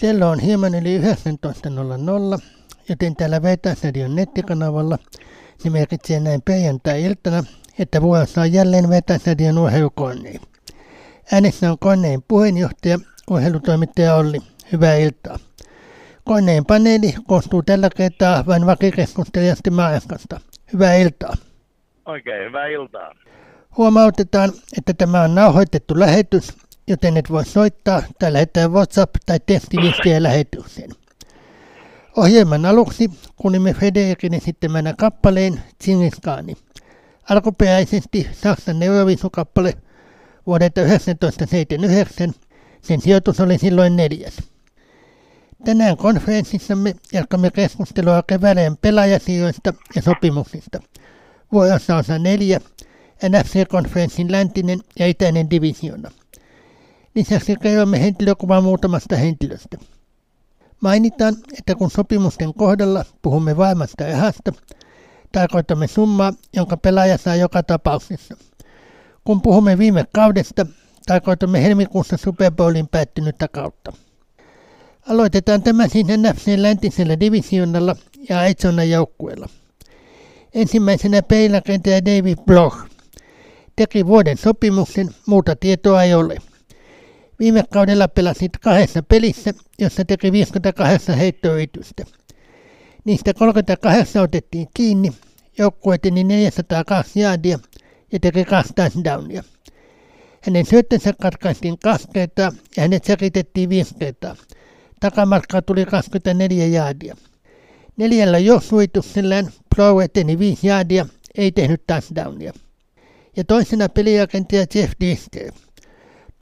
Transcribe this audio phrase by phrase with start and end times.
[0.00, 2.42] Kello on hieman yli 19.00,
[2.88, 4.98] joten täällä Vetäisradion nettikanavalla
[5.58, 7.44] se merkitsee näin perjantai-iltana,
[7.78, 10.40] että vuorossa on jälleen Vetäisradion urheilukoneen.
[11.32, 12.98] Äänessä on koneen puheenjohtaja,
[13.30, 14.38] urheilutoimittaja Olli.
[14.72, 15.38] Hyvää iltaa.
[16.24, 20.40] Koneen paneeli koostuu tällä kertaa vain vakikeskustelijasta Maajaskasta.
[20.72, 21.34] Hyvää iltaa.
[22.06, 23.14] Oikein hyvää iltaa.
[23.76, 26.52] Huomautetaan, että tämä on nauhoitettu lähetys,
[26.86, 30.90] joten et voi soittaa tai lähettää WhatsApp- tai tekstiviestiä lähetykseen.
[32.16, 36.56] Ohjelman aluksi kuulimme Federikin esittämänä kappaleen Tsingiskaani.
[37.30, 39.74] Alkuperäisesti Saksan Euroviisukappale
[40.46, 42.32] vuodelta 1979,
[42.82, 44.36] sen sijoitus oli silloin neljäs.
[45.64, 50.80] Tänään konferenssissamme jatkamme keskustelua kevään pelaajasijoista ja sopimuksista.
[51.52, 52.60] Vuorossa osa neljä,
[53.28, 56.10] NFC-konferenssin läntinen ja itäinen divisiona.
[57.14, 59.76] Lisäksi kerromme henkilökuvan muutamasta henkilöstä.
[60.80, 64.52] Mainitaan, että kun sopimusten kohdalla puhumme vaimasta rahasta,
[65.32, 68.36] tarkoitamme summaa, jonka pelaaja saa joka tapauksessa.
[69.24, 70.66] Kun puhumme viime kaudesta,
[71.06, 73.92] tarkoitamme helmikuussa Super Bowlin päättynyttä kautta.
[75.08, 77.96] Aloitetaan tämä siis NFC läntisellä divisionalla
[78.28, 79.48] ja Aitsonan joukkueella.
[80.54, 82.76] Ensimmäisenä peilakentäjä David Bloch
[83.76, 86.36] teki vuoden sopimuksen, muuta tietoa ei ole.
[87.38, 92.04] Viime kaudella pelasit kahdessa pelissä, jossa teki 58 heittoyritystä.
[93.04, 95.12] Niistä 38 otettiin kiinni,
[95.58, 97.58] joukkue teni 402 jaadia
[98.12, 99.44] ja teki kaksi touchdownia.
[100.40, 104.36] Hänen syöttönsä katkaistiin kaksi kertaa ja hänet säkitettiin viisi kertaa.
[105.00, 107.16] Takamatkaa tuli 24 jaadia.
[107.96, 112.52] Neljällä johsuituksellään Pro eteni viisi jaadia, ei tehnyt touchdownia.
[113.36, 115.52] Ja toisena peliagenttia Jeff Dister.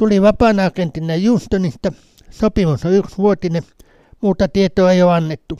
[0.02, 1.92] Tuli vapaana agentina Houstonista,
[2.30, 3.62] sopimus on yksivuotinen,
[4.20, 5.58] muuta tietoa ei ole annettu.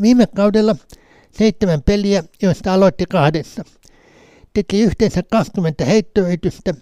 [0.00, 0.76] Viime kaudella
[1.30, 3.64] seitsemän peliä, joista aloitti kahdessa.
[4.54, 6.74] Teki yhteensä 20 heittoyritystä,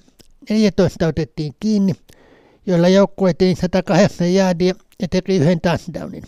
[0.51, 1.93] 14 otettiin kiinni,
[2.67, 6.25] joilla joukkue teki 108 jaadia ja teki yhden touchdownin.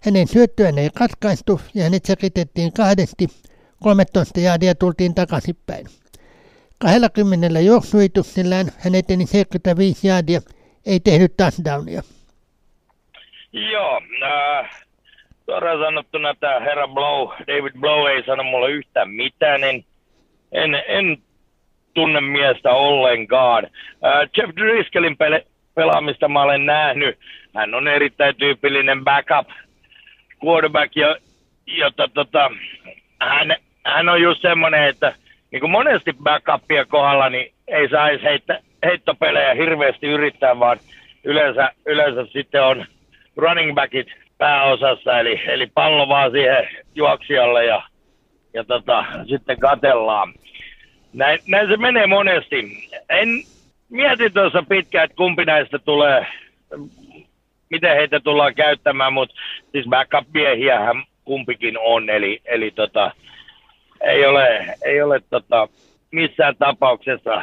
[0.00, 3.28] Hänen syöttöään ei katkaistu ja hänet säkitettiin kahdesti,
[3.82, 6.01] 13 jaadia tultiin takaisinpäin.
[6.82, 10.40] 20 juoksuituksellään hän eteni 75 jaadia,
[10.86, 12.02] ei tehnyt touchdownia.
[13.52, 14.84] Joo, äh,
[15.46, 19.84] suoraan sanottuna tämä herra Blow, David Blow ei sano mulle yhtään mitään, en,
[20.52, 21.18] en, en
[21.94, 23.64] tunne miestä ollenkaan.
[23.64, 27.18] Äh, Jeff Driscollin pele, pelaamista mä olen nähnyt.
[27.54, 29.48] Hän on erittäin tyypillinen backup
[30.44, 30.92] quarterback,
[31.66, 32.50] jota tota,
[33.20, 35.14] hän, hän on just semmoinen, että
[35.52, 40.78] niin kuin monesti backupia kohdalla, niin ei saisi heittä, heittopelejä hirveästi yrittää, vaan
[41.24, 42.86] yleensä, yleensä sitten on
[43.36, 44.06] running backit
[44.38, 47.82] pääosassa, eli, eli pallo vaan siihen juoksijalle ja,
[48.54, 50.32] ja tota, sitten katellaan.
[51.12, 52.88] Näin, näin se menee monesti.
[53.08, 53.28] En
[53.88, 56.26] mieti tuossa pitkään, että kumpi näistä tulee,
[57.70, 59.34] miten heitä tullaan käyttämään, mutta
[59.72, 63.12] siis backup-miehiähän kumpikin on, eli, eli tota,
[64.02, 65.68] ei ole, ei ole tota,
[66.10, 67.42] missään tapauksessa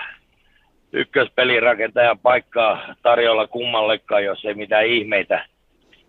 [0.93, 5.45] ykköspelirakentajan paikkaa tarjolla kummallekaan, jos ei mitään ihmeitä,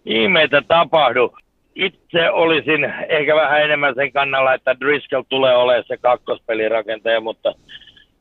[0.05, 1.37] ihmeitä tapahdu.
[1.75, 7.55] Itse olisin ehkä vähän enemmän sen kannalla, että Driscoll tulee olemaan se kakkospelirakentaja, mutta,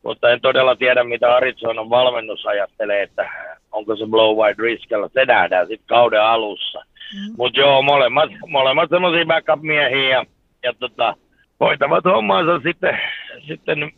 [0.04, 3.30] mutta en todella tiedä, mitä Arizonan valmennus ajattelee, että
[3.72, 5.08] onko se Blow vai Driscoll.
[5.14, 6.80] Se nähdään sitten kauden alussa.
[6.80, 7.34] Mm.
[7.38, 10.26] Mutta joo, molemmat, molemmat semmoisia backup-miehiä ja,
[10.64, 11.16] ja tota,
[11.60, 13.00] hoitavat hommansa sitten,
[13.48, 13.92] sitten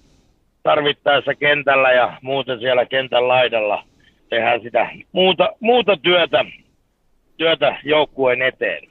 [0.63, 3.83] tarvittaessa kentällä ja muuten siellä kentän laidalla
[4.29, 6.45] tehdään sitä muuta, muuta työtä,
[7.37, 8.83] työtä joukkueen eteen.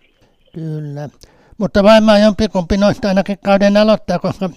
[0.55, 1.09] Kyllä,
[1.59, 4.51] mutta varmaan jompikumpi noista ainakin kauden aloittaa, koska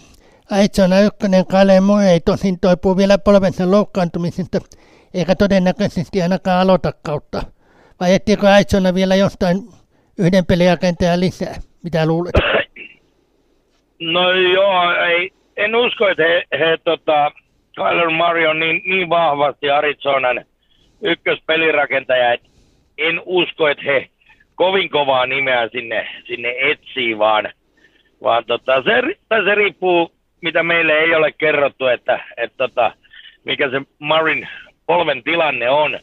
[0.51, 4.59] Aitsona ykkönen Kale Mui ei tosin toipuu vielä polvensa loukkaantumisesta,
[5.13, 7.43] eikä todennäköisesti ainakaan aloita kautta.
[7.99, 9.57] Vai etsikö Aitsona vielä jostain
[10.17, 11.55] yhden peliakentajaa lisää?
[11.83, 12.33] Mitä luulet?
[14.11, 17.31] No joo, ei, en usko, että he, he tota,
[17.75, 20.45] Kyler Murray on niin, niin vahvasti Arizonan
[21.01, 22.49] ykköspelirakentaja, että
[22.97, 24.09] en usko, että he
[24.55, 27.49] kovin kovaa nimeä sinne, sinne etsii, vaan,
[28.23, 29.01] vaan tota, se,
[29.43, 30.11] se riippuu,
[30.41, 32.91] mitä meille ei ole kerrottu, että, että tota,
[33.43, 34.47] mikä se Marin
[34.85, 35.99] polven tilanne on.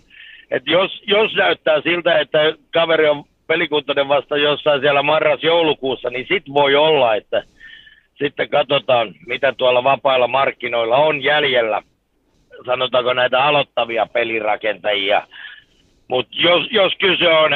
[0.51, 2.39] Et jos, jos näyttää siltä, että
[2.73, 7.43] kaveri on pelikuntoinen vasta jossain siellä marras-joulukuussa, niin sit voi olla, että–
[8.23, 11.83] sitten katsotaan, mitä tuolla vapailla markkinoilla on jäljellä.
[12.67, 15.27] Sanotaanko näitä aloittavia pelirakentajia.
[16.09, 17.53] Mutta jos, jos kyse on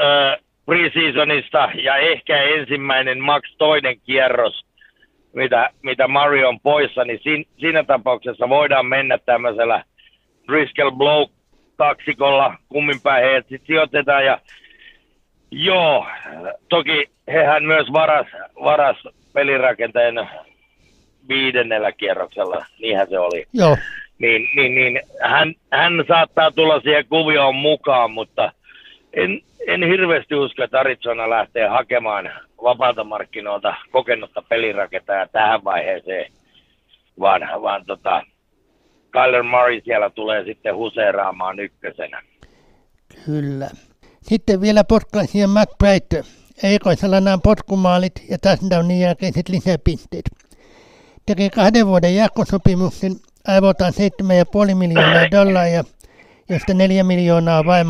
[0.00, 4.64] ö, preseasonista ja ehkä ensimmäinen Max toinen kierros,
[5.32, 9.84] mitä, mitä Mario on poissa, niin siinä, siinä tapauksessa voidaan mennä tämmöisellä
[10.48, 11.24] Driscoll Blow
[11.76, 14.38] kaksikolla, kummin päin heidät sitten sijoitetaan ja
[15.50, 16.06] joo,
[16.68, 18.26] toki hehän myös varas,
[18.64, 18.96] varas
[19.34, 20.28] pelirakentajan
[21.28, 23.46] viidennellä kierroksella, niinhän se oli.
[23.52, 23.76] Joo.
[24.18, 28.52] Niin, niin, niin hän, hän saattaa tulla siihen kuvioon mukaan, mutta
[29.12, 32.30] en, en hirveästi usko, että Arizona lähtee hakemaan
[32.62, 36.32] vapaalta markkinoilta kokennutta pelirakentajaa tähän vaiheeseen,
[37.20, 38.22] vaan, vaan tota,
[39.10, 42.22] Kyler Murray siellä tulee sitten huseeraamaan ykkösenä.
[43.24, 43.70] Kyllä.
[44.22, 46.43] Sitten vielä potkaisija McBride.
[46.62, 50.24] Eikoisella nämä potkumaalit ja touchdownin jälkeiset lisäpisteet.
[51.26, 53.16] Teki kahden vuoden jatkosopimuksen
[53.46, 53.92] aivotaan
[54.68, 55.84] 7,5 miljoonaa dollaria,
[56.48, 57.86] josta 4 miljoonaa vain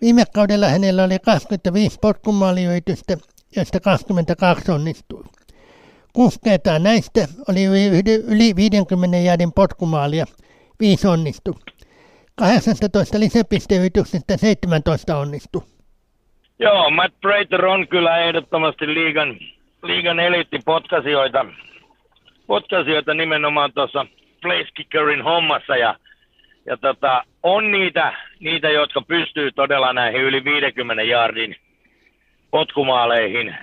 [0.00, 3.16] Viime kaudella hänellä oli 25 potkumaaliyritystä,
[3.56, 5.24] joista 22 onnistui.
[6.12, 7.64] Kuusi kertaa näistä oli
[8.26, 10.26] yli 50 jäädin potkumaalia,
[10.80, 11.54] viisi onnistui.
[12.34, 15.62] 18 lisäpisteyrityksestä 17 onnistui.
[16.58, 19.36] Joo, Matt Prater on kyllä ehdottomasti liigan,
[19.82, 21.46] liigan eliittipotkasioita
[22.46, 24.06] potkasioita nimenomaan tuossa
[24.42, 25.94] place kickerin hommassa ja,
[26.66, 31.56] ja tota, on niitä, niitä, jotka pystyy todella näihin yli 50 jardin
[32.50, 33.56] potkumaaleihin.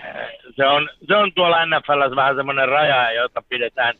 [0.55, 3.95] Se on, se on tuolla NFL vähän semmoinen raja, jota pidetään,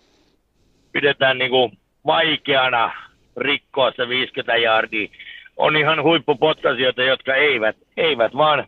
[0.92, 1.72] pidetään niinku
[2.06, 2.92] vaikeana
[3.38, 5.08] rikkoa se 50 jardia.
[5.58, 8.68] On ihan huippupotkasioita, jotka eivät, eivät vaan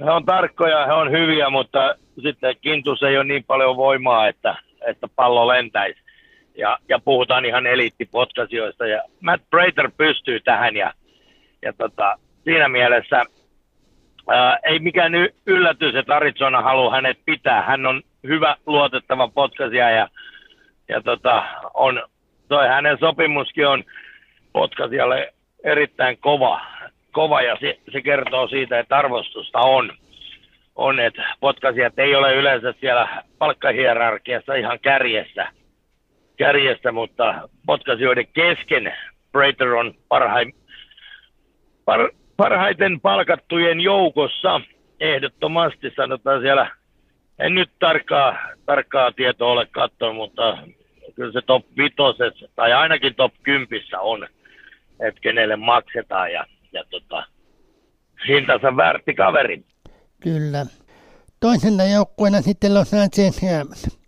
[0.00, 4.56] he on tarkkoja, he on hyviä, mutta sitten Kintus ei ole niin paljon voimaa, että,
[4.86, 6.00] että pallo lentäisi.
[6.56, 8.86] Ja, ja puhutaan ihan eliittipotkasioista.
[8.86, 10.92] Ja Matt Prater pystyy tähän ja,
[11.62, 13.24] ja tota, siinä mielessä
[14.28, 15.12] ää, ei mikään
[15.46, 17.62] yllätys, että Arizona haluaa hänet pitää.
[17.62, 20.08] Hän on hyvä, luotettava potkasia ja,
[20.88, 22.02] ja tota, on,
[22.48, 23.84] toi hänen sopimuskin on
[24.52, 25.32] potkasijalle
[25.64, 26.60] erittäin kova,
[27.12, 29.92] kova ja se, se kertoo siitä, että arvostusta on
[30.78, 35.48] on, että potkasijat ei ole yleensä siellä palkkahierarkiassa ihan kärjessä,
[36.36, 38.94] kärjessä mutta potkasijoiden kesken
[39.32, 40.52] Prater on parhaim,
[41.84, 44.60] par, parhaiten palkattujen joukossa
[45.00, 46.70] ehdottomasti sanotaan siellä.
[47.38, 50.58] En nyt tarkkaa, tarkkaa tietoa ole katsonut, mutta
[51.14, 51.94] kyllä se top 5
[52.56, 54.26] tai ainakin top 10 on,
[55.00, 57.26] että kenelle maksetaan ja, ja tota,
[58.28, 59.64] hintansa väärti kaveri.
[60.20, 60.66] Kyllä.
[61.40, 63.98] Toisena joukkueena sitten Los Angeles Rams.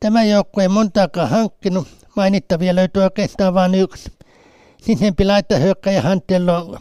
[0.00, 1.88] Tämä joukkue ei montaakaan hankkinut.
[2.16, 4.12] Mainittavia löytyy oikeastaan vain yksi.
[4.82, 6.76] Sisempi laittahyökkäjä Hunter Long.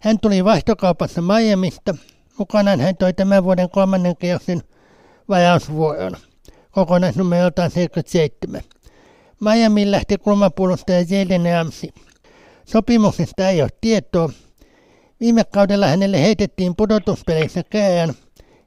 [0.00, 1.94] Hän tuli vaihtokaupassa Miamista.
[2.38, 4.60] Mukanaan hän toi tämän vuoden kolmannen kierroksen
[5.28, 6.16] vajausvuoron.
[6.70, 8.60] Kokonaisnumeroltaan 77.
[9.40, 11.90] Miamiin lähti kulmapuolustaja Jalen Ramsey.
[12.72, 14.28] Sopimuksesta ei ole tietoa,
[15.20, 18.08] Viime kaudella hänelle heitettiin pudotuspeleissä käään.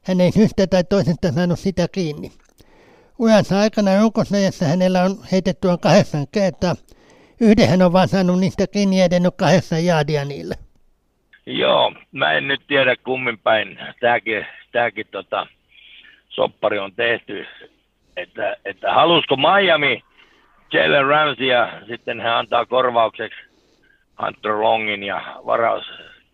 [0.08, 2.32] Hän ei syystä tai toisesta saanut sitä kiinni.
[3.20, 6.76] Uransa aikana runkosajassa hänellä on heitetty on kahdeksan kertaa.
[7.42, 10.56] Yhden hän on vaan saanut niistä kiinni ja edennyt kahdeksan jaadia niille.
[11.46, 15.48] Joo, mä en nyt tiedä kummin päin tämäkin, tämäkin tota,
[16.30, 17.46] soppari on tehty.
[18.18, 20.04] Että, että halusko Miami
[20.74, 23.51] Jalen Ramsey ja sitten hän antaa korvaukseksi
[24.22, 25.86] Hunter Longin ja varaus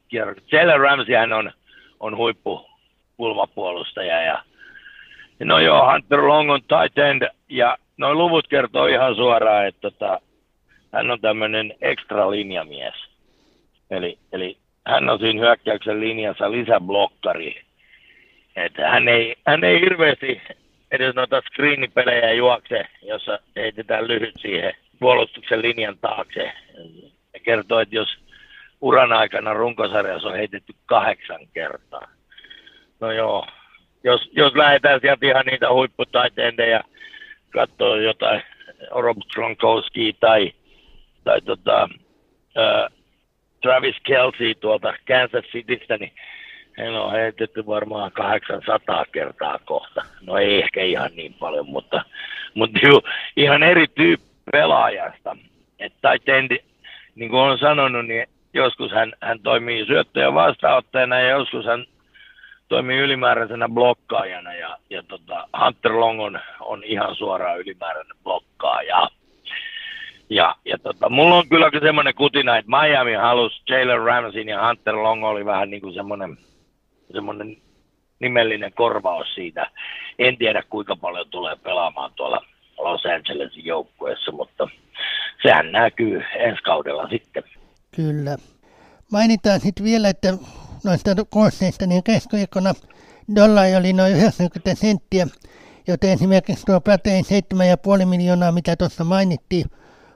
[0.07, 0.51] kierrokset.
[0.51, 1.51] Jalen Ramseyhän on,
[1.99, 2.69] on huippu
[3.17, 4.43] kulmapuolustaja ja
[5.39, 10.21] no joo, Hunter Long on tight end ja noin luvut kertoo ihan suoraan, että tota,
[10.93, 12.93] hän on tämmöinen ekstra linjamies.
[13.91, 17.61] Eli, eli hän on siinä hyökkäyksen linjassa lisäblokkari.
[18.55, 20.41] Että hän ei, hän ei hirveästi
[20.91, 26.51] edes noita screenipelejä juokse, jossa heitetään lyhyt siihen puolustuksen linjan taakse.
[27.47, 28.09] Kertoo, että jos
[28.81, 32.07] uran aikana runkosarjassa on heitetty kahdeksan kertaa.
[32.99, 33.47] No joo,
[34.03, 36.83] jos, jos lähdetään sieltä ihan niitä huipputaiteendeja
[37.49, 38.43] katsoa jotain
[38.91, 40.51] Rob Gronkowski tai,
[41.23, 41.89] tai tota,
[42.55, 42.87] ää,
[43.61, 46.11] Travis Kelsey tuolta Kansas Citystä, niin
[46.77, 50.05] heillä on heitetty varmaan 800 kertaa kohta.
[50.21, 52.03] No ei ehkä ihan niin paljon, mutta,
[52.53, 53.01] mutta juu,
[53.37, 55.37] ihan eri tyyppi pelaajasta.
[55.79, 56.01] Että
[57.17, 61.85] niin kuin olen sanonut, niin joskus hän, hän toimii syöttöjä vastaanottajana ja joskus hän
[62.67, 69.09] toimii ylimääräisenä blokkaajana ja, ja tota, Hunter Long on, on ihan suoraan ylimääräinen blokkaaja.
[70.29, 74.95] Ja, ja tota, mulla on kyllä semmoinen kutina, että Miami halusi Jalen Ramsin ja Hunter
[74.95, 76.37] Long oli vähän niin kuin semmoinen,
[77.13, 77.57] semmoinen
[78.19, 79.71] nimellinen korvaus siitä.
[80.19, 82.45] En tiedä kuinka paljon tulee pelaamaan tuolla
[82.77, 84.67] Los Angelesin joukkueessa, mutta
[85.41, 87.43] sehän näkyy ensi kaudella sitten.
[87.95, 88.37] Kyllä.
[89.11, 90.37] Mainitaan sitten vielä, että
[90.83, 92.73] noista koosseista niin keskiviikkona
[93.35, 95.27] dollari oli noin 90 senttiä,
[95.87, 97.25] joten esimerkiksi tuo Pratein
[97.99, 99.65] 7,5 miljoonaa, mitä tuossa mainittiin,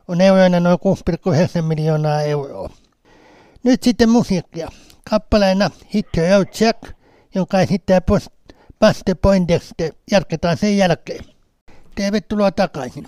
[0.07, 0.77] on euroina noin
[1.57, 2.69] 6,9 miljoonaa euroa.
[3.63, 4.69] Nyt sitten musiikkia.
[5.09, 6.83] Kappaleena Hit the Road Jack,
[7.35, 8.01] jonka esittää
[8.79, 9.91] Buster Poindexter.
[10.11, 11.25] Jatketaan sen jälkeen.
[11.95, 13.07] Tervetuloa takaisin.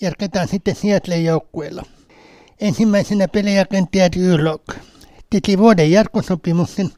[0.00, 1.82] Jatketaan sitten Seattlein joukkueella.
[2.60, 4.64] Ensimmäisenä pelirakentaja Drew Lock.
[5.30, 6.88] Teki vuoden jatkosopimuksen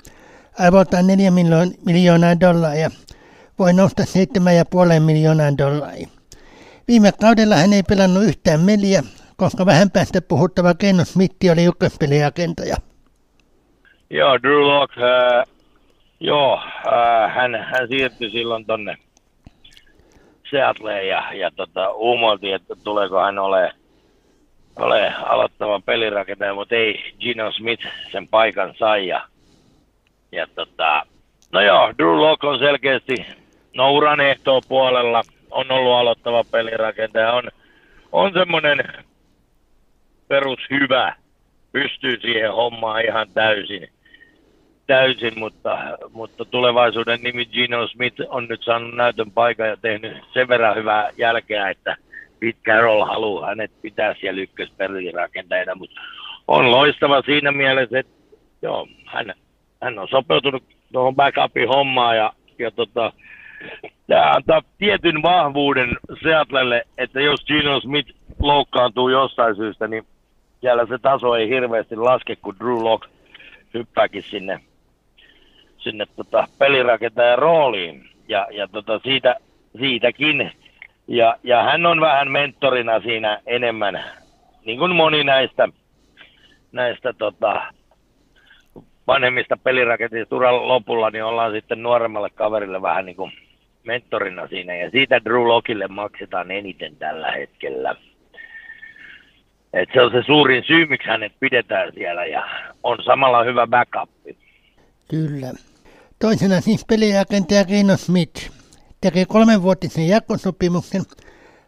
[0.59, 1.33] arvoltaan 4
[1.87, 2.91] miljoonaa dollaria.
[3.59, 6.09] Voi nousta 7,5 miljoonaa dollaria.
[6.89, 9.03] Viime kaudella hän ei pelannut yhtään meliä,
[9.37, 12.77] koska vähän päästä puhuttava Kenno Smith oli ykköspelirakentaja.
[14.11, 15.55] Joo, Drew Lock, äh,
[16.21, 18.97] joo, äh, hän, hän siirtyi silloin tonne
[20.53, 23.73] Seattleen ja, ja tota, uumoiltiin, että tuleeko hän ole,
[24.77, 29.09] ole aloittava pelirakentaja, mutta ei Gino Smith sen paikan sai.
[29.09, 29.25] Ja,
[30.33, 31.07] ja tota,
[31.53, 33.27] no joo, Drew Lock on selkeästi
[33.77, 34.19] no uran
[34.69, 37.51] puolella, on ollut aloittava pelirakentaja, on,
[38.13, 38.85] on semmoinen
[40.29, 41.17] perus hyvä,
[41.73, 43.89] pystyy siihen hommaan ihan täysin,
[44.87, 45.79] täysin mutta,
[46.13, 51.11] mutta tulevaisuuden nimi Gino Smith on nyt saanut näytön paikan ja tehnyt sen verran hyvää
[51.19, 51.97] jälkeä, että
[52.41, 56.01] Pete Carroll haluaa hänet pitää siellä ykköspelirakentajana, mutta
[56.49, 58.13] on loistava siinä mielessä, että
[58.63, 59.35] joo, hän,
[59.83, 60.63] hän on sopeutunut
[60.93, 63.13] tuohon backupin hommaan ja, ja tota,
[64.07, 70.07] tämä antaa tietyn vahvuuden Seatlelle, että jos Gino Smith loukkaantuu jostain syystä, niin
[70.61, 73.07] siellä se taso ei hirveästi laske, kun Drew Lock
[73.75, 74.61] hyppääkin sinne,
[75.83, 78.09] sinne tota pelirakentajan rooliin.
[78.29, 79.37] Ja, ja tota siitä,
[79.79, 80.53] siitäkin.
[81.09, 84.05] Ja, ja hän on vähän mentorina siinä enemmän,
[84.65, 85.69] niin kuin moni näistä,
[86.73, 87.63] näistä tota,
[89.07, 93.33] vanhemmista pelirakenteista uran lopulla, niin ollaan sitten nuoremmalle kaverille vähän niin kuin
[93.85, 94.77] mentorina siinä.
[94.77, 97.95] Ja siitä Drew Lockille maksetaan eniten tällä hetkellä.
[99.73, 102.49] Et se on se suurin syy, miksi hänet pidetään siellä ja
[102.83, 104.11] on samalla hyvä backup.
[105.11, 105.53] Kyllä.
[106.23, 108.51] Toisena siis pelirakentaja Reino Smith
[109.01, 111.03] teki kolmenvuotisen jakosopimuksen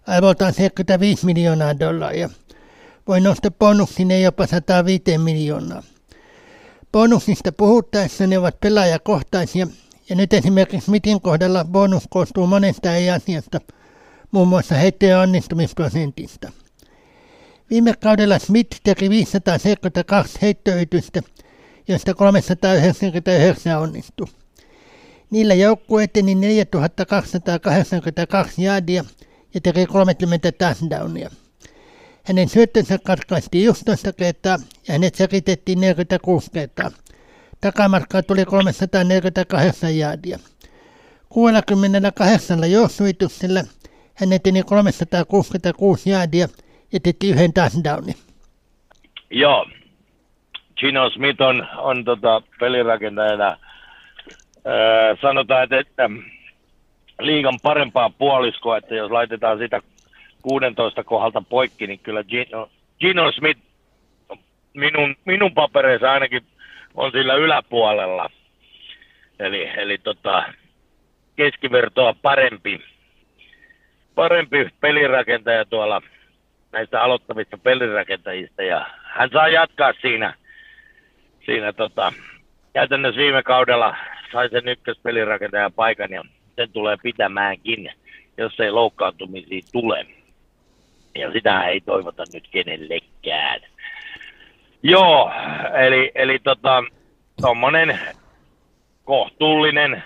[0.06, 2.30] arvoltaan 75 miljoonaa dollaria.
[3.08, 5.82] Voi nostaa bonuksineen jopa 105 miljoonaa.
[6.92, 9.66] Bonuksista puhuttaessa ne ovat pelaajakohtaisia,
[10.08, 13.60] ja nyt esimerkiksi Smithin kohdalla bonus koostuu monesta eri asiasta,
[14.30, 16.52] muun muassa heittojen onnistumisprosentista.
[17.70, 21.22] Viime kaudella Smith teki 572 heittoyritystä,
[21.88, 24.26] joista 399 onnistui.
[25.30, 29.04] Niillä joukkue eteni 4282 jaadia
[29.54, 31.30] ja teki 30 touchdownia.
[32.24, 36.90] Hänen syöttönsä katkaistiin 11 kertaa ja hänet säkitettiin 46 kertaa.
[37.60, 40.38] Takamatkaa tuli 348 jaadia.
[41.28, 43.64] 68 joustoyrityksellä
[44.14, 46.48] hän eteni 366 jaadia
[46.92, 48.14] ja teki yhden touchdownin.
[49.30, 49.66] Joo.
[50.76, 53.56] Gino Smith on, on tota pelirakentajana,
[55.20, 56.10] sanotaan, että, että
[57.20, 59.80] liigan parempaa puoliskoa, että jos laitetaan sitä
[60.42, 63.60] 16 kohdalta poikki, niin kyllä Gino, Gino Smith
[64.74, 66.42] minun, minun papereissa ainakin
[66.94, 68.30] on sillä yläpuolella.
[69.38, 70.44] Eli, eli tota,
[71.36, 72.80] keskivertoa parempi,
[74.14, 76.02] parempi pelirakentaja tuolla
[76.72, 80.34] näistä aloittavista pelirakentajista ja hän saa jatkaa siinä,
[81.44, 82.12] siinä tota,
[82.72, 83.96] käytännössä viime kaudella
[84.32, 86.24] sai sen ykköspelirakentajan paikan ja
[86.56, 87.90] sen tulee pitämäänkin,
[88.36, 90.06] jos ei loukkaantumisia tule.
[91.14, 93.60] Ja sitä ei toivota nyt kenellekään.
[94.82, 95.32] Joo,
[95.86, 96.84] eli, eli tota,
[97.40, 97.98] tommonen
[99.04, 100.04] kohtuullinen,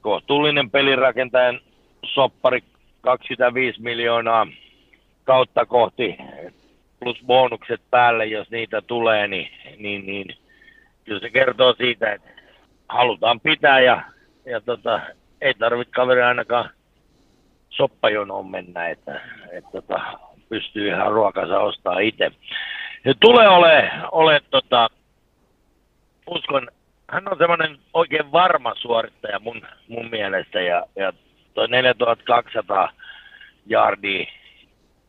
[0.00, 1.60] kohtuullinen pelirakentajan
[2.04, 2.64] soppari
[3.00, 4.46] 25 miljoonaa
[5.24, 6.16] kautta kohti
[7.00, 10.26] plus bonukset päälle, jos niitä tulee, niin, niin, niin
[11.04, 12.33] kyllä se kertoo siitä, että
[12.88, 14.02] halutaan pitää ja,
[14.44, 15.00] ja tota,
[15.40, 16.70] ei tarvitse kaveri ainakaan
[17.70, 19.20] soppajonoon mennä, että,
[19.52, 20.00] että tota,
[20.48, 22.30] pystyy ihan ruokansa ostaa itse.
[23.04, 24.88] Ja tulee ole, ole tota,
[26.26, 26.68] uskon,
[27.10, 31.12] hän on semmoinen oikein varma suorittaja mun, mun mielestä ja, ja
[31.54, 32.92] toi 4200
[33.66, 34.26] jardia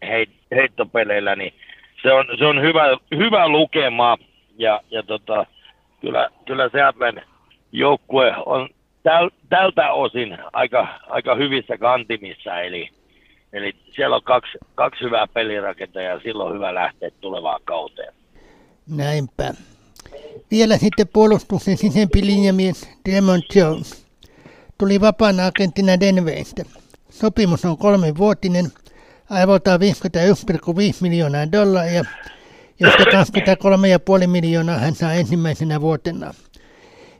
[0.01, 1.53] heit, heittopeleillä, niin
[2.01, 2.83] se on, se on hyvä,
[3.15, 4.17] hyvä lukema
[4.57, 5.45] ja, ja tota,
[6.01, 7.21] kyllä, kyllä Seattlen
[7.77, 8.69] joukkue on
[9.03, 12.89] täl, tältä osin aika, aika hyvissä kantimissa, eli,
[13.53, 18.13] eli siellä on kaksi, kaksi hyvää pelirakentajaa ja silloin hyvä lähteä tulevaan kauteen.
[18.89, 19.53] Näinpä.
[20.51, 24.05] Vielä sitten puolustuksen sisempi linjamies Demon Jones
[24.77, 26.63] tuli vapaana agenttina Denveristä.
[27.09, 28.65] Sopimus on kolmenvuotinen,
[29.29, 29.87] aivoltaan 51,5
[31.01, 32.05] miljoonaa dollaria,
[32.79, 36.33] josta 23,5 miljoonaa hän saa ensimmäisenä vuotena.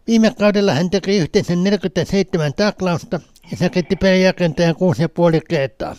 [0.07, 3.19] Viime kaudella hän teki yhteensä 47 taklausta
[3.51, 5.93] ja säkitti pelijakentajan 6,5 kertaa.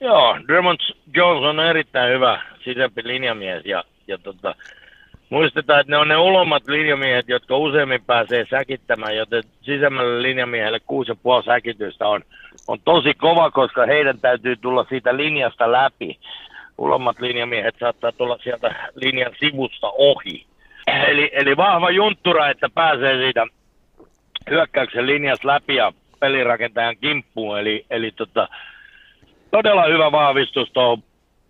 [0.00, 0.80] Joo, Drummond
[1.14, 4.54] Jones on erittäin hyvä sisämpi linjamies ja, ja tota,
[5.30, 11.44] muistetaan, että ne on ne ulommat linjamiehet, jotka useimmin pääsee säkittämään, joten sisämmälle linjamiehelle 6,5
[11.44, 12.22] säkitystä on,
[12.68, 16.18] on tosi kova, koska heidän täytyy tulla siitä linjasta läpi.
[16.78, 20.46] Ulommat linjamiehet saattaa tulla sieltä linjan sivusta ohi.
[20.88, 23.46] Eli, eli vahva junttura, että pääsee siitä
[24.50, 27.58] hyökkäyksen linjasta läpi ja pelirakentajan kimppuun.
[27.58, 28.48] Eli, eli tota,
[29.50, 30.72] todella hyvä vahvistus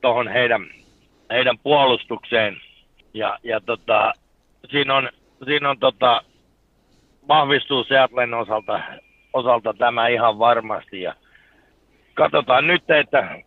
[0.00, 0.66] tuohon heidän,
[1.30, 2.56] heidän puolustukseen.
[3.14, 4.12] Ja, ja tota,
[4.68, 5.08] siinä on,
[5.44, 6.22] siinä on tota,
[7.28, 8.80] vahvistuu Seattlen osalta,
[9.32, 11.02] osalta tämä ihan varmasti.
[11.02, 11.14] Ja
[12.14, 13.38] katsotaan nyt, että,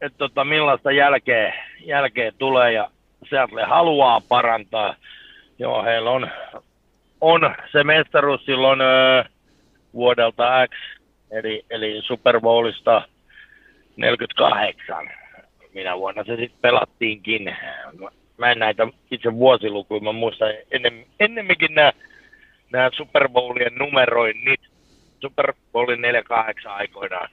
[0.00, 2.90] että tota, millaista jälkeä, jälkeä tulee ja
[3.30, 4.94] Seattle haluaa parantaa.
[5.58, 6.30] Joo, heillä on,
[7.20, 9.24] on se mestaruus silloin ö,
[9.94, 11.00] vuodelta X,
[11.30, 13.08] eli, eli Super Bowlista
[13.96, 15.10] 48.
[15.74, 17.56] Minä vuonna se sitten pelattiinkin.
[18.38, 21.74] Mä en näitä itse vuosilukuja, mä muistan ennen, ennemminkin
[22.72, 24.60] nämä Super Bowlien numeroinnit.
[25.20, 27.28] Super Bowlin 48 aikoinaan.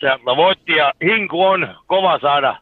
[0.00, 2.56] Seattle voitti ja hinku on kova saada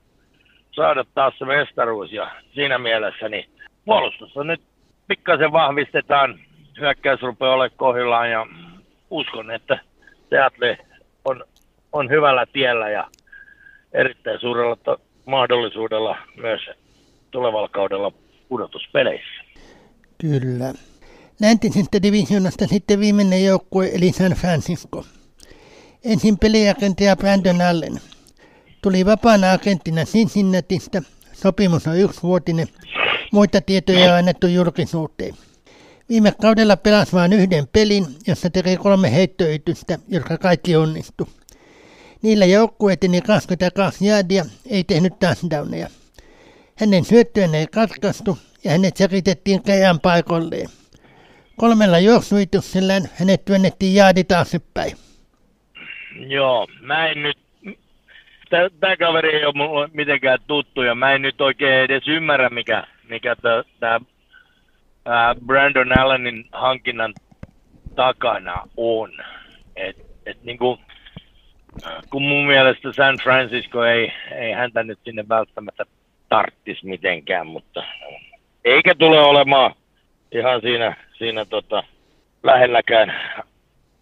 [0.75, 3.51] saada taas se mestaruus ja siinä mielessä niin
[3.85, 4.61] puolustusta nyt
[5.09, 6.41] pikkasen vahvistetaan.
[6.81, 8.47] Hyökkäys rupeaa olemaan kohdillaan ja
[9.11, 9.79] uskon, että
[10.31, 10.79] Seattle
[11.25, 11.45] on,
[11.93, 13.09] on hyvällä tiellä ja
[13.93, 16.61] erittäin suurella to- mahdollisuudella myös
[17.31, 18.13] tulevalla kaudella
[18.49, 19.45] pudotuspeleissä.
[20.21, 20.73] Kyllä.
[21.41, 25.05] Läntisestä divisionasta sitten viimeinen joukkue eli San Francisco.
[26.05, 28.01] Ensin peliagentaja Brandon Allen–
[28.85, 31.03] Tuli vapaana agenttina Cincinnatista.
[31.33, 32.69] Sopimus on yksivuotinen.
[33.33, 35.35] Muita tietoja on annettu julkisuuteen.
[36.09, 41.29] Viime kaudella pelasi vain yhden pelin, jossa teki kolme heittoytystä, jotka kaikki onnistu.
[42.23, 45.89] Niillä joukkue eteni 22 jaadia, ei tehnyt touchdowneja.
[46.77, 50.69] Hänen syöttöön ei katkaistu ja hänet säkitettiin käjän paikolleen.
[51.57, 54.97] Kolmella juoksuituksellään hänet työnnettiin jaadi taaksepäin.
[56.29, 57.44] Joo, mä en nyt
[58.81, 62.85] tämä kaveri ei ole mulle mitenkään tuttu ja mä en nyt oikein edes ymmärrä, mikä,
[63.09, 63.37] mikä
[63.81, 64.01] tämä
[65.47, 67.15] Brandon Allenin hankinnan
[67.95, 69.11] takana on.
[69.77, 70.79] Et, et niinku,
[72.11, 75.85] kun mun mielestä San Francisco ei, ei häntä nyt sinne välttämättä
[76.29, 77.83] tarttis mitenkään, mutta
[78.65, 79.75] eikä tule olemaan
[80.33, 81.83] ihan siinä, siinä tota,
[82.43, 83.15] lähelläkään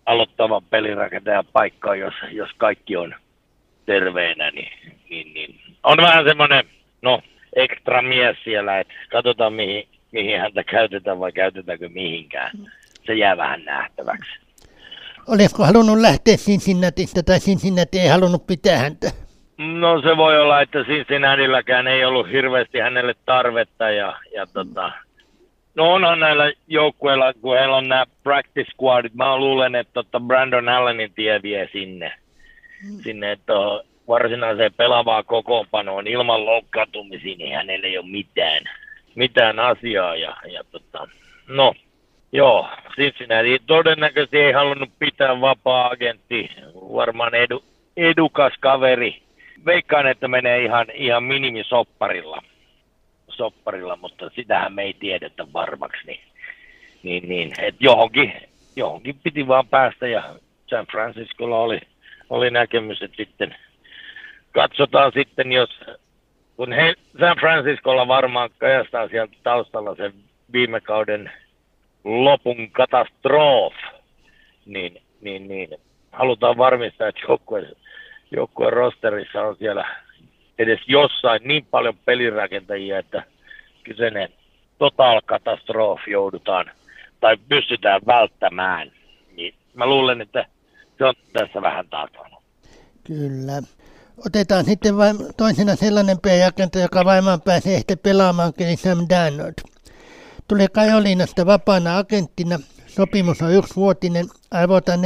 [0.06, 3.14] aloittavan pelirakentajan paikkaa, jos, jos kaikki on
[3.86, 4.72] terveenä, niin,
[5.10, 6.64] niin, niin on vähän semmoinen,
[7.02, 7.22] no,
[7.56, 12.50] ekstra mies siellä, että katsotaan mihin, mihin häntä käytetään vai käytetäänkö mihinkään.
[13.06, 14.30] Se jää vähän nähtäväksi.
[15.28, 19.10] Olisiko halunnut lähteä Cincinnatista tai Cincinnati ei halunnut pitää häntä?
[19.58, 24.92] No se voi olla, että Cincinnatiilläkään ei ollut hirveästi hänelle tarvetta ja, ja tota,
[25.74, 31.12] No onhan näillä joukkueilla, kun heillä on nämä practice squadit, mä luulen, että Brandon Allenin
[31.14, 32.12] tie vie sinne
[33.02, 33.52] sinne että
[34.08, 38.64] varsinaiseen pelaavaan kokoonpanoon ilman loukkaantumisia, niin hänellä ei ole mitään,
[39.14, 40.16] mitään asiaa.
[40.16, 41.08] Ja, ja tota,
[41.48, 41.74] no,
[42.32, 47.64] joo, Cincinnati todennäköisesti ei halunnut pitää vapaa-agentti, varmaan edu,
[47.96, 49.22] edukas kaveri.
[49.66, 52.42] Veikkaan, että menee ihan, ihan minimisopparilla,
[53.28, 56.06] sopparilla, mutta sitähän me ei tiedetä varmaksi.
[56.06, 56.20] Niin,
[57.02, 58.32] niin, niin että johonkin,
[58.76, 60.34] johonkin piti vaan päästä ja
[60.66, 61.80] San Franciscolla oli
[62.32, 63.54] oli näkemys, että sitten
[64.52, 65.70] katsotaan sitten, jos
[66.56, 70.12] kun he San Franciscolla varmaan kajastaa sieltä taustalla sen
[70.52, 71.32] viime kauden
[72.04, 73.74] lopun katastrof,
[74.66, 75.68] niin, niin, niin
[76.12, 77.68] halutaan varmistaa, että joukkue,
[78.30, 79.84] joukkueen rosterissa on siellä
[80.58, 83.22] edes jossain niin paljon pelirakentajia, että
[83.84, 84.28] kyseinen
[84.78, 86.70] total katastrofi joudutaan
[87.20, 88.92] tai pystytään välttämään.
[89.36, 90.46] Niin mä luulen, että
[91.02, 92.36] se on tässä vähän takana.
[93.04, 93.62] Kyllä.
[94.26, 99.54] Otetaan sitten vain toisena sellainen pelirakenta, joka vaimaan pääsee ehkä pelaamaan, eli Sam Darnold.
[100.48, 102.58] Tulee Kajolinasta vapaana agenttina.
[102.86, 105.00] Sopimus on yksivuotinen, arvotaan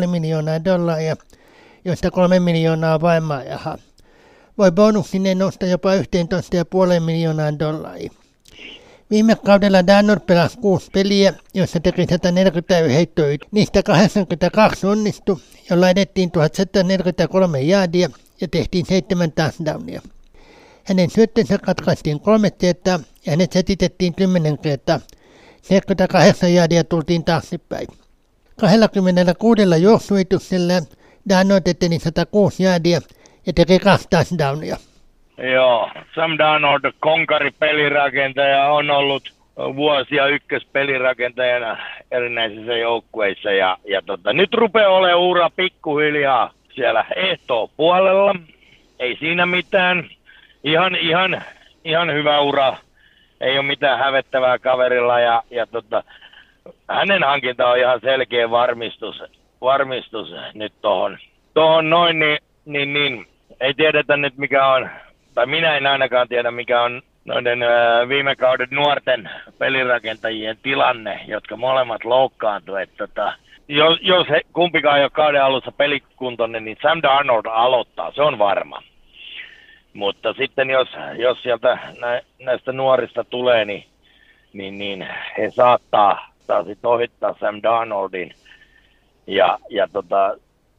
[0.00, 1.16] 4,5 miljoonaa dollaria,
[1.84, 3.78] joista 3 miljoonaa vaimaajaha.
[4.58, 8.10] Voi bonuksineen nostaa jopa 11,5 miljoonaa dollaria.
[9.12, 13.26] Viime kaudella Danor pelasi kuusi peliä, joissa teki 140 heittoa.
[13.50, 15.36] Niistä 82 onnistui,
[15.70, 20.02] jolla edettiin 1143 jaadia ja tehtiin seitsemän touchdownia.
[20.84, 25.00] Hänen syöttönsä katkaistiin kolme kertaa ja hänet setitettiin kymmenen kertaa.
[25.70, 27.88] 48 jaadia tultiin taaksepäin.
[28.60, 30.74] 26 juoksuituksella
[31.28, 33.00] Darnold eteni 106 jaadia
[33.46, 34.76] ja teki kaksi touchdownia.
[35.42, 39.22] Joo, Sam Darnold, konkari pelirakentaja, on ollut
[39.56, 41.76] vuosia ykköspelirakentajana
[42.10, 47.04] erinäisissä joukkueissa ja, ja tota, nyt rupeaa olemaan ura pikkuhiljaa siellä
[47.76, 48.34] puolella.
[48.98, 50.10] Ei siinä mitään.
[50.64, 51.42] Ihan, ihan,
[51.84, 52.76] ihan hyvä ura.
[53.40, 56.04] Ei ole mitään hävettävää kaverilla ja, ja tota,
[56.88, 59.22] hänen hankinta on ihan selkeä varmistus,
[59.60, 61.18] varmistus nyt tohon,
[61.54, 63.26] tohon noin, niin, niin, niin
[63.60, 64.90] ei tiedetä nyt mikä on,
[65.34, 67.58] tai minä en ainakaan tiedä mikä on noiden
[68.08, 72.90] viime kauden nuorten pelirakentajien tilanne, jotka molemmat loukkaantuivat.
[72.96, 73.32] Tota,
[73.68, 78.38] jos, jos he, kumpikaan ei ole kauden alussa pelikuntoinen, niin Sam Darnold aloittaa, se on
[78.38, 78.82] varma.
[79.92, 83.84] Mutta sitten jos, jos sieltä nä, näistä nuorista tulee, niin,
[84.52, 88.34] niin, niin he saattaa, saattaa sitten ohittaa Sam Darnoldin.
[89.26, 90.36] Ja, ja tota,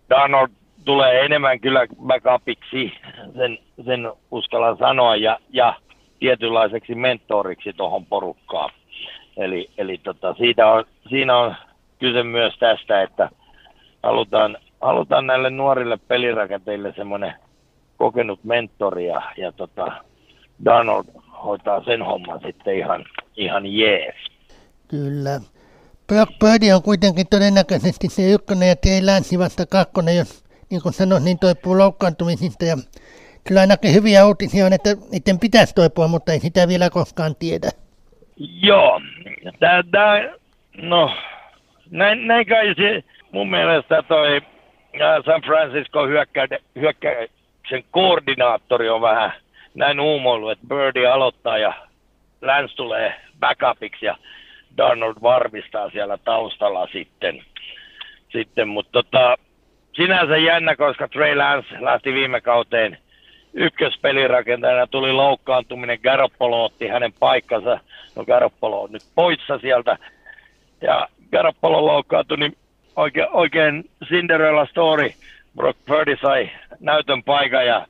[0.10, 0.50] Darnold
[0.86, 2.92] tulee enemmän kyllä backupiksi,
[3.38, 5.76] sen, sen uskallan sanoa, ja, ja
[6.20, 8.70] tietynlaiseksi mentoriksi tuohon porukkaan.
[9.38, 11.56] Eli, eli tota, siitä on, siinä on
[12.00, 13.30] kyse myös tästä, että
[14.04, 17.34] halutaan, halutaan näille nuorille pelirakenteille semmoinen
[17.98, 20.04] kokenut mentori ja, ja tota,
[20.66, 21.06] Donald
[21.44, 24.16] hoitaa sen homman sitten ihan, ihan jees.
[24.88, 25.42] Kyllä.
[26.08, 30.94] Brock Purdy on kuitenkin todennäköisesti se ykkönen ja Trey Lance vasta kakkonen, jos niin kuin
[30.94, 32.66] sanoin, niin toipuu loukkaantumisista.
[32.66, 32.78] Ja
[33.48, 37.70] kyllä ainakin hyviä uutisia on, että niiden pitäisi toipua, mutta ei sitä vielä koskaan tiedä.
[38.62, 39.02] Joo,
[39.60, 40.34] tää, tää,
[40.78, 41.16] no
[41.92, 44.42] näin, näin kai se mun mielestä toi
[45.26, 49.34] San Francisco hyökkä, hyökkäyksen koordinaattori on vähän
[49.76, 51.74] näin uumoillut, että Birdie aloittaa ja
[52.42, 54.18] Lance tulee backupiksi ja
[54.78, 57.44] Donald varmistaa siellä taustalla sitten.
[58.32, 59.38] sitten mutta tota,
[59.94, 62.98] sinänsä jännä, koska Trey Lance lähti viime kauteen
[63.54, 67.80] ykköspelirakentajana, tuli loukkaantuminen, Garoppolo otti hänen paikkansa,
[68.16, 69.98] no Garoppolo on nyt poissa sieltä,
[70.82, 72.58] ja Garoppolo loukkaantui, niin
[72.96, 75.10] oikein, oikein Cinderella story,
[75.56, 77.88] Brock Purdy sai näytön paikan ja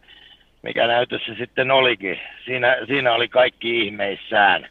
[0.61, 2.19] mikä näytös se sitten olikin.
[2.45, 4.67] Siinä, siinä oli kaikki ihmeissään.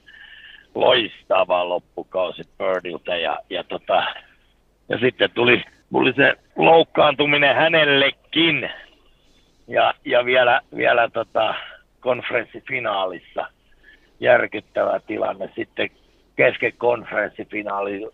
[0.75, 4.05] Loistava loppukausi Purdyltä ja, ja, tota,
[4.89, 8.71] ja sitten tuli tuli se loukkaantuminen hänellekin.
[9.69, 11.55] Ja, ja vielä, vielä tota,
[12.01, 13.47] konferenssifinaalissa
[14.21, 15.91] järkyttävä tilanne sitten
[16.37, 18.09] kesken konferenssifinaali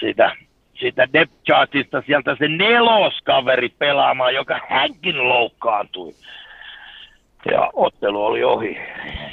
[0.00, 0.32] siitä,
[0.74, 6.12] siitä depth chartista sieltä se neloskaveri pelaamaan, joka hänkin loukkaantui.
[7.50, 8.78] Ja ottelu oli ohi.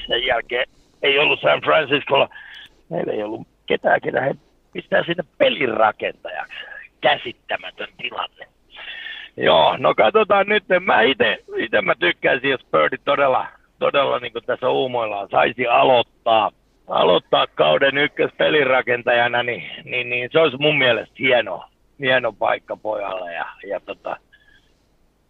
[0.07, 0.65] Sen jälkeen
[1.01, 2.29] ei ollut San Franciscolla,
[2.89, 4.35] meillä ei ollut ketään, ketä he
[4.73, 6.74] pistää sinne pelin rakentajaksi
[7.05, 8.47] käsittämätön tilanne.
[9.37, 10.63] Joo, no katsotaan nyt.
[10.81, 13.47] Mä itse, ite mä tykkäisin, jos Birdi todella,
[13.79, 16.51] todella niin kuin tässä uumoillaan saisi aloittaa,
[16.87, 21.63] aloittaa kauden ykköspelirakentajana, niin, niin, niin, se olisi mun mielestä hieno,
[21.99, 23.33] hieno paikka pojalle.
[23.33, 24.17] Ja, ja tota,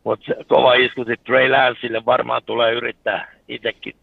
[0.03, 3.95] mutta kova isku sitten Trey Lanceille varmaan tulee yrittää itsekin.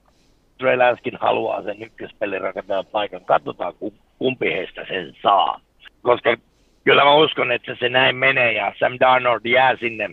[0.58, 3.24] Trey Lancekin haluaa sen ykköspelirakentajan paikan.
[3.24, 3.74] Katsotaan,
[4.18, 5.61] kumpi heistä sen saa.
[6.02, 6.37] Koska
[6.85, 10.11] kyllä mä uskon, että se näin menee ja Sam Darnold jää sinne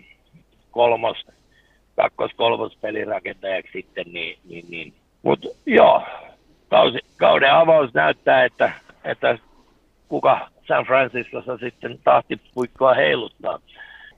[0.71, 1.27] kolmos,
[1.95, 4.93] kakkos kolmos pelirakentajaksi sitten, niin, niin, niin.
[5.23, 6.03] Mutta joo,
[6.69, 8.71] kausi, kauden avaus näyttää, että,
[9.03, 9.37] että
[10.07, 13.59] kuka San Franciscossa sitten tahtipuikkoa heiluttaa.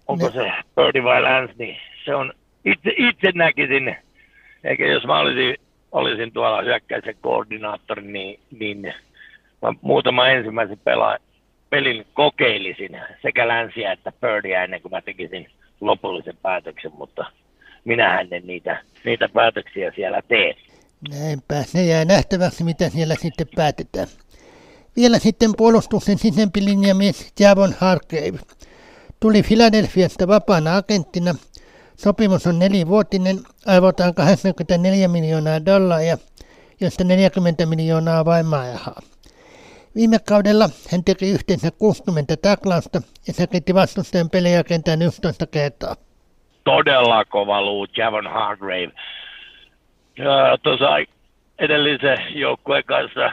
[0.08, 0.32] Onko ne.
[0.32, 2.34] se Birdie vai Lance, niin se on,
[2.66, 3.96] itse, itse näkisin,
[4.64, 5.56] eikä jos mä olisin,
[5.92, 8.94] olisin tuolla hyökkäisen koordinaattori, niin, niin
[9.82, 11.22] muutama ensimmäisen pelaajan
[11.72, 15.48] pelin kokeilisin sekä länsiä että Birdia ennen kuin mä tekisin
[15.82, 17.26] lopullisen päätöksen, mutta
[17.86, 20.56] minä en niitä, niitä päätöksiä siellä tee.
[21.10, 24.08] Näinpä, ne jää nähtäväksi, mitä siellä sitten päätetään.
[24.96, 28.40] Vielä sitten puolustuksen sisempi linjamies Javon Hargrave.
[29.20, 31.36] Tuli Filadelfiasta vapaana agenttina,
[31.98, 36.18] Sopimus on nelivuotinen, aivotaan 84 miljoonaa dollaria,
[36.82, 39.02] josta 40 miljoonaa vain maajahaa.
[39.96, 45.96] Viime kaudella hän teki yhteensä 60 taklausta ja säkitti vastustajan pelejä kentään 11 kertaa.
[46.64, 48.92] Todella kova luu Javon Hargrave.
[50.64, 50.90] Tuossa
[51.60, 53.32] edellisen joukkueen kanssa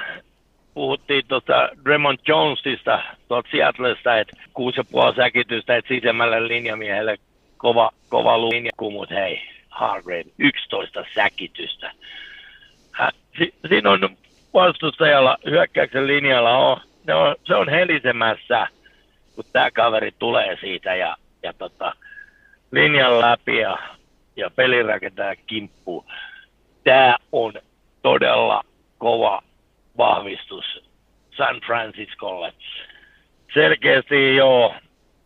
[0.74, 7.16] puhuttiin tuosta Dremont Jonesista tuolta Seattlesta, että 6,5 säkitystä, että sisemmälle linjamiehelle
[7.56, 11.92] kova, kova linjakumut, hei, Hargrave, 11 säkitystä.
[13.38, 14.16] Si, siinä on
[14.58, 18.66] vastustajalla hyökkäyksen linjalla on, ne on, se on helisemässä,
[19.34, 21.92] kun tämä kaveri tulee siitä ja, ja tota,
[22.72, 23.78] linjan läpi ja,
[24.36, 26.04] ja peli rakentaa kimppuun.
[26.84, 27.52] Tämä on
[28.02, 28.64] todella
[28.98, 29.42] kova
[29.98, 30.64] vahvistus
[31.36, 32.52] San Franciscolle.
[33.54, 34.74] Selkeästi joo,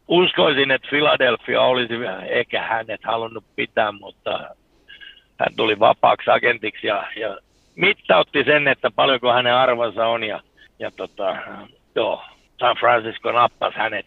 [0.09, 1.95] uskoisin, että Philadelphia olisi
[2.29, 4.39] ehkä hänet halunnut pitää, mutta
[5.41, 7.39] hän tuli vapaaksi agentiksi ja, ja
[7.77, 10.41] mittautti sen, että paljonko hänen arvonsa on ja,
[10.79, 11.37] ja tota,
[11.95, 12.23] joo,
[12.61, 14.07] San Francisco nappasi hänet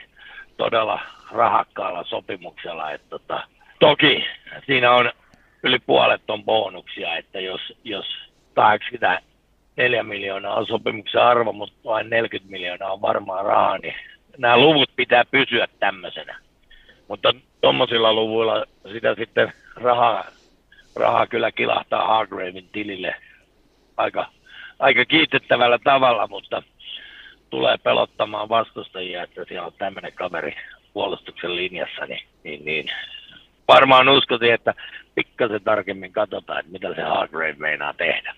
[0.57, 0.99] todella
[1.31, 2.91] rahakkaalla sopimuksella.
[2.91, 3.47] Että tota,
[3.79, 4.25] toki
[4.65, 5.11] siinä on
[5.63, 8.05] yli puolet on bonuksia, että jos, jos
[8.53, 13.95] 84 miljoonaa on sopimuksen arvo, mutta vain 40 miljoonaa on varmaan rahaa, niin
[14.37, 16.39] nämä luvut pitää pysyä tämmöisenä.
[17.07, 20.25] Mutta tuommoisilla luvuilla sitä sitten rahaa,
[20.95, 23.15] rahaa kyllä kilahtaa Hargraven tilille
[23.97, 24.31] aika,
[24.79, 26.63] aika kiitettävällä tavalla, mutta
[27.49, 30.55] tulee pelottamaan vastustajia, että siellä on tämmöinen kaveri
[30.93, 32.85] puolustuksen linjassa, niin, niin, niin
[33.67, 34.73] varmaan uskoisin, että
[35.15, 38.35] pikkasen tarkemmin katsotaan, että mitä se Hargrave meinaa tehdä.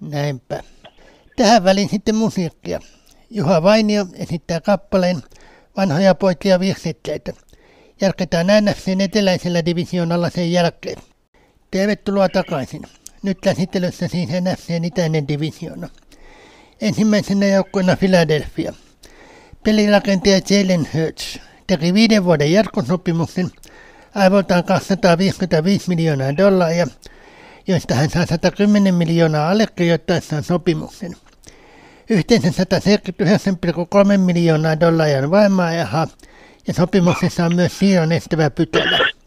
[0.00, 0.60] Näinpä.
[1.36, 2.78] Tähän väliin sitten musiikkia.
[3.30, 5.16] Juha Vainio esittää kappaleen
[5.76, 7.32] vanhoja poikia virsitteitä.
[8.00, 10.96] Jatketaan NFCn eteläisellä divisioonalla sen jälkeen.
[11.70, 12.82] Tervetuloa takaisin.
[13.22, 15.88] Nyt käsittelyssä siis NFCn itäinen divisioona.
[16.80, 18.74] Ensimmäisenä joukkueena Philadelphia.
[19.64, 23.50] Pelirakentaja Jalen Hurts teki viiden vuoden jatkosopimuksen
[24.14, 26.86] aivoltaan 255 miljoonaa dollaria,
[27.66, 31.16] joista hän saa 110 miljoonaa allekirjoittaessaan sopimuksen.
[32.10, 36.08] Yhteensä 179,3 miljoonaa dollaria vaimaajaha
[36.66, 39.17] ja sopimuksessa on myös siirron estävä pykälä.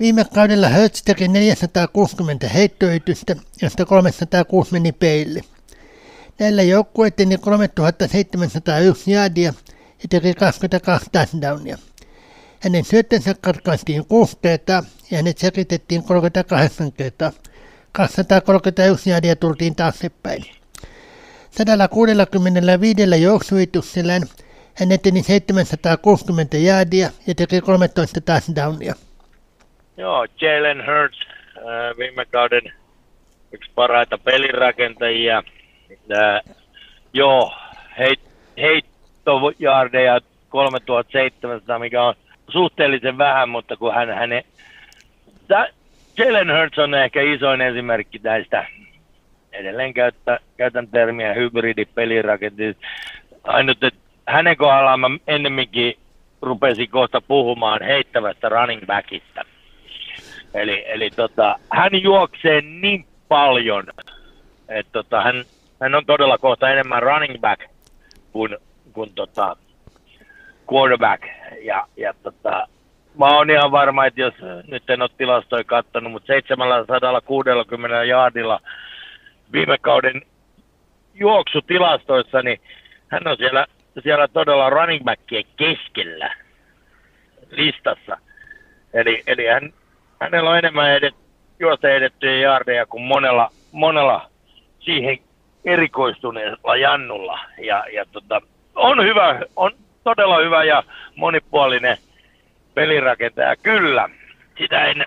[0.00, 5.40] Viime kaudella Hertz teki 460 heittoytystä, josta 306 meni peille.
[6.38, 9.54] Näillä joukkueet teki 3701 jaadia
[10.02, 11.78] ja teki 22 touchdownia.
[12.60, 17.32] Hänen syöttönsä katkaistiin 6 kertaa ja hänet säkitettiin 38 kertaa.
[17.92, 20.44] 231 jaadia tultiin taaksepäin.
[21.50, 24.22] 165 juoksuituksellään
[24.74, 28.94] hän eteni 760 jaadia ja teki 13 touchdownia.
[29.96, 31.20] Joo, Jalen Hurts,
[31.56, 32.72] äh, viime kauden
[33.52, 35.42] yksi parhaita pelirakentajia.
[36.12, 36.54] Äh,
[37.12, 37.54] joo,
[37.98, 38.20] heit,
[38.56, 42.14] heittojardeja 3700, mikä on
[42.48, 44.44] suhteellisen vähän, mutta kun hän, hänen...
[46.18, 48.66] Jalen Hurts on ehkä isoin esimerkki näistä
[49.52, 52.86] edelleen käyttä, käytän termiä hybridipelirakentajista.
[53.44, 55.94] Ainut, että hänen kohdallaan mä ennemminkin
[56.42, 59.44] rupesin kohta puhumaan heittävästä running backista.
[60.54, 63.84] Eli, eli tota, hän juoksee niin paljon,
[64.68, 65.44] että tota, hän,
[65.80, 67.62] hän on todella kohta enemmän running back
[68.32, 68.56] kuin,
[68.92, 69.56] kuin tota,
[70.72, 71.22] quarterback.
[71.62, 72.68] Ja, ja tota,
[73.18, 74.34] mä oon ihan varma, että jos
[74.68, 78.60] nyt en ole tilastoja kattonut, mutta 760 jaardilla
[79.52, 80.22] viime kauden
[81.14, 82.60] juoksutilastoissa, niin
[83.08, 83.66] hän on siellä,
[84.02, 86.34] siellä todella running backien keskellä
[87.50, 88.18] listassa.
[88.94, 89.72] Eli, eli hän,
[90.20, 91.14] hänellä on enemmän edet,
[91.60, 94.30] juosta edettyjä jaardeja kuin monella, monella
[94.80, 95.18] siihen
[95.64, 97.38] erikoistuneella jannulla.
[97.58, 98.40] Ja, ja tota,
[98.74, 99.72] on hyvä, on
[100.04, 100.82] todella hyvä ja
[101.16, 101.96] monipuolinen
[102.74, 103.56] pelirakentaja.
[103.56, 104.08] Kyllä,
[104.58, 105.06] sitä en,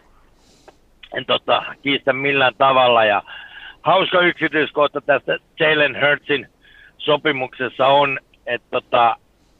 [1.13, 3.05] en tota, kiistä millään tavalla.
[3.05, 3.23] Ja
[3.81, 6.47] hauska yksityiskohta tästä Jalen Hurtsin
[6.97, 9.15] sopimuksessa on, että tota,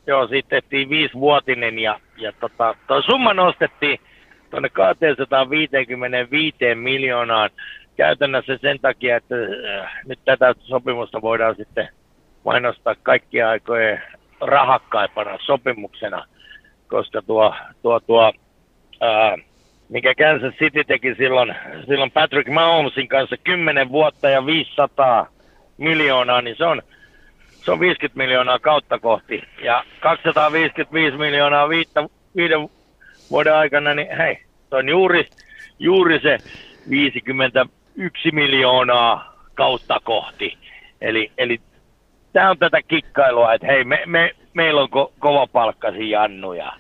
[0.08, 4.00] joo, siitä tehtiin viisivuotinen ja, ja tota, summa nostettiin
[4.50, 7.50] tuonne 255 miljoonaan
[7.98, 11.90] käytännössä sen takia, että äh, nyt tätä sopimusta voidaan sitten
[12.46, 14.02] mainostaa kaikkia aikojen
[14.42, 16.26] rahakkaimpana sopimuksena,
[16.88, 18.34] koska tuo, tuo, tuo
[19.02, 19.36] ää,
[19.90, 21.56] mikä Kansas City teki silloin,
[21.88, 25.28] silloin Patrick Mahomesin kanssa 10 vuotta ja 500
[25.78, 26.82] miljoonaa, niin se on,
[27.50, 29.44] se on 50 miljoonaa kautta kohti.
[29.64, 32.70] Ja 255 miljoonaa viittä, viiden
[33.32, 34.38] vuoden aikana, niin hei,
[34.70, 35.30] Se on juuri,
[35.80, 36.38] juuri se
[36.90, 40.58] 51 miljoonaa kautta kohti.
[41.02, 41.62] Eli, eli
[42.34, 46.72] tämä on tätä kikkailua, että hei, me, me, meillä on ko- kova palkkasi jannuja.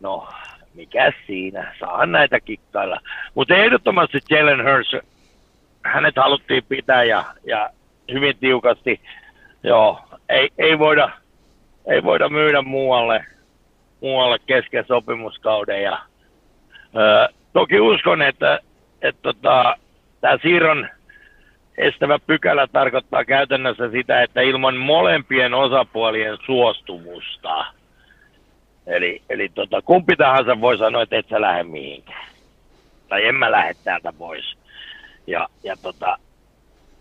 [0.00, 0.28] No,
[0.74, 3.00] mikä siinä, saa näitä kikkailla.
[3.34, 4.94] Mutta ehdottomasti Jalen Hurst,
[5.84, 7.70] hänet haluttiin pitää ja, ja
[8.12, 9.00] hyvin tiukasti.
[9.62, 11.10] Joo, ei, ei, voida,
[11.86, 13.24] ei voida myydä muualle,
[14.04, 15.82] muualle kesken sopimuskauden.
[15.82, 15.98] Ja,
[16.96, 18.60] ö, toki uskon, että,
[19.02, 19.76] että tota,
[20.20, 20.88] tämä siirron
[21.78, 27.64] estävä pykälä tarkoittaa käytännössä sitä, että ilman molempien osapuolien suostumusta–
[28.86, 32.26] Eli, eli tota, kumpi tahansa voi sanoa, että et sä lähde mihinkään.
[33.08, 34.56] Tai en mä lähde täältä pois.
[35.26, 36.18] Ja, ja tota,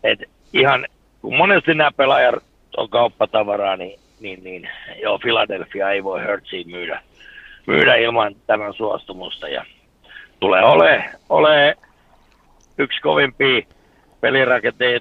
[0.04, 0.20] et
[0.54, 0.88] ihan,
[1.22, 2.44] kun monesti nämä pelaajat
[2.78, 4.70] on kauppatavaraa, niin, niin, niin
[5.02, 7.02] joo, Philadelphia ei voi Hertziin myydä,
[7.68, 9.48] myydä ilman tämän suostumusta.
[9.48, 9.66] Ja
[10.40, 11.78] tulee ole, ole
[12.78, 13.62] yksi kovimpia
[14.22, 15.00] pelirakenteja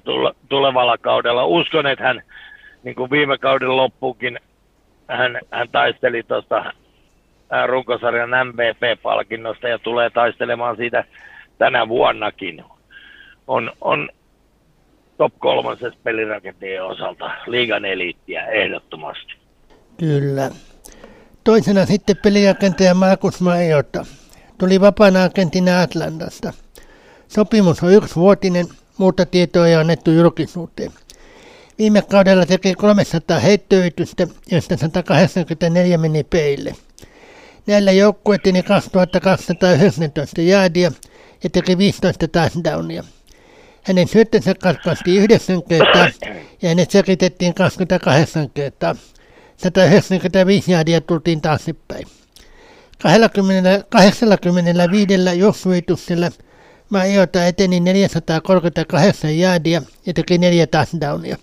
[0.49, 1.45] tulevalla kaudella.
[1.45, 2.21] Uskon, että hän,
[2.83, 4.39] niin kuin viime kauden loppuukin,
[5.07, 6.73] hän, hän taisteli tuosta
[7.67, 11.03] runkosarjan MVP-palkinnosta ja tulee taistelemaan siitä
[11.57, 12.63] tänä vuonnakin.
[13.47, 14.09] On, on
[15.17, 19.33] top kolmosessa pelirakenteen osalta liigan eliittiä ehdottomasti.
[19.99, 20.51] Kyllä.
[21.43, 24.05] Toisena sitten pelirakentaja Markus Majota.
[24.57, 26.53] Tuli vapaana agentina Atlantasta.
[27.27, 28.65] Sopimus on yksivuotinen,
[28.97, 30.91] muuta tietoa ei annettu julkisuuteen.
[31.77, 36.75] Viime kaudella teki 300 heittoyritystä, joista 184 meni peille.
[37.67, 40.91] Näillä joukkueet teki 2219 jaadia
[41.43, 43.03] ja teki 15 touchdownia.
[43.83, 46.07] Hänen syöttönsä katkaistiin 9 kertaa
[46.61, 48.95] ja hänet selitettiin 28 kertaa.
[49.57, 52.07] 195 jaadia tultiin taaksepäin.
[53.03, 56.25] 20, 85 juoksuituksella
[56.89, 61.37] Mariota eteni 438 jaadia ja teki neljä touchdownia.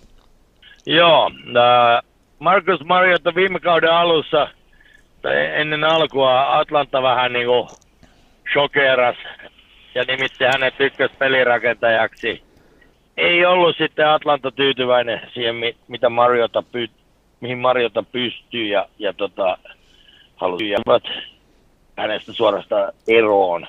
[0.87, 2.03] Joo, äh,
[2.39, 4.49] Markus Mariota viime kauden alussa,
[5.23, 7.69] tai ennen alkua Atlanta vähän niin kuin
[8.53, 9.17] shokeeras
[9.95, 10.75] ja nimitti hänet
[11.19, 12.43] pelirakentajaksi.
[13.17, 15.57] Ei ollut sitten Atlanta tyytyväinen siihen,
[15.89, 16.89] mitä Mariota py,
[17.41, 19.59] mihin Mariota pystyy ja, ja tota,
[20.37, 21.03] halusivat
[21.97, 23.67] hänestä suorastaan eroon.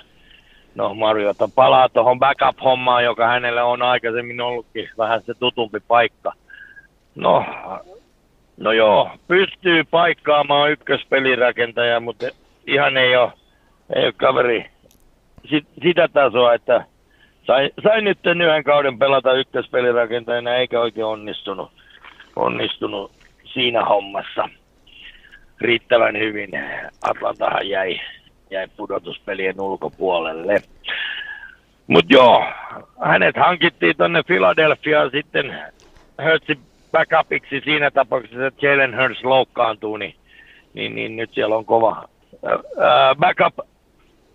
[0.76, 6.34] No Mariota palaa tuohon backup-hommaan, joka hänelle on aikaisemmin ollutkin vähän se tutumpi paikka.
[7.16, 7.46] No,
[8.58, 12.26] no joo, pystyy paikkaamaan ykköspelirakentaja, mutta
[12.68, 13.32] ihan ei ole,
[13.96, 14.71] ei ole kaveri
[15.50, 16.86] sit, sitä tasoa, että
[17.44, 21.72] sai, sai nyt yhden kauden pelata ykköspelirakentajana eikä oikein onnistunut,
[22.36, 23.12] onnistunut
[23.54, 24.50] siinä hommassa
[25.62, 26.50] riittävän hyvin.
[27.04, 28.00] Atlantahan jäi,
[28.50, 30.62] jäi pudotuspelien ulkopuolelle.
[31.88, 32.46] Mutta joo,
[33.06, 35.56] hänet hankittiin tuonne Philadelphiaan sitten
[36.24, 36.60] Hurtsin
[36.92, 40.16] backupiksi siinä tapauksessa, että Jalen Hurts loukkaantuu, niin,
[40.74, 42.10] niin, niin nyt siellä on kova
[42.78, 43.71] ää, backup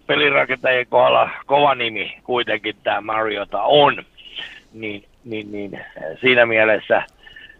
[0.07, 4.05] pelirakentajien kohdalla kova nimi kuitenkin tämä Mariota on.
[4.73, 5.81] Niin, niin, niin
[6.21, 7.03] siinä mielessä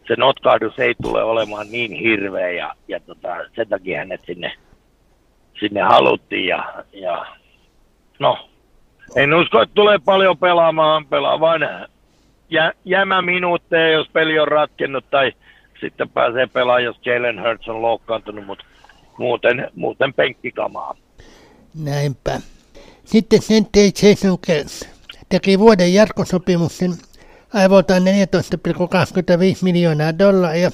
[0.09, 4.53] se notkahdus ei tule olemaan niin hirveä ja, ja tota, sen takia hänet sinne,
[5.61, 7.27] sinne haluttiin ja, ja
[8.19, 8.49] no,
[9.17, 11.63] en usko, että tulee paljon pelaamaan, pelaa vain
[12.51, 15.33] jä, jämä minuutteja, jos peli on ratkennut, tai
[15.81, 18.65] sitten pääsee pelaamaan, jos Jalen Hurts on loukkaantunut, mutta
[19.19, 20.95] muuten, muuten penkkikamaa.
[21.85, 22.41] Näinpä.
[23.05, 24.89] Sitten senttei Jason Kells
[25.29, 26.91] teki vuoden jatkosopimuksen
[27.55, 28.09] aivoltaan 14,25
[29.63, 30.71] miljoonaa dollaria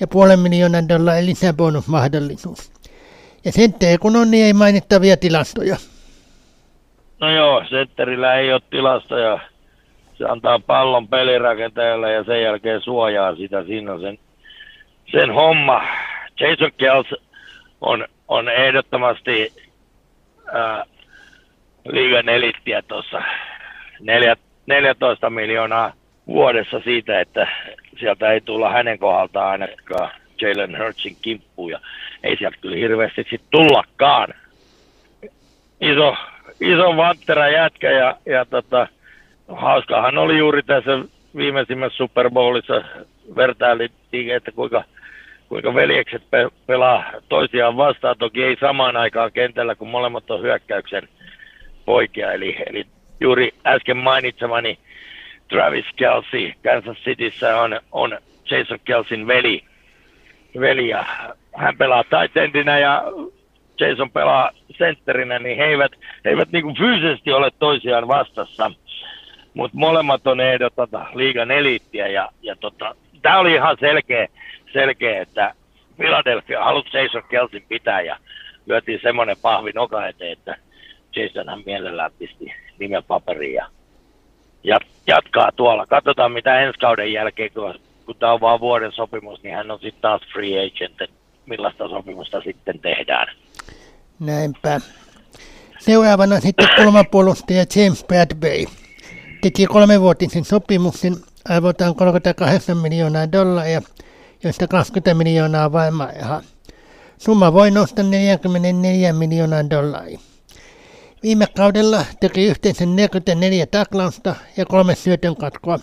[0.00, 2.72] ja puolen miljoonan dollaria lisäbonusmahdollisuus.
[3.44, 5.76] Ja senttei kun on, niin ei mainittavia tilastoja.
[7.20, 9.40] No joo, sentterillä ei ole tilastoja
[10.20, 13.64] se antaa pallon pelirakentajalle ja sen jälkeen suojaa sitä.
[13.64, 14.18] Siinä sen,
[15.12, 15.82] sen homma.
[16.40, 17.14] Jason Kells
[17.80, 19.52] on, on ehdottomasti
[20.52, 20.84] ää,
[21.84, 23.22] liigan elittiä tuossa
[24.66, 25.92] 14 miljoonaa
[26.26, 27.48] vuodessa siitä, että
[28.00, 30.10] sieltä ei tulla hänen kohdaltaan ainakaan
[30.40, 31.80] Jalen Hurtsin kimppuun ja
[32.22, 34.34] ei sieltä kyllä hirveästi sitten tullakaan.
[35.80, 36.16] Iso,
[36.60, 38.88] iso vanttera jätkä ja, ja tota,
[39.48, 40.98] hauskahan oli juuri tässä
[41.36, 42.84] viimeisimmässä Super Bowlissa
[43.36, 44.84] vertailtiin, että kuinka,
[45.50, 48.16] kuinka veljekset pe- pelaa toisiaan vastaan.
[48.18, 51.08] Toki ei samaan aikaan kentällä, kun molemmat on hyökkäyksen
[51.84, 52.32] poikia.
[52.32, 52.86] Eli, eli
[53.20, 54.78] juuri äsken mainitsemani
[55.48, 58.18] Travis Kelsey Kansas Cityssä on, on
[58.50, 59.64] Jason Kelsin veli,
[60.60, 61.04] veli ja
[61.56, 63.04] hän pelaa taitendinä ja
[63.80, 65.92] Jason pelaa sentterinä, niin he eivät,
[66.24, 68.70] he eivät niin fyysisesti ole toisiaan vastassa.
[69.54, 74.28] Mutta molemmat on ehdotata liigan eliittiä ja, ja tota, tämä oli ihan selkeä,
[74.72, 75.54] selkeä, että
[75.96, 78.16] Philadelphia halusi Jason Kelsin pitää ja
[78.66, 80.56] lyötiin semmoinen pahvi noka eteen, että
[81.16, 83.66] Jasonhan mielellään pisti nimen paperiin ja
[84.64, 85.86] jat, jatkaa tuolla.
[85.86, 87.74] Katsotaan mitä ensi kauden jälkeen, kun,
[88.06, 91.16] kun tämä on vain vuoden sopimus, niin hän on sitten taas free agent, että
[91.46, 93.36] millaista sopimusta sitten tehdään.
[94.20, 94.80] Näinpä.
[95.78, 98.64] Seuraavana sitten kulmapuolustaja James Bradbury.
[99.42, 101.14] Teki kolmevuotisen sopimuksen
[101.48, 103.82] arvotaan 38 miljoonaa dollaria,
[104.44, 106.42] joista 20 miljoonaa vaimaa.
[107.18, 110.18] Summa voi nousta 44 miljoonaa dollaria.
[111.22, 115.78] Viime kaudella teki yhteensä 44 taklausta ja kolme syötön katkoa,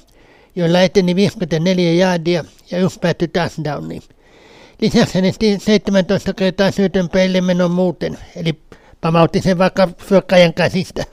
[0.56, 4.02] joilla eteni 54 jaadia ja yksi päättyi touchdowniin.
[4.82, 8.54] Lisäksi hän 17 kertaa syötön peille menon muuten, eli
[9.02, 11.04] pamautti sen vaikka syökkäjän käsistä.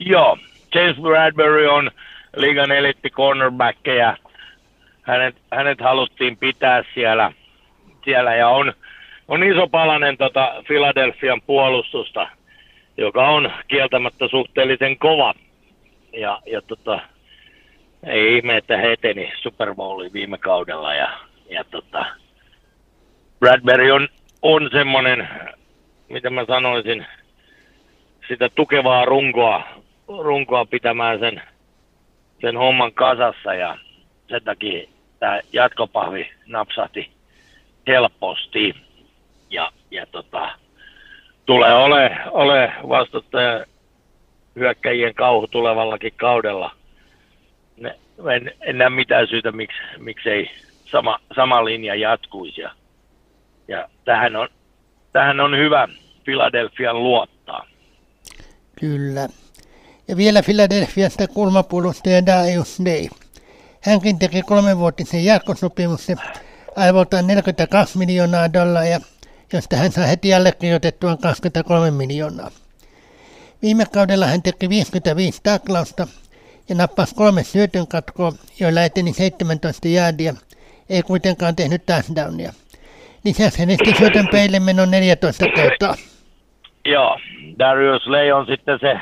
[0.00, 0.38] Joo,
[0.74, 1.90] James Bradbury on
[2.36, 4.16] liigan elitti cornerback ja
[5.06, 7.32] hänet, hänet haluttiin pitää siellä,
[8.04, 8.72] siellä ja on,
[9.28, 12.28] on iso palanen tota Philadelphian puolustusta
[12.96, 15.34] joka on kieltämättä suhteellisen kova.
[16.12, 17.00] Ja, ja tota,
[18.06, 20.94] ei ihme, että he eteni Super Bowliin viime kaudella.
[20.94, 21.18] Ja,
[21.50, 22.06] ja tota,
[23.40, 24.08] Bradbury on,
[24.42, 25.28] on semmoinen,
[26.08, 27.06] mitä mä sanoisin,
[28.28, 29.62] sitä tukevaa runkoa,
[30.08, 31.42] runkoa pitämään sen,
[32.40, 33.78] sen homman kasassa ja
[34.28, 34.88] sen takia
[35.18, 37.10] tämä jatkopahvi napsahti
[37.86, 38.74] helposti.
[39.50, 40.50] Ja, ja tota,
[41.46, 43.64] tulee ole, ole vastustaja
[44.56, 46.70] hyökkäjien kauhu tulevallakin kaudella.
[47.76, 47.98] Ne,
[48.36, 50.50] en, en näe mitään syytä, miksi, miksei
[50.90, 52.60] sama, sama linja jatkuisi.
[52.60, 52.70] Ja,
[53.68, 54.48] ja tähän, on,
[55.12, 55.88] tähän on hyvä
[56.24, 57.66] Philadelphian luottaa.
[58.80, 59.28] Kyllä.
[60.08, 63.25] Ja vielä Philadelphiasta kulmapuolustaja Darius Day.
[63.86, 66.16] Hänkin teki kolmenvuotisen jatkosopimuksen
[66.76, 69.00] aivoltaan 42 miljoonaa dollaria
[69.52, 72.50] josta hän sai heti allekirjoitettua 23 miljoonaa.
[73.62, 76.06] Viime kaudella hän teki 55 taklausta
[76.68, 80.34] ja nappasi kolme syötön katkoa, joilla eteni 17 jäädiä,
[80.90, 82.52] ei kuitenkaan tehnyt touchdownia.
[83.24, 85.94] Lisäksi hän esti syötön peille menon 14 kertaa.
[86.84, 87.18] Joo,
[87.58, 89.00] Darius Lay on sitten se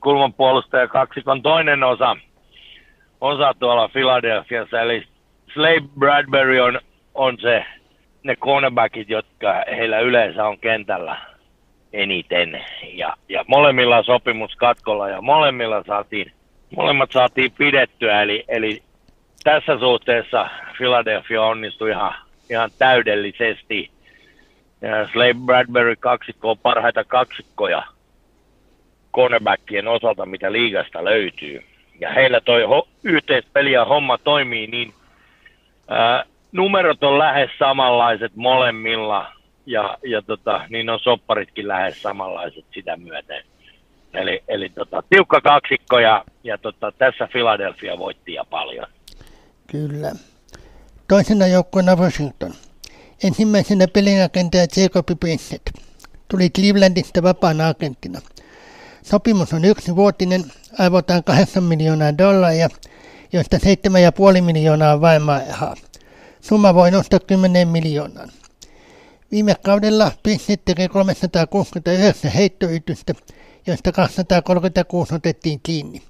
[0.00, 2.16] kulmanpuolustaja kaksikon toinen osa,
[3.20, 5.04] osa tuolla Philadelphiassa, eli
[5.54, 6.80] Slade Bradbury on,
[7.14, 7.64] on se
[8.22, 11.16] ne cornerbackit, jotka heillä yleensä on kentällä
[11.92, 12.64] eniten.
[12.94, 16.32] Ja, ja molemmilla sopimus katkolla ja molemmilla saatiin,
[16.76, 18.22] molemmat saatiin pidettyä.
[18.22, 18.82] Eli, eli
[19.44, 22.14] tässä suhteessa Philadelphia onnistui ihan,
[22.50, 23.90] ihan täydellisesti.
[25.12, 27.82] Slade Bradbury kaksikko on parhaita kaksikkoja
[29.14, 31.62] cornerbackien osalta, mitä liigasta löytyy.
[32.00, 34.94] Ja heillä toi ho- yhteispeli ja homma toimii niin
[35.88, 39.32] ää, numerot on lähes samanlaiset molemmilla
[39.66, 43.44] ja, ja tota, niin on sopparitkin lähes samanlaiset sitä myöten.
[44.14, 48.86] Eli, eli tota, tiukka kaksikko ja, ja tota, tässä Philadelphia voitti ja paljon.
[49.66, 50.12] Kyllä.
[51.08, 52.52] Toisena joukkueena Washington.
[53.24, 55.66] Ensimmäisenä pelirakentaja Jacob Brissett.
[56.28, 58.20] Tuli Clevelandista vapaana agenttina.
[59.02, 60.44] Sopimus on yksivuotinen,
[60.78, 62.68] aivotaan 8 miljoonaa dollaria,
[63.32, 63.56] josta
[64.36, 65.40] 7,5 miljoonaa vaimaa.
[66.40, 68.32] Summa voi nostaa 10 miljoonaan.
[69.30, 73.14] Viime kaudella Pinsnet teki 369 heittoytystä,
[73.66, 76.02] joista 236 otettiin kiinni.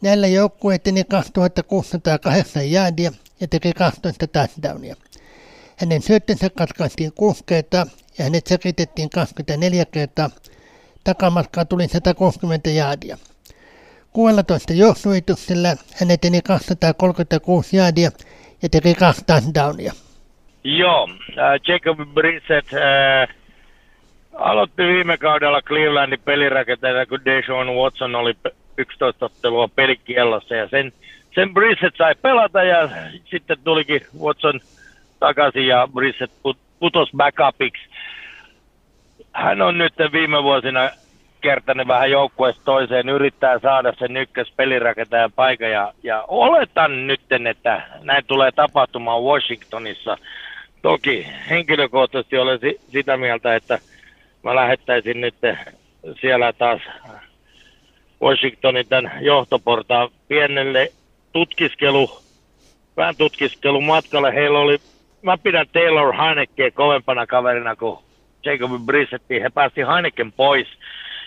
[0.00, 4.96] Näillä joukkueet eteni 2608 jäädiä ja teki 12 touchdownia.
[5.76, 7.86] Hänen syöttönsä katkaistiin 6 kertaa
[8.18, 10.30] ja hänet sekitettiin 24 kertaa.
[11.04, 13.16] Takamatkaa tuli 160 jaadia.
[14.12, 15.68] 16 juoksuituksella
[16.00, 18.10] hän eteni 236 jaadia
[18.62, 19.92] ja teki kaksi touchdownia.
[20.64, 23.28] Joo, äh, Jacob Brissett äh,
[24.34, 28.34] aloitti viime kaudella Clevelandin pelirakenteena, kun Deshaun Watson oli
[28.76, 30.92] 11 ottelua pelikiellossa ja sen,
[31.34, 32.88] sen Brissett sai pelata ja
[33.24, 34.60] sitten tulikin Watson
[35.20, 37.93] takaisin ja Brissett put, putos backupiksi.
[39.34, 40.90] Hän on nyt viime vuosina
[41.40, 47.82] kertainen vähän joukkueesta toiseen, yrittää saada sen ykkös pelirakentajan paikan ja, ja oletan nyt, että
[48.02, 50.18] näin tulee tapahtumaan Washingtonissa.
[50.82, 53.78] Toki henkilökohtaisesti olen si- sitä mieltä, että
[54.42, 55.34] mä lähettäisin nyt
[56.20, 56.80] siellä taas
[58.22, 60.92] Washingtonin tämän johtoportaan pienelle
[61.32, 62.10] tutkiskelu,
[62.96, 64.34] vähän tutkiskelu matkalle.
[64.34, 64.78] Heillä oli,
[65.22, 67.98] mä pidän Taylor Heinekkeä kovempana kaverina kuin
[68.44, 69.42] Jacob Brissettiin.
[69.42, 70.68] He päästi Heineken pois.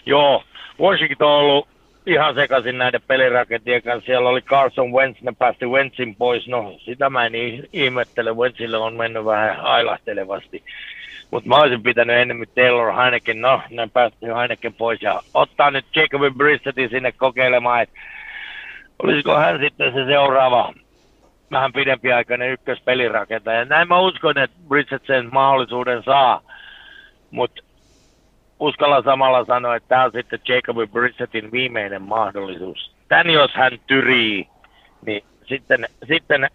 [0.05, 0.43] Joo,
[0.79, 1.67] Washington on ollut
[2.05, 4.05] ihan sekaisin näiden pelirakentien kanssa.
[4.05, 6.47] Siellä oli Carson Wentz, ne päästi Wentzin pois.
[6.47, 7.33] No, sitä mä en
[7.73, 8.33] ihmettele.
[8.33, 10.63] Wentzille on mennyt vähän ailahtelevasti.
[11.31, 13.41] Mutta mä olisin pitänyt enemmän Taylor Heineken.
[13.41, 17.99] No, ne päästi Heineken pois ja ottaa nyt Jacob Brissettin sinne kokeilemaan, että
[19.03, 20.73] olisiko hän sitten se seuraava
[21.51, 23.65] vähän pidempiaikainen ykköspelirakentaja.
[23.65, 26.41] Näin mä uskon, että Brissett sen mahdollisuuden saa,
[27.31, 27.61] mutta
[28.59, 32.91] uskalla samalla sanoa, että tämä on sitten Jacob Brissettin viimeinen mahdollisuus.
[33.07, 34.47] Tän jos hän tyrii,
[35.05, 36.49] niin sitten, sitten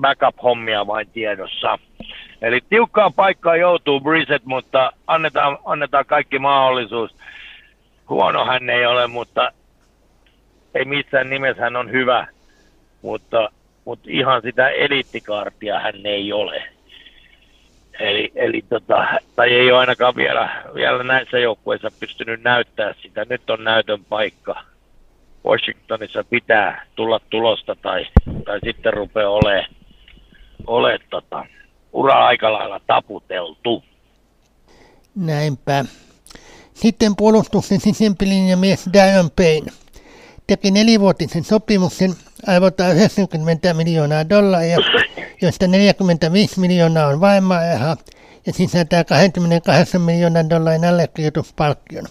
[0.00, 1.78] backup-hommia vain tiedossa.
[2.42, 7.16] Eli tiukkaa paikkaa joutuu Brissett, mutta annetaan, annetaan kaikki mahdollisuus.
[8.08, 9.52] Huono hän ei ole, mutta
[10.74, 12.26] ei missään nimessä hän on hyvä,
[13.02, 13.48] mutta,
[13.84, 16.71] mutta ihan sitä eliittikaartia hän ei ole.
[18.00, 23.26] Eli, eli tota, tai ei ole ainakaan vielä, vielä näissä joukkueissa pystynyt näyttää sitä.
[23.28, 24.64] Nyt on näytön paikka.
[25.44, 28.06] Washingtonissa pitää tulla tulosta tai,
[28.44, 29.66] tai sitten rupeaa olemaan
[30.66, 31.46] ole, tota,
[31.92, 33.84] ura aika lailla taputeltu.
[35.14, 35.84] Näinpä.
[36.74, 39.72] Sitten puolustuksen sisäpelin mies Dion Payne
[40.46, 42.14] teki nelivuotisen sopimuksen
[42.46, 44.76] arvolta 90 miljoonaa dollaria,
[45.42, 47.96] josta 45 miljoonaa on vaimaajaha
[48.46, 52.04] ja sisältää 28 miljoonan dollarin allekirjoituspalkkion.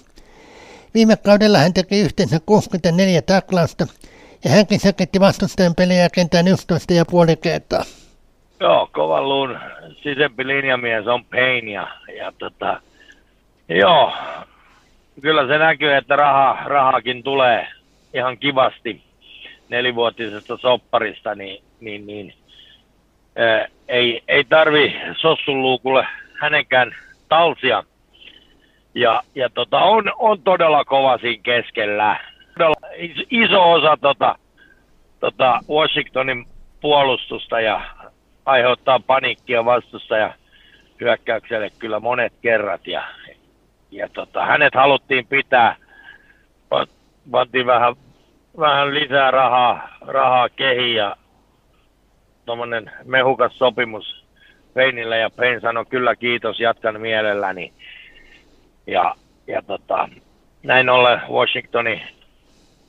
[0.93, 3.87] Viime kaudella hän teki yhteensä 64 taklausta
[4.43, 6.51] ja hänkin säketti vastustajan pelejä kentään 11,5
[7.41, 7.83] kertaa.
[8.59, 9.59] Joo, kovan luun
[10.03, 12.81] sisempi linjamies on Payne ja, ja tota,
[13.69, 14.13] joo,
[15.21, 17.67] kyllä se näkyy, että raha, rahakin tulee
[18.13, 19.03] ihan kivasti
[19.71, 22.33] nelivuotisesta sopparista, niin, niin, niin
[23.35, 26.07] ää, ei, ei tarvi sossuluukulle
[26.39, 26.95] hänenkään
[27.29, 27.83] talsia.
[28.95, 32.19] Ja, ja tota, on, on todella kova siinä keskellä.
[32.53, 32.87] Todella
[33.29, 34.35] iso osa tota,
[35.19, 36.45] tota Washingtonin
[36.81, 37.81] puolustusta ja
[38.45, 40.33] aiheuttaa paniikkia vastusta ja
[41.01, 42.87] hyökkäykselle kyllä monet kerrat.
[42.87, 43.03] Ja,
[43.91, 45.75] ja tota, hänet haluttiin pitää
[47.31, 47.95] pantiin vähän,
[48.59, 51.15] vähän lisää rahaa, rahaa kehiin ja
[52.45, 54.25] tuommoinen mehukas sopimus
[54.73, 57.73] Peinille ja Pein sanoi kyllä kiitos, jatkan mielelläni.
[58.87, 59.15] Ja,
[59.47, 60.09] ja tota,
[60.63, 62.01] näin ollen Washingtonin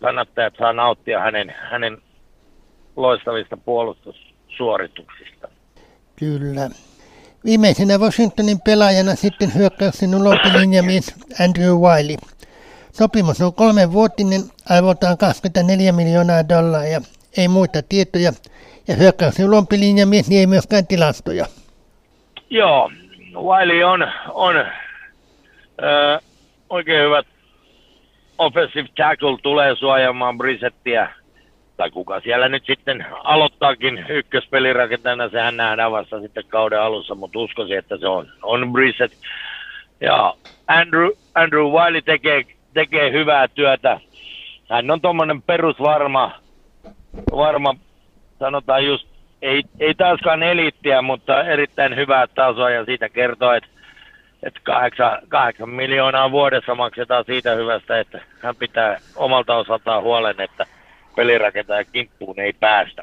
[0.01, 1.99] kannattajat saa nauttia hänen, hänen
[2.97, 5.49] loistavista puolustussuorituksista.
[6.17, 6.71] Kyllä.
[7.45, 12.17] Viimeisenä Washingtonin pelaajana sitten hyökkäyksen ulopilinjamies Andrew Wiley.
[12.93, 14.41] Sopimus on kolmenvuotinen,
[14.71, 17.01] arvoltaan 24 miljoonaa dollaria,
[17.37, 18.33] ei muita tietoja,
[18.89, 19.47] ja hyökkäyksen
[20.09, 21.47] mies niin ei myöskään tilastoja.
[22.51, 22.91] Joo,
[23.35, 24.67] Wiley on, on ö,
[26.71, 27.27] oikein hyvät
[28.39, 31.11] offensive tackle tulee suojaamaan Brissettiä,
[31.77, 37.79] tai kuka siellä nyt sitten aloittaakin ykköspelirakentajana, sehän nähdään vasta sitten kauden alussa, mutta uskoisin,
[37.79, 39.15] että se on, on Brissett.
[40.01, 40.35] Ja
[40.67, 44.01] Andrew, Andrew Wiley tekee tekee hyvää työtä.
[44.71, 46.33] Hän on tuommoinen perusvarma,
[47.31, 47.75] varma,
[48.39, 49.09] sanotaan just,
[49.43, 53.69] ei, ei taaskaan eliittiä, mutta erittäin hyvää tasoa ja siitä kertoo, että
[54.43, 60.67] että kahdeksan, kahdeksan miljoonaa vuodessa maksetaan siitä hyvästä, että hän pitää omalta osaltaan huolen, että
[61.17, 63.03] pelirakentaja kimppuun ei päästä.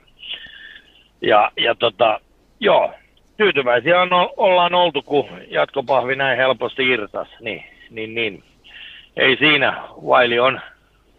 [1.22, 2.20] Ja, ja tota,
[2.60, 2.94] joo,
[3.38, 7.28] tyytyväisiä on, ollaan oltu, kun jatkopahvi näin helposti irtas.
[7.40, 8.44] Niin, niin, niin
[9.20, 9.88] ei siinä.
[10.06, 10.62] Wiley on,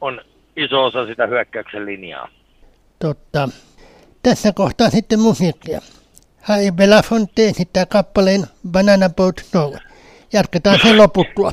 [0.00, 0.20] on
[0.56, 2.28] iso osa sitä hyökkäyksen linjaa.
[2.98, 3.48] Totta.
[4.22, 5.80] Tässä kohtaa sitten musiikkia.
[6.42, 9.74] Hai Belafonte esittää kappaleen Banana Boat Snow.
[10.32, 11.52] Jatketaan sen loputtua.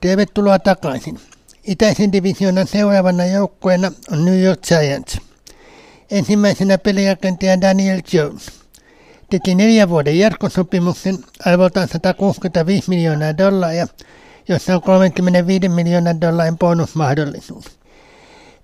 [0.00, 1.18] Tervetuloa takaisin.
[1.66, 5.18] Itäisen divisioonan seuraavana joukkueena on New York Giants.
[6.10, 8.60] Ensimmäisenä pelirakentaja Daniel Jones.
[9.30, 13.86] Teki neljän vuoden jatkosopimuksen arvoltaan 165 miljoonaa dollaria
[14.48, 17.64] jossa on 35 miljoonan dollarin bonusmahdollisuus.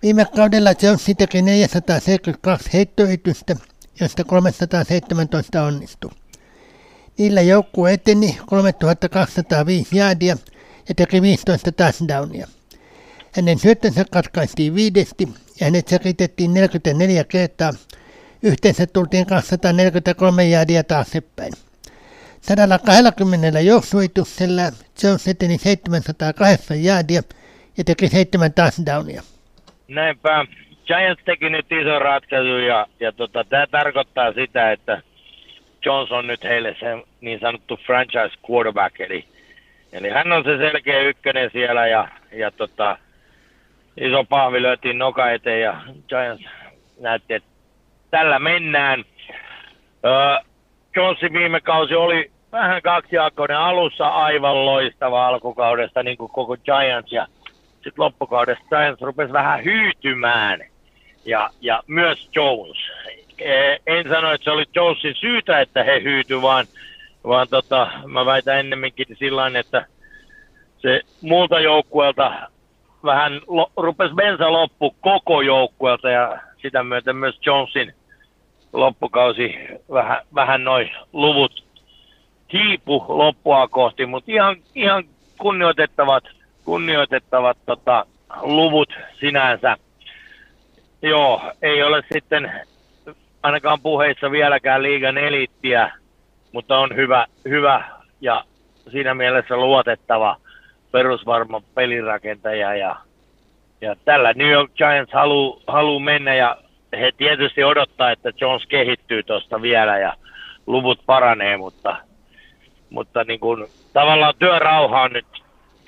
[0.03, 3.57] Viime kaudella Jones teki 472 heittoyritystä,
[4.01, 6.11] josta 317 onnistui.
[7.19, 10.37] Niillä joukkue eteni 3205 jaadia
[10.89, 12.49] ja teki 15 touchdownia.
[13.33, 15.29] Hänen syöttönsä katkaistiin viidesti
[15.61, 17.73] ja hänet selitettiin 44 kertaa.
[18.43, 21.53] Yhteensä tultiin 243 jaadia taaksepäin.
[22.49, 24.63] 120 juoksuituksella
[25.03, 27.23] Jones eteni 708 jaadia
[27.79, 29.23] ja teki 7 touchdownia.
[29.89, 30.47] Näinpä.
[30.87, 35.03] Giants teki nyt ison ratkaisun ja, ja tota, tämä tarkoittaa sitä, että
[35.85, 36.87] Jones on nyt heille se
[37.21, 39.25] niin sanottu franchise quarterback, eli,
[39.93, 42.99] eli hän on se selkeä ykkönen siellä ja, ja tota,
[43.97, 46.45] iso pahvi löytiin noka eteen ja Giants
[47.01, 47.49] näytti, että
[48.11, 49.05] tällä mennään.
[50.05, 50.47] Öö,
[50.97, 57.27] Jonesin viime kausi oli vähän kaksijakoinen alussa aivan loistava alkukaudesta, niin kuin koko Giants, ja
[57.75, 60.61] sitten loppukaudesta Giants rupesi vähän hyytymään,
[61.25, 62.77] ja, ja myös Jones.
[63.39, 66.67] E, en sano, että se oli Jonesin syytä, että he hyytyi, vaan,
[67.27, 69.87] vaan tota, mä väitän ennemminkin sillä että
[70.79, 72.33] se muulta joukkueelta
[73.05, 77.95] vähän lo, rupesi bensa loppu koko joukkueelta ja sitä myöten myös Jonesin
[78.73, 79.55] loppukausi
[79.93, 81.66] vähän, vähän noin luvut
[82.53, 85.05] hiipu loppua kohti, mutta ihan, ihan
[85.39, 86.25] kunnioitettavat,
[86.65, 88.07] kunnioitettavat tota,
[88.43, 89.77] luvut sinänsä.
[91.03, 92.53] Joo, ei ole sitten
[93.43, 95.93] ainakaan puheissa vieläkään liigan eliittiä,
[96.53, 97.85] mutta on hyvä, hyvä
[98.21, 98.45] ja
[98.91, 100.37] siinä mielessä luotettava
[100.93, 102.97] perusvarma pelirakentaja ja,
[103.81, 106.57] ja tällä New York Giants haluaa haluu mennä ja
[106.93, 110.15] he tietysti odottaa, että Jones kehittyy tuosta vielä ja
[110.67, 111.97] luvut paranee, mutta,
[112.91, 115.27] mutta niin kuin, tavallaan työrauha on nyt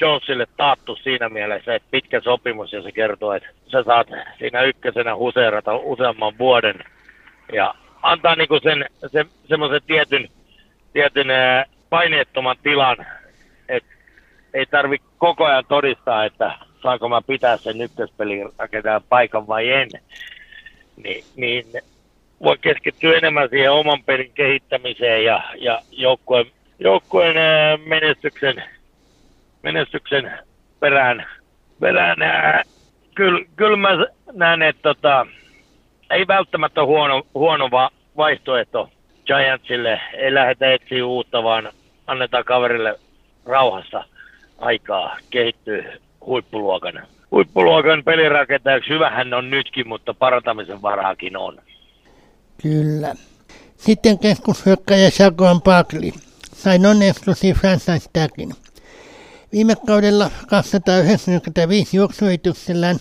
[0.00, 5.16] Jonesille taattu siinä mielessä, että pitkä sopimus ja se kertoo, että sä saat siinä ykkösenä
[5.16, 6.84] huseerata useamman vuoden.
[7.52, 10.28] Ja antaa niin kuin sen, se, semmoisen tietyn,
[10.92, 11.28] tietyn
[11.90, 12.96] paineettoman tilan,
[13.68, 13.94] että
[14.54, 19.88] ei tarvi koko ajan todistaa, että saanko mä pitää sen ykköspelin rakentaa paikan vai en.
[20.96, 21.64] Niin, niin
[22.42, 26.46] voi keskittyä enemmän siihen oman pelin kehittämiseen ja, ja joukkueen,
[26.78, 27.36] joukkueen
[27.86, 28.62] menestyksen,
[29.62, 30.32] menestyksen
[30.80, 31.26] perään.
[31.80, 32.18] perään
[33.18, 33.88] kyllä, kyllä mä
[34.32, 35.26] näen, että tota,
[36.10, 38.90] ei välttämättä huono, huono va- vaihtoehto
[39.26, 40.00] Giantsille.
[40.14, 41.72] Ei lähdetä etsiä uutta, vaan
[42.06, 42.98] annetaan kaverille
[43.46, 44.04] rauhassa
[44.58, 45.82] aikaa kehittyä
[46.26, 48.90] huippuluokan huippuluokan pelirakentajaksi.
[48.90, 51.58] Hyvähän on nytkin, mutta parantamisen varaakin on.
[52.62, 53.14] Kyllä.
[53.76, 56.10] Sitten keskushyökkäjä Shaquan Barkley
[56.58, 58.52] sai non-exclusive franchise tagin.
[59.52, 62.96] Viime kaudella 295 juoksuyrityksellään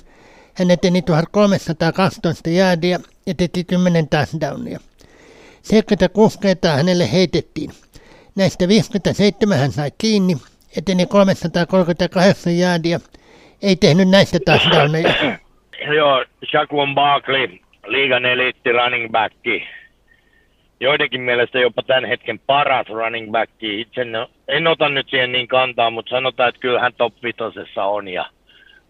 [0.54, 4.80] hän eteni 1312 jäädiä ja teki 10 touchdownia.
[5.62, 7.72] 76 kertaa hänelle heitettiin.
[8.36, 10.38] Näistä 57 hän sai kiinni,
[10.78, 13.00] eteni 338 jäädiä
[13.62, 15.14] ei tehnyt näistä touchdowneja.
[15.96, 17.48] Joo, Shaquan Barkley,
[17.88, 19.64] liigan eliitti running backi.
[20.80, 23.82] Joidenkin mielestä jopa tämän hetken paras running backi.
[23.82, 24.10] Itse en,
[24.48, 28.08] en ota nyt siihen niin kantaa, mutta sanotaan, että kyllä hän top vitosessa on.
[28.08, 28.26] Ja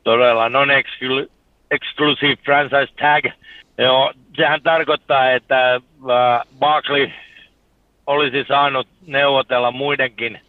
[0.04, 3.26] todella non-exclusive franchise tag.
[3.78, 5.82] Joo, sehän tarkoittaa, että äh,
[6.60, 7.10] Barkley
[8.08, 10.42] olisi saanut neuvotella muidenkin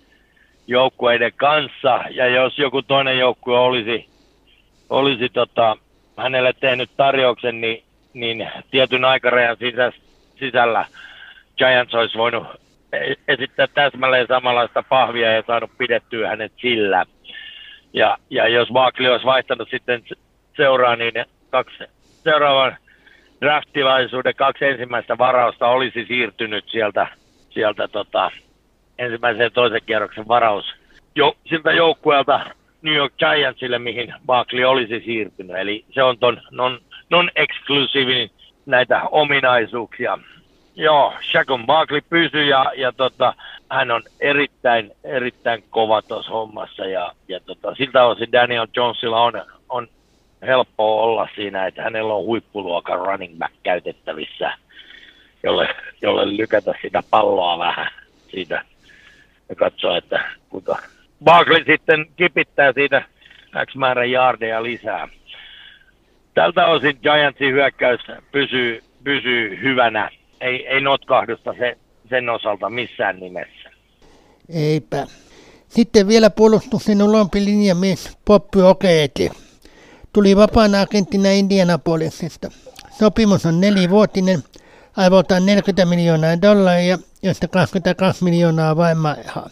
[0.66, 4.08] joukkueiden kanssa, ja jos joku toinen joukkue olisi,
[4.90, 5.76] olisi tota,
[6.16, 7.82] hänelle tehnyt tarjouksen, niin,
[8.14, 9.56] niin tietyn aikarajan
[10.38, 10.86] sisällä
[11.58, 12.46] Giants olisi voinut
[13.28, 17.04] esittää täsmälleen samanlaista pahvia ja saanut pidettyä hänet sillä.
[17.92, 20.02] Ja, ja jos Barkley olisi vaihtanut sitten
[20.56, 21.12] seuraa, niin
[21.50, 22.76] kaksi seuraavan
[23.40, 27.06] draftilaisuuden kaksi ensimmäistä varausta olisi siirtynyt sieltä,
[27.50, 28.30] sieltä tota,
[28.98, 30.74] ensimmäisen ja toisen kierroksen varaus
[31.18, 32.40] jo, siltä joukkueelta
[32.82, 35.56] New York Giantsille, mihin Barkley olisi siirtynyt.
[35.56, 36.80] Eli se on ton non,
[37.10, 38.30] non-exclusive
[38.66, 40.18] näitä ominaisuuksia.
[40.78, 43.34] Joo, Shaqon Barkley pysyy ja, ja tota,
[43.70, 49.32] hän on erittäin, erittäin kova tuossa hommassa ja, ja tota, siltä osin Daniel Jonesilla on,
[49.68, 49.88] on
[50.42, 54.52] helppoa olla siinä, että hänellä on huippuluokan running back käytettävissä,
[55.42, 55.68] jolle,
[56.02, 57.90] jolle lykätä sitä palloa vähän
[58.28, 58.64] siitä
[59.48, 60.76] ja katsoa, että kuinka
[61.24, 63.02] Barkley sitten kipittää siitä
[63.66, 65.08] X määrän jaardeja lisää.
[66.34, 68.00] Tältä osin Giantsin hyökkäys
[68.32, 70.10] pysyy, pysyy hyvänä.
[70.40, 71.78] Ei, ei notkahdusta se,
[72.08, 73.70] sen osalta missään nimessä.
[74.48, 75.06] Eipä.
[75.68, 79.30] Sitten vielä puolustuksen ulompi linjamies Poppi Okeeti.
[80.12, 82.48] Tuli vapaana agenttina Indianapolisista.
[82.90, 84.38] Sopimus on nelivuotinen,
[84.96, 89.50] aivoltaan 40 miljoonaa dollaria, josta 22 miljoonaa vain maihaa.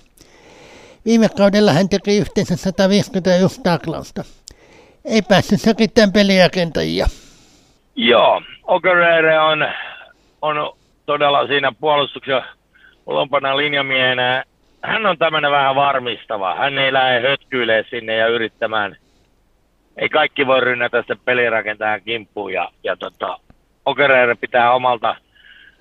[1.04, 4.24] Viime kaudella hän teki yhteensä 151 taklausta.
[5.04, 7.06] Ei päässyt säkittämään peliakentajia.
[7.96, 9.58] Joo, Okerere on,
[10.42, 10.72] on
[11.06, 12.42] todella siinä puolustuksen
[13.06, 14.44] lompana linjamiehenä.
[14.82, 16.54] Hän on tämmöinen vähän varmistava.
[16.54, 18.96] Hän ei lähde hötkyilee sinne ja yrittämään.
[19.96, 22.52] Ei kaikki voi rynnätä sitä pelirakentajan kimppuun.
[22.52, 23.38] Ja, ja tota,
[23.86, 25.16] Okerere pitää omalta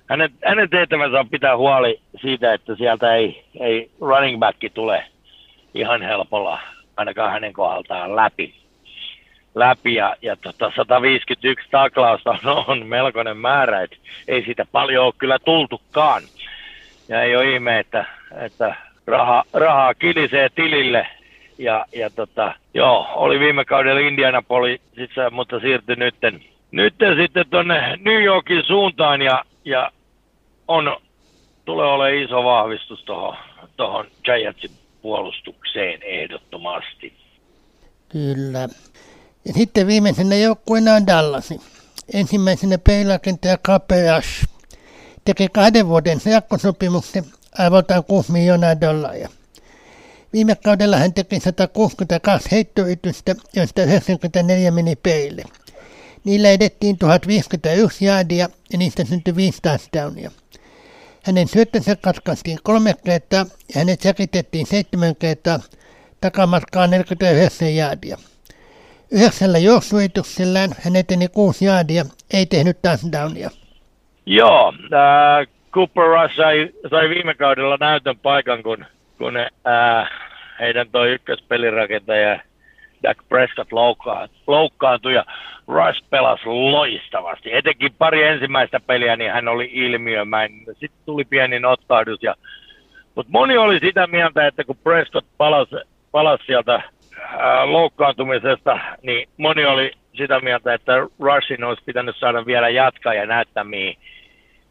[0.08, 5.04] hänen, hänen tehtävänsä on pitää huoli siitä, että sieltä ei, ei running back tule
[5.74, 6.58] ihan helpolla,
[6.96, 8.54] ainakaan hänen kohdaltaan läpi.
[9.56, 13.96] Läpi ja, ja tota 151 taklausta on, on melkoinen määrä, että
[14.28, 16.22] ei siitä paljon ole kyllä tultukaan.
[17.08, 18.04] Ja ei ole ihme, että,
[18.40, 18.76] että
[19.06, 21.06] raha, rahaa kilisee tilille
[21.58, 26.40] ja, ja tota, joo, oli viime kaudella Indianapolisissa, mutta siirtyi nytten,
[26.70, 29.92] nytten sitten tuonne New Yorkin suuntaan ja, ja
[30.68, 30.96] on,
[31.64, 33.04] tulee olemaan iso vahvistus
[33.76, 34.70] tuohon Giantsin
[35.02, 37.12] puolustukseen ehdottomasti.
[38.08, 38.68] Kyllä.
[39.46, 41.54] Ja sitten viimeisenä joukkueena on Dallas.
[42.12, 44.24] Ensimmäisenä peilakentäjä Kapeas
[45.24, 47.24] teki kahden vuoden jakkosopimuksen
[47.58, 49.28] arvoltaan 6 miljoonaa dollaria.
[50.32, 55.42] Viime kaudella hän teki 162 heittoytystä, joista 94 meni peille.
[56.24, 60.30] Niillä edettiin 1051 jaadia ja niistä syntyi 5 touchdownia.
[61.22, 65.60] Hänen syöttönsä katkaistiin kolme kertaa ja hänet säkitettiin seitsemän kertaa
[66.20, 68.18] takamatkaa 49 jaadia.
[69.12, 73.50] Yhdeksällä juoksuituksellään hän eteni kuusi jaadia, ei tehnyt touchdownia.
[74.26, 78.84] Joo, äh, Cooper Rush sai, sai viime kaudella näytön paikan, kun,
[79.18, 80.10] kun äh,
[80.60, 82.40] heidän tuo ykköspelirakentaja
[83.02, 83.72] Dak Prescott
[84.46, 85.24] loukkaantui ja
[85.68, 87.54] Rush pelasi loistavasti.
[87.54, 90.64] Etenkin pari ensimmäistä peliä, niin hän oli ilmiömäinen.
[90.66, 92.22] Sitten tuli pieni nottaudus.
[92.22, 92.34] Ja,
[93.14, 95.76] mutta moni oli sitä mieltä, että kun Prescott palasi,
[96.10, 96.82] palasi sieltä
[97.64, 103.64] loukkaantumisesta, niin moni oli sitä mieltä, että Rushin olisi pitänyt saada vielä jatkaa ja näyttää,
[103.64, 103.96] mihin,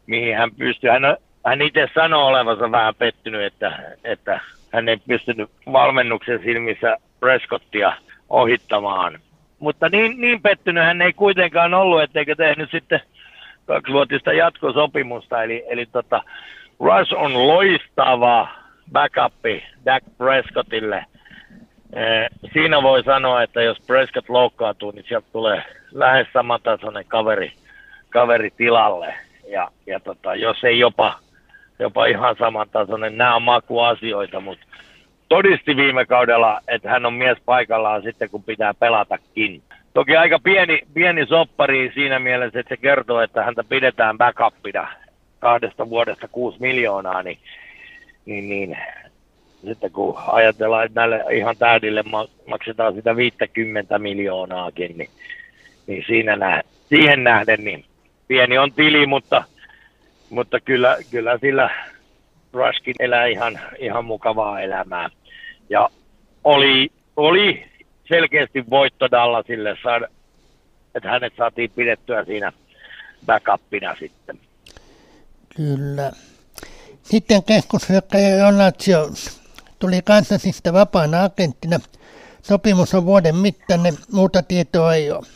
[0.06, 0.90] mihin hän pystyy.
[0.90, 1.16] Hän,
[1.46, 4.40] hän itse sanoi olevansa vähän pettynyt, että, että
[4.72, 7.92] hän ei pystynyt valmennuksen silmissä Prescottia
[8.28, 9.18] ohittamaan.
[9.58, 13.00] Mutta niin, niin pettynyt hän ei kuitenkaan ollut, etteikö tehnyt sitten
[13.66, 15.42] kaksivuotista jatkosopimusta.
[15.42, 16.22] Eli, eli tota,
[16.80, 18.48] Rush on loistava
[18.92, 21.04] backupi Dak Prescottille.
[22.52, 25.62] Siinä voi sanoa, että jos Prescott loukkaantuu, niin sieltä tulee
[25.92, 27.52] lähes samantasoinen kaveri,
[28.10, 29.14] kaveri tilalle.
[29.48, 31.18] Ja, ja tota, jos ei jopa,
[31.78, 34.66] jopa ihan samantasoinen, nämä on makuasioita, mutta
[35.28, 39.62] todisti viime kaudella, että hän on mies paikallaan sitten, kun pitää pelatakin.
[39.94, 44.88] Toki aika pieni, pieni soppari siinä mielessä, että se kertoo, että häntä pidetään backupina
[45.38, 47.38] kahdesta vuodesta kuusi miljoonaa, niin,
[48.26, 48.78] niin, niin
[49.64, 52.04] sitten kun ajatellaan, että näille ihan täydille
[52.46, 55.10] maksetaan sitä 50 miljoonaakin, niin,
[55.86, 57.84] niin siinä nä, siihen nähden niin
[58.28, 59.44] pieni on tili, mutta,
[60.30, 61.70] mutta kyllä, kyllä sillä
[62.52, 65.10] Rushkin elää ihan, ihan mukavaa elämää.
[65.70, 65.90] Ja
[66.44, 67.64] oli, oli
[68.08, 69.76] selkeästi voitto Dallasille,
[70.94, 72.52] että hänet saatiin pidettyä siinä
[73.26, 74.38] backupina sitten.
[75.56, 76.12] Kyllä.
[77.02, 79.45] Sitten keskushyökkäjä Jones
[79.86, 81.78] tuli Kansasista vapaana agenttina.
[82.42, 85.26] Sopimus on vuoden mittainen, muuta tietoa ei ole.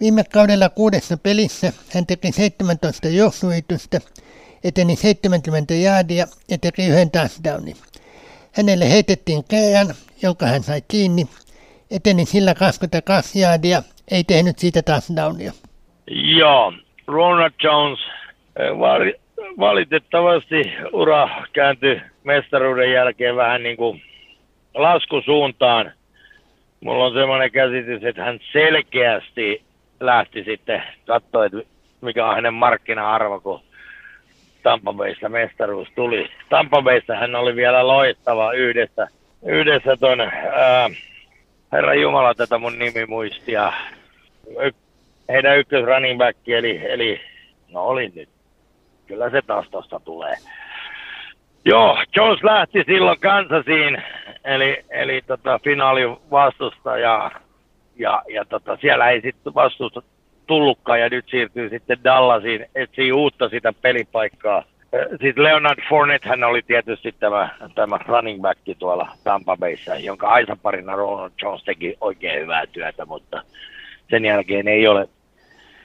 [0.00, 3.98] Viime kaudella kuudessa pelissä hän teki 17 juoksuitystä,
[4.64, 7.76] eteni 70 jaadia ja teki yhden touchdownin.
[8.52, 9.86] Hänelle heitettiin keään,
[10.22, 11.24] jonka hän sai kiinni,
[11.90, 15.52] eteni sillä 22 jaadia, ei tehnyt siitä touchdownia.
[16.38, 16.72] Joo,
[17.06, 17.98] Ronald Jones
[18.56, 19.14] eh,
[19.58, 24.02] valitettavasti ura kääntyi mestaruuden jälkeen vähän niin kuin
[24.74, 25.92] laskusuuntaan.
[26.80, 29.62] Mulla on semmoinen käsitys, että hän selkeästi
[30.00, 31.58] lähti sitten katsoa, että
[32.00, 33.60] mikä on hänen markkina-arvo, kun
[34.62, 36.30] Tampa Baysta mestaruus tuli.
[36.48, 39.08] Tampa Baysta hän oli vielä loistava yhdessä,
[39.46, 40.90] yhdessä ton, ää,
[41.72, 43.72] Herra Jumala tätä mun nimi muistia.
[44.64, 44.72] Y-
[45.28, 47.20] heidän ykkös running back, eli, eli
[47.72, 48.28] no oli nyt.
[49.06, 50.36] Kyllä se taas tosta tulee.
[51.68, 54.02] Joo, Jones lähti silloin Kansasiin,
[54.44, 57.30] eli, eli tota, finaali vastusta ja,
[57.96, 60.02] ja, ja tota, siellä ei sitten vastusta
[60.46, 64.62] tullutkaan ja nyt siirtyy sitten Dallasiin, etsii uutta sitä pelipaikkaa.
[65.10, 70.96] Sitten Leonard Fournette hän oli tietysti tämä, tämä running back tuolla Tampa Bayssä, jonka aisaparina
[70.96, 73.42] Ronald Jones teki oikein hyvää työtä, mutta
[74.10, 75.08] sen jälkeen ei ole,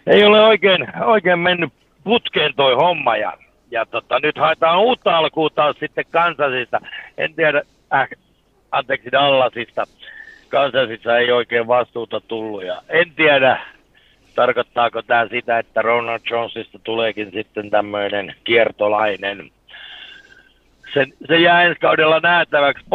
[0.08, 1.74] ei ole oikein, oikein mennyt
[2.04, 3.34] putkeen toi homma ja,
[3.74, 6.82] ja tota, nyt haetaan uutta alkuun taas sitten Kansasista.
[7.18, 7.62] En tiedä,
[7.94, 8.08] äh,
[8.72, 9.84] anteeksi Dallasista.
[10.50, 13.60] Kansasissa ei oikein vastuuta tullut ja en tiedä,
[14.36, 19.52] tarkoittaako tämä sitä, että Ronald Jonesista tuleekin sitten tämmöinen kiertolainen.
[20.94, 22.86] Se, se jää ensi kaudella nähtäväksi.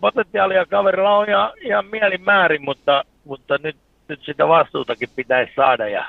[0.00, 3.76] Potentiaalia kaverilla on ihan, ihan mielimäärin, mutta, mutta nyt,
[4.08, 6.04] nyt sitä vastuutakin pitäisi saada ja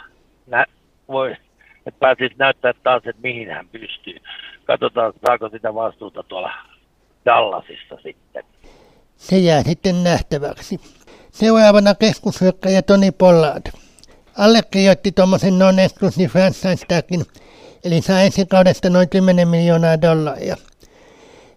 [0.48, 0.66] nä,
[1.08, 1.36] voi,
[1.86, 4.18] että pääsisi näyttää taas, että mihin hän pystyy.
[4.66, 6.52] Katsotaan, saako sitä vastuuta tuolla
[7.26, 8.44] Dallasissa sitten.
[9.18, 10.80] Se jää sitten nähtäväksi.
[11.32, 13.66] Seuraavana keskushyökkäjä Toni Pollard.
[14.38, 17.26] Allekirjoitti tuommoisen non-exclusive franchise tagin,
[17.84, 20.56] eli saa ensi kaudesta noin 10 miljoonaa dollaria.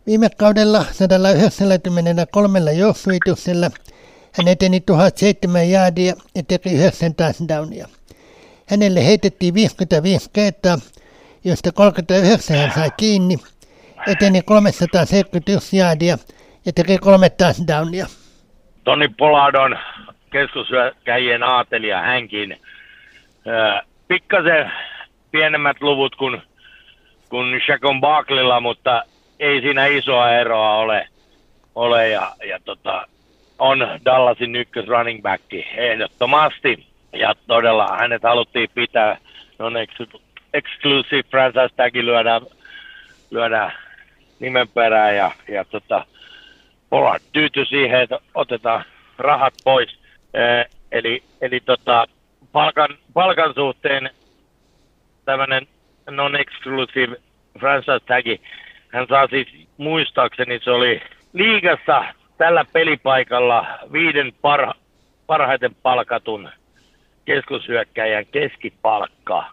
[0.06, 3.70] Viime kaudella 193 juoksuituksella
[4.32, 7.88] hän eteni 1007 jaadia ja teki 9 touchdownia.
[8.70, 10.78] Hänelle heitettiin 55 kertaa,
[11.44, 13.36] joista 39 hän sai kiinni,
[14.06, 16.18] eteni 371 jaadia
[16.66, 18.06] ja teki kolme touchdownia.
[18.84, 19.78] Toni Poladon
[20.30, 22.56] keskuskäijien aatelija hänkin.
[24.08, 24.72] pikkasen
[25.30, 26.42] pienemmät luvut kuin,
[27.28, 29.02] kuin Shakon Barklilla, mutta
[29.40, 31.08] ei siinä isoa eroa ole,
[31.74, 33.06] ole ja, ja tota,
[33.58, 35.42] on Dallasin ykkös running back
[35.76, 36.93] ehdottomasti.
[37.14, 39.18] Ja todella hänet haluttiin pitää
[39.58, 39.74] non
[40.54, 42.42] exclusive franchise tagi lyödään,
[43.30, 43.72] lyödään
[44.40, 46.06] nimen perään ja, ja tota,
[46.90, 48.84] Pollard tyytyi siihen, että otetaan
[49.18, 49.98] rahat pois.
[50.34, 52.06] Ee, eli eli tota,
[52.52, 54.10] palkan, palkan suhteen
[55.24, 55.66] tämmöinen
[56.10, 57.16] non-exclusive
[57.60, 58.40] franchise tagi,
[58.88, 61.02] hän saa siis muistaakseni se oli
[61.32, 62.04] liigassa
[62.38, 64.74] tällä pelipaikalla viiden parha,
[65.26, 66.48] parhaiten palkatun
[67.24, 69.44] keskushyökkäjän keskipalkka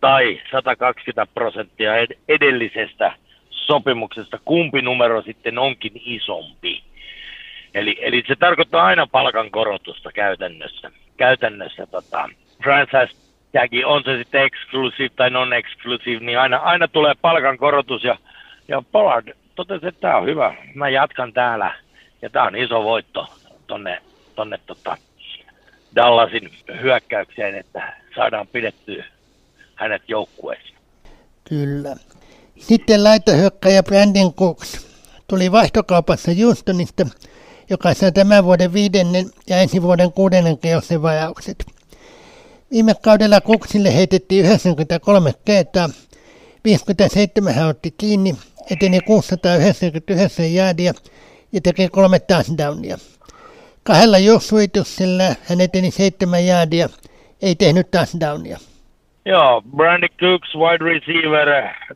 [0.00, 1.92] tai 120 prosenttia
[2.28, 3.12] edellisestä
[3.50, 6.82] sopimuksesta, kumpi numero sitten onkin isompi.
[7.74, 10.90] Eli, eli se tarkoittaa aina palkankorotusta käytännössä.
[11.16, 12.28] Käytännössä tota,
[12.62, 18.16] franchise tagi, on se sitten exclusive tai non-exclusive, niin aina, aina tulee palkankorotus ja,
[18.68, 21.74] ja Pollard totesi, että tämä on hyvä, mä jatkan täällä
[22.22, 23.26] ja tämä on iso voitto
[23.66, 24.02] tonne,
[24.34, 24.96] tonne tota
[25.96, 26.50] Dallasin
[26.82, 29.04] hyökkäykseen, että saadaan pidettyä
[29.74, 30.74] hänet joukkueessa.
[31.48, 31.96] Kyllä.
[32.58, 34.86] Sitten laitahyökkäjä Brandon Cooks
[35.28, 37.06] tuli vaihtokaupassa Houstonista,
[37.70, 41.64] joka sai tämän vuoden viidennen ja ensi vuoden kuudennen keossen vajaukset.
[42.70, 45.90] Viime kaudella Cooksille heitettiin 93 kertaa,
[46.64, 48.36] 57 hän otti kiinni,
[48.70, 50.94] eteni 699 jäädiä
[51.52, 52.98] ja teki kolme touchdownia.
[53.86, 56.88] Kahdella juoksuituksella hän eteni seitsemän jäädiä,
[57.42, 58.58] ei tehnyt touchdownia.
[59.24, 61.48] Joo, Brandy Cooks, wide receiver.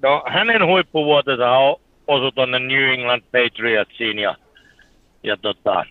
[0.02, 1.58] No, hänen huippuvuotensa
[2.06, 4.34] osui tuonne New England Patriotsiin ja,
[5.22, 5.84] ja tota,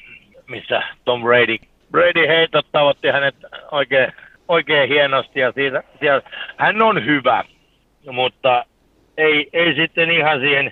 [0.48, 1.58] missä Tom Brady,
[1.92, 3.36] Brady heitä tavoitti hänet
[3.72, 4.14] oikein,
[4.48, 6.22] oikein hienosti ja siitä, siitä,
[6.58, 7.44] hän on hyvä,
[8.12, 8.66] mutta
[9.18, 10.72] ei, ei sitten ihan siihen,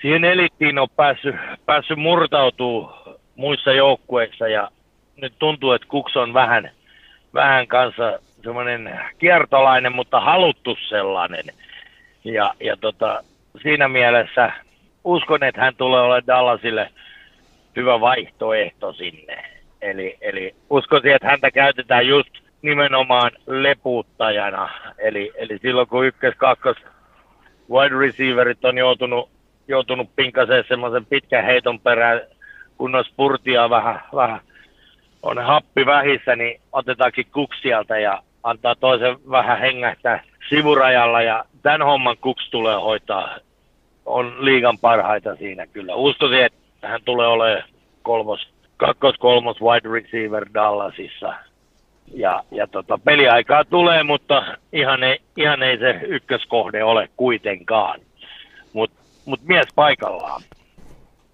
[0.00, 1.34] siihen elittiin ole päässyt,
[1.66, 2.90] päässyt murtautuu
[3.36, 4.70] muissa joukkueissa ja
[5.16, 6.70] nyt tuntuu, että Kuks on vähän,
[7.34, 11.44] vähän kanssa semmoinen kiertolainen, mutta haluttu sellainen.
[12.24, 13.24] Ja, ja tota,
[13.62, 14.52] siinä mielessä
[15.04, 16.90] uskon, että hän tulee olemaan Dallasille
[17.76, 19.44] hyvä vaihtoehto sinne.
[19.82, 22.30] Eli, eli uskoisin, että häntä käytetään just
[22.62, 24.68] nimenomaan lepuuttajana.
[24.98, 26.76] Eli, eli silloin kun ykkös, kakkos
[27.70, 29.30] wide receiverit on joutunut,
[29.68, 32.20] joutunut pinkaseen semmoisen pitkän heiton perään,
[32.78, 34.40] kun on spurtia vähän, vähän
[35.22, 42.16] on happi vähissä, niin otetaankin kuksialta ja antaa toisen vähän hengähtää sivurajalla ja tämän homman
[42.20, 43.36] kuks tulee hoitaa.
[44.06, 45.94] On liigan parhaita siinä kyllä.
[45.94, 47.68] Uskoisin, että hän tulee olemaan
[48.02, 51.34] kolmos, kakkos, kolmos wide receiver Dallasissa.
[52.14, 58.00] Ja, ja tota, peliaikaa tulee, mutta ihan ei, ihan ei se ykköskohde ole kuitenkaan.
[58.72, 60.42] Mutta mut mies paikallaan.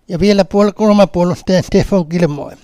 [0.09, 2.57] Ja vielä puol- kulmapuolustaja Stefan Gilmore.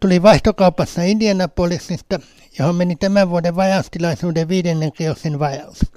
[0.00, 2.20] Tuli vaihtokaupassa Indianapolisista
[2.58, 5.92] johon meni tämän vuoden vajaustilaisuuden viidennen kierroksen vajaus.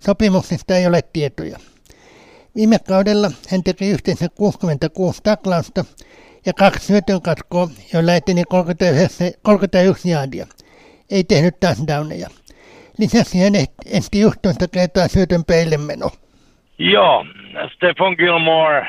[0.00, 1.58] Sopimuksesta ei ole tietoja.
[2.56, 5.84] Viime kaudella hän teki yhteensä 66 taklausta
[6.46, 10.46] ja kaksi syötön katkoa, joilla eteni 31, 31 jaadia.
[11.10, 12.28] Ei tehnyt touchdowneja.
[12.98, 13.52] Lisäksi hän
[13.86, 16.10] esti 11 kertaa syötön peille meno.
[16.78, 17.26] Joo,
[17.74, 18.86] Stefan Gilmore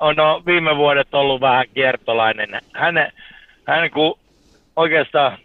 [0.00, 2.60] on no, viime vuodet ollut vähän kiertolainen.
[2.72, 3.12] Hän,
[3.64, 4.18] hän kun
[4.76, 5.38] oikeastaan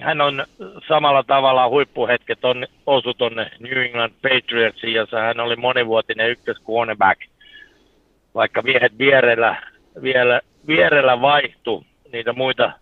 [0.00, 0.44] hän on
[0.88, 7.20] samalla tavalla huippuhetket on osu tuonne New England Patriotsiin, jossa hän oli monivuotinen ykkös cornerback.
[8.34, 9.56] Vaikka miehet vierellä,
[10.02, 12.72] vielä, vierellä vaihtu niitä muita,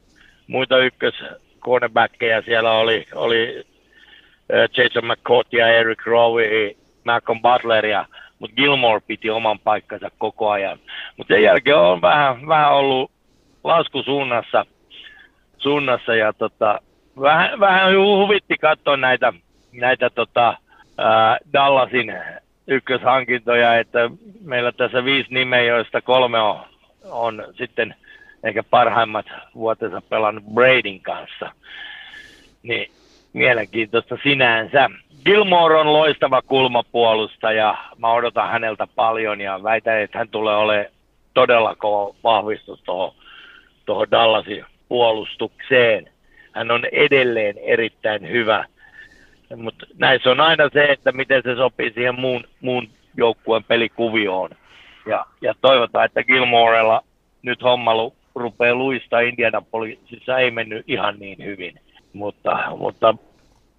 [0.46, 1.14] muita ykkös
[1.60, 3.64] cornerbackkejä siellä oli, oli
[4.76, 6.74] Jason McCourt ja Eric Rowe,
[7.04, 8.06] Malcolm Butler ja
[8.44, 10.78] mutta Gilmore piti oman paikkansa koko ajan.
[11.16, 13.10] Mutta sen jälkeen on vähän, vähän ollut
[13.64, 14.66] laskusuunnassa
[15.58, 16.80] suunnassa ja tota,
[17.20, 19.32] vähän, vähän huvitti katsoa näitä,
[19.72, 20.56] näitä tota,
[20.98, 22.14] ää, Dallasin
[22.66, 24.10] ykköshankintoja, että
[24.44, 26.60] meillä tässä viisi nimeä, joista kolme on,
[27.10, 27.94] on sitten
[28.42, 31.52] ehkä parhaimmat vuotensa pelannut Bradyn kanssa.
[32.62, 32.90] Niin
[33.32, 34.90] mielenkiintoista sinänsä.
[35.24, 37.76] Gilmore on loistava kulmapuolustaja.
[37.98, 40.86] Mä odotan häneltä paljon ja väitän, että hän tulee olemaan
[41.34, 43.14] todella kova vahvistus tuohon,
[43.86, 46.10] tuohon Dallasin puolustukseen.
[46.52, 48.64] Hän on edelleen erittäin hyvä.
[49.56, 54.50] Mutta näissä on aina se, että miten se sopii siihen muun, muun joukkueen pelikuvioon.
[55.06, 57.02] Ja, ja toivotaan, että Gilmorella
[57.42, 57.92] nyt homma
[58.34, 61.80] rupeaa luista Indianapolisissa ei mennyt ihan niin hyvin.
[62.12, 63.14] Mutta, mutta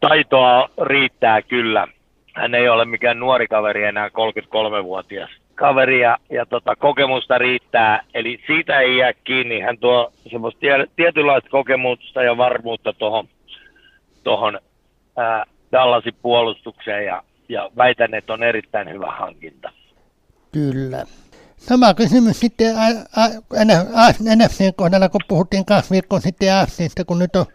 [0.10, 1.88] taitoa riittää kyllä.
[2.36, 8.03] Hän ei ole mikään nuori kaveri enää 33-vuotias kaveri ja, ja tota, kokemusta riittää.
[8.14, 9.60] Eli siitä ei jää kiinni.
[9.60, 10.60] Hän tuo semmoista
[10.95, 13.28] tietynlaista kokemusta ja varmuutta tuohon
[14.24, 14.60] tohon,
[15.72, 19.72] Dallasin puolustukseen ja, ja väitän, että on erittäin hyvä hankinta.
[20.51, 21.06] Kyllä.
[21.58, 22.76] Sama kysymys sitten
[24.36, 27.45] NFCn kohdalla, kun puhuttiin kaksi viikkoa sitten AFCista, kun nyt on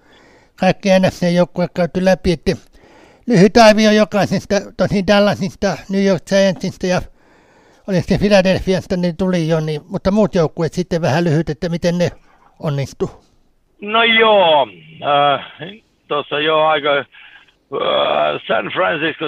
[0.61, 2.53] kaikki NFC-joukkueet käyty läpi, että
[3.27, 7.01] lyhyt arvio jokaisesta, tosi Dallasista, New York Giantsista ja
[7.89, 11.99] oli se Philadelphiasta, niin tuli jo, niin, mutta muut joukkueet sitten vähän lyhyt, että miten
[11.99, 12.11] ne
[12.61, 13.11] onnistu.
[13.81, 14.69] No joo,
[15.03, 15.53] äh,
[16.09, 17.07] tuossa jo aika äh,
[18.47, 19.25] San Francisco,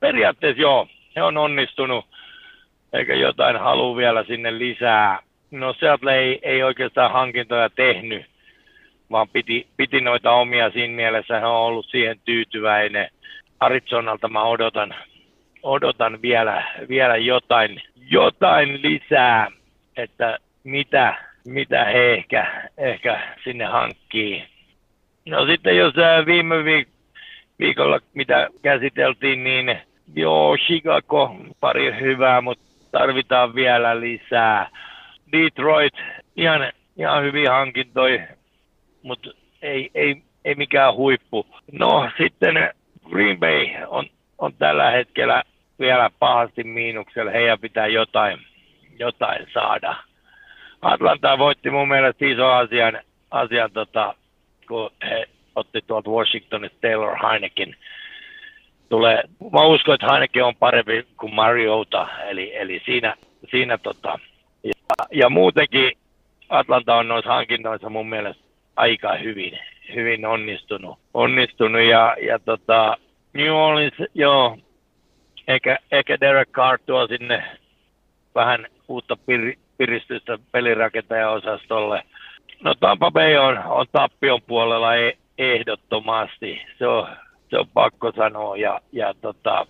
[0.00, 2.04] periaatteessa joo, he on onnistunut
[2.92, 5.18] eikä jotain halua vielä sinne lisää.
[5.50, 8.26] No Seattle ei, ei oikeastaan hankintoja tehnyt,
[9.10, 11.34] vaan piti, piti noita omia siinä mielessä.
[11.34, 13.10] Hän on ollut siihen tyytyväinen.
[13.60, 14.94] Arizonalta mä odotan,
[15.62, 19.48] odotan vielä, vielä jotain, jotain lisää,
[19.96, 21.14] että mitä,
[21.46, 24.44] mitä he ehkä, ehkä sinne hankkii.
[25.26, 25.94] No sitten jos
[26.26, 26.94] viime viik-
[27.58, 29.78] viikolla, mitä käsiteltiin, niin
[30.14, 34.68] joo, Chicago pari hyvää, mutta tarvitaan vielä lisää.
[35.32, 35.94] Detroit,
[36.36, 38.20] ihan, ihan hyvin hankintoi,
[39.04, 39.30] mutta
[39.62, 41.46] ei, ei, ei mikään huippu.
[41.72, 42.54] No sitten
[43.10, 44.06] Green Bay on,
[44.38, 45.42] on tällä hetkellä
[45.78, 47.30] vielä pahasti miinuksella.
[47.30, 48.38] Heidän pitää jotain,
[48.98, 49.96] jotain saada.
[50.82, 52.98] Atlanta voitti mun mielestä iso asian,
[53.30, 54.14] asian tota,
[54.68, 57.76] kun he otti tuolta Washingtonista Taylor Heinekin
[58.88, 63.14] tulee, mä uskon, että Heineken on parempi kuin Mariota, eli, eli siinä,
[63.50, 64.18] siinä tota,
[64.64, 64.72] ja,
[65.12, 65.92] ja, muutenkin
[66.48, 68.43] Atlanta on noissa hankinnoissa mun mielestä
[68.76, 69.58] aika hyvin,
[69.94, 72.96] hyvin onnistunut, onnistunut ja, ja tota,
[73.32, 74.58] New Orleans, joo,
[75.48, 77.44] ehkä, ehkä Derek Carr tuo sinne
[78.34, 82.02] vähän uutta pir, piristystä pelirakentajaosastolle.
[82.62, 86.62] No Tampa Bay on, on tappion puolella e, ehdottomasti.
[86.78, 87.08] Se on
[87.54, 88.56] se on pakko sanoa.
[88.56, 89.66] Ja, ja tota,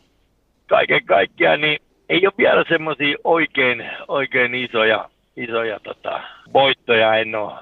[0.66, 1.78] kaiken kaikkiaan niin
[2.09, 6.20] ei ole vielä semmoisia oikein, oikein isoja, isoja tota,
[6.52, 7.52] voittoja en ole,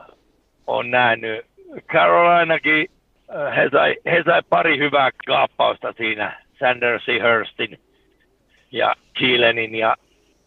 [0.67, 1.47] ole nähnyt.
[1.89, 2.91] Carolinakin,
[3.37, 7.81] äh, he sai, he sai pari hyvää kaappausta siinä, Sandersin, Hurstin
[8.73, 9.97] ja Kielenin ja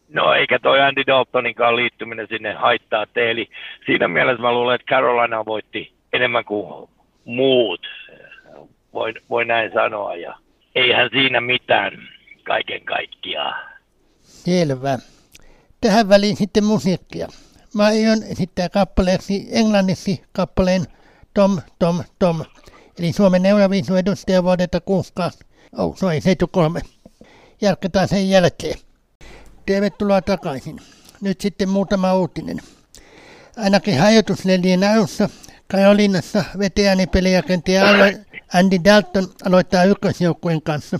[0.09, 3.31] No eikä toi Andy Daltoninkaan liittyminen sinne haittaa te.
[3.31, 3.49] Eli
[3.85, 6.89] siinä mielessä mä luulen, että Carolina voitti enemmän kuin
[7.25, 7.87] muut
[8.93, 10.15] voi, voi näin sanoa.
[10.15, 10.37] Ja
[10.75, 11.91] eihän siinä mitään
[12.43, 13.71] kaiken kaikkiaan.
[14.21, 14.97] Selvä.
[15.81, 17.27] Tähän väliin sitten musiikkia.
[17.75, 20.87] Mä aion esittää kappaleeksi englanniksi kappaleen
[21.33, 22.41] Tom, Tom, Tom.
[22.99, 25.47] Eli Suomen Euroviisun edustaja vuodelta 68.
[25.77, 26.81] Oh, sorry, 73.
[27.61, 28.79] Jatketaan sen jälkeen.
[29.65, 30.81] Tervetuloa takaisin.
[31.21, 32.57] Nyt sitten muutama uutinen.
[33.57, 35.29] Ainakin hajotuslelien alussa
[35.67, 37.83] Karolinassa veteäänipelijakentaja
[38.53, 40.99] Andy Dalton aloittaa ykkösjoukkueen kanssa.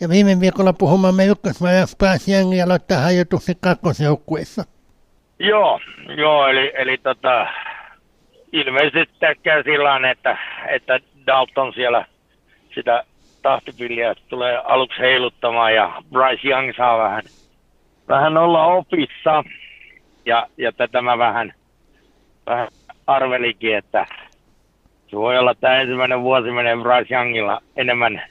[0.00, 4.64] Ja viime viikolla puhumamme ykkösvajaus pääsi jengi aloittaa hajotuksen kakkosjoukkueessa.
[5.38, 5.80] Joo,
[6.16, 7.46] joo, eli, eli tota,
[8.52, 12.06] ilmeisesti käy sillä että, että Dalton siellä
[12.74, 13.04] sitä
[13.42, 17.22] tahtipilliä tulee aluksi heiluttamaan ja Bryce Young saa vähän,
[18.08, 19.44] vähän olla opissa.
[20.26, 21.54] Ja, ja tätä mä vähän,
[22.46, 22.68] vähän
[23.06, 24.06] arvelikin, että
[25.06, 28.22] se voi olla tämä ensimmäinen vuosi menee Bryce Youngilla enemmän,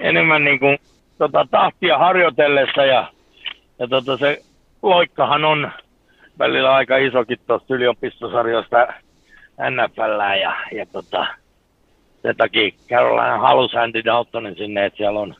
[0.00, 0.78] enemmän niin kuin,
[1.18, 3.12] tota, tahtia harjoitellessa ja,
[3.78, 4.42] ja tota, se
[4.82, 5.72] loikkahan on
[6.38, 8.86] välillä aika isokin tuosta yliopistosarjoista
[9.70, 11.26] NFL ja, ja tota,
[12.22, 15.34] sen takia Carolina halusi Andy Daltonin sinne, että siellä on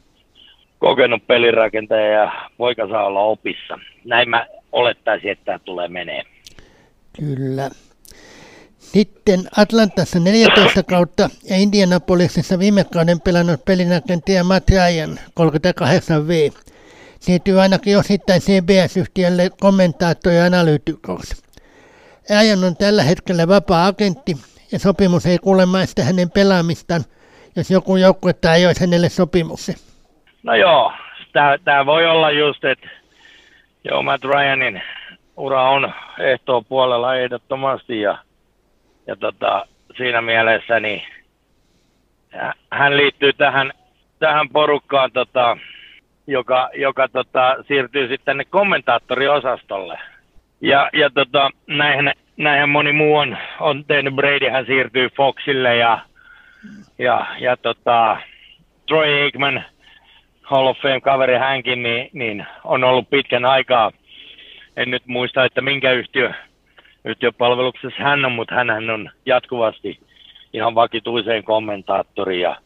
[0.78, 3.78] kokenut pelirakentaja ja poika saa olla opissa.
[4.04, 6.22] Näin mä olettaisin, että tämä tulee menee.
[7.18, 7.70] Kyllä.
[8.78, 16.52] Sitten Atlantassa 14 kautta ja Indianapolisissa viime kauden pelannut pelinäkentiä Matt Ryan 38V.
[17.22, 21.42] Siirtyy ainakin osittain CBS-yhtiölle kommentaattori ja analyytikoksi.
[22.30, 24.32] Ryan on tällä hetkellä vapaa-agentti
[24.72, 27.04] ja sopimus ei kuulemma sitä hänen pelaamistaan,
[27.56, 29.74] jos joku joukkue tai olisi hänelle sopimuksen.
[30.42, 30.92] No joo,
[31.64, 32.88] tämä voi olla just, että
[33.84, 34.82] joo, Matt Ryanin
[35.36, 38.18] ura on ehtoon puolella ehdottomasti ja,
[39.06, 39.66] ja tota,
[39.96, 41.02] siinä mielessä niin
[42.70, 43.72] hän liittyy tähän,
[44.18, 45.56] tähän porukkaan, tota,
[46.26, 49.98] joka, joka tota, siirtyy sitten tänne kommentaattoriosastolle.
[50.60, 54.14] Ja, ja tota, näinhän, näinhän moni muu on, on tehnyt.
[54.14, 55.98] Brady hän siirtyy Foxille ja,
[56.98, 58.16] ja, ja tota,
[58.88, 59.64] Troy Aikman,
[60.42, 63.92] Hall of Fame-kaveri hänkin, niin, niin on ollut pitkän aikaa.
[64.76, 66.32] En nyt muista, että minkä yhtiö,
[67.04, 70.00] yhtiöpalveluksessa hän on, mutta hän on jatkuvasti
[70.52, 72.56] ihan vakituiseen kommentaattori ja,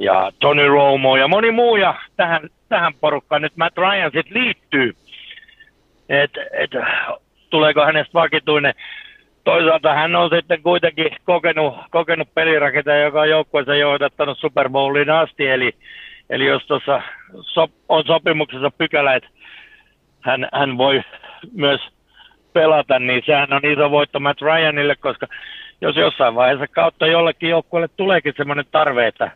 [0.00, 4.92] ja Tony Romo ja moni muu ja tähän, tähän porukkaan nyt Matt Ryan sitten liittyy.
[6.08, 6.70] Et, et,
[7.50, 8.74] tuleeko hänestä vakituinen.
[9.44, 15.46] Toisaalta hän on sitten kuitenkin kokenut, kokenut pelirakentaja, joka on joukkueensa johdattanut Super Bowliin asti,
[15.46, 15.74] eli
[16.30, 17.02] Eli jos tuossa
[17.40, 19.28] sop, on sopimuksessa pykälä, että
[20.20, 21.02] hän, hän voi
[21.52, 21.80] myös
[22.52, 25.26] pelata, niin sehän on iso voitto Matt Ryanille, koska
[25.80, 29.30] jos jossain vaiheessa kautta jollekin joukkueelle tuleekin semmoinen tarve, että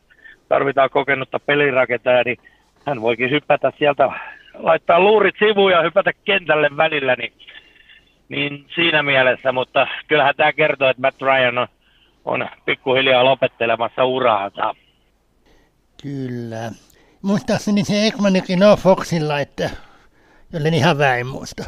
[0.54, 2.38] tarvitaan kokenutta pelirakentajaa, niin
[2.86, 4.08] hän voikin hypätä sieltä,
[4.54, 7.32] laittaa luurit sivuun ja hypätä kentälle välillä, niin,
[8.28, 11.68] niin siinä mielessä, mutta kyllähän tämä kertoo, että Matt Ryan on,
[12.24, 14.74] on pikkuhiljaa lopettelemassa uraansa.
[16.02, 16.70] Kyllä.
[17.22, 19.70] Muistaakseni se Ekmanikin on Foxilla, että
[20.52, 21.64] jollen ihan väin muista.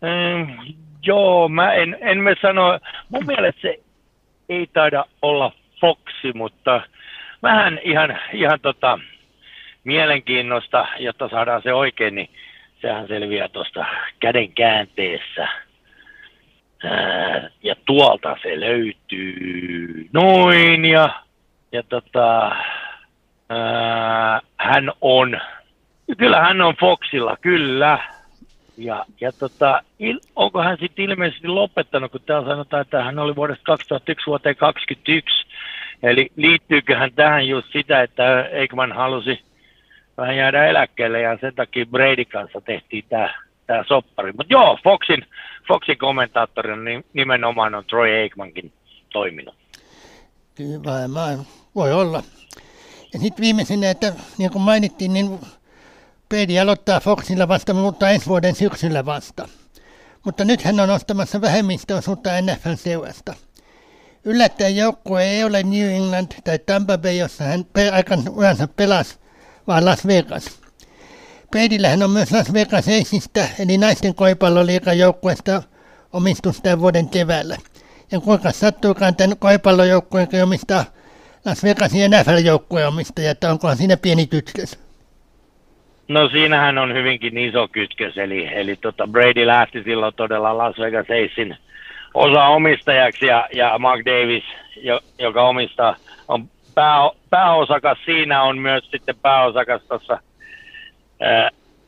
[0.00, 2.78] Mm, joo, mä en, en me sano,
[3.08, 3.80] mun mielestä se
[4.48, 6.82] ei taida olla Foxi, mutta
[7.42, 8.98] vähän ihan, ihan tota,
[9.84, 12.30] mielenkiinnosta, jotta saadaan se oikein, niin
[12.80, 13.86] sehän selviää tuosta
[14.20, 15.48] käden käänteessä.
[16.84, 21.22] Ää, ja tuolta se löytyy noin ja,
[21.72, 22.56] ja tota,
[23.50, 25.40] Ää, hän on,
[26.18, 27.98] kyllä hän on Foxilla, kyllä.
[28.76, 33.36] Ja, ja tota, il, onko hän sitten ilmeisesti lopettanut, kun täällä sanotaan, että hän oli
[33.36, 35.47] vuodesta 2001 vuoteen 2021.
[36.02, 39.42] Eli liittyykö hän tähän just sitä, että Eikman halusi
[40.16, 43.34] vähän jäädä eläkkeelle ja sen takia Brady kanssa tehtiin tämä
[43.66, 44.32] tää soppari.
[44.32, 45.26] Mutta joo, Foxin,
[45.68, 48.72] Foxin kommentaattorina nimenomaan on Troy Aikmankin
[49.12, 49.54] toiminut.
[50.54, 51.38] Kyllä, mä,
[51.74, 52.22] voi olla.
[53.12, 55.38] Ja sitten viimeisenä, että niin kuin mainittiin, niin
[56.28, 59.48] Brady aloittaa Foxilla vasta, mutta ensi vuoden syksyllä vasta.
[60.24, 63.34] Mutta nyt hän on ostamassa vähemmistöosuutta NFL-seurasta.
[64.24, 69.18] Yllättäen joukkue ei ole New England tai Tampa Bay, jossa hän aikan uransa pelasi,
[69.66, 70.60] vaan Las Vegas.
[71.50, 75.62] Bradyllähän on myös Las Vegas Aceista, eli naisten koipalloliikan joukkueesta
[76.12, 77.56] omistus tämän vuoden keväällä.
[78.12, 80.84] Ja kuinka sattuukaan tämän koipallojoukkueen omistaa
[81.44, 84.78] Las Vegasin NFL-joukkueen omistaja, että onkohan siinä pieni kytkös?
[86.08, 91.06] No siinähän on hyvinkin iso kytkös, eli, eli tota Brady lähti silloin todella Las Vegas
[91.06, 91.56] Acein
[92.14, 94.44] osa omistajaksi ja, ja Mark Davis,
[94.76, 95.96] jo, joka omistaa,
[96.28, 100.18] on pää, pääosakas siinä, on myös sitten pääosakas tuossa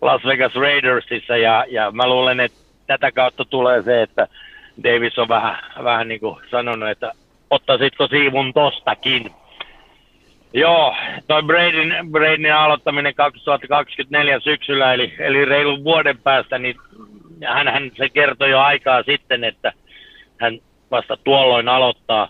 [0.00, 4.26] Las Vegas Raidersissa ja, ja mä luulen, että tätä kautta tulee se, että
[4.84, 7.12] Davis on vähän, vähän niin kuin sanonut, että
[7.50, 9.30] ottaisitko siivun tostakin.
[10.52, 10.94] Joo,
[11.26, 16.76] toi Bradyn, Bradyn aloittaminen 2024 syksyllä, eli, eli reilun vuoden päästä, niin
[17.48, 19.72] hän, hän se kertoi jo aikaa sitten, että
[20.40, 20.58] hän
[20.90, 22.28] vasta tuolloin aloittaa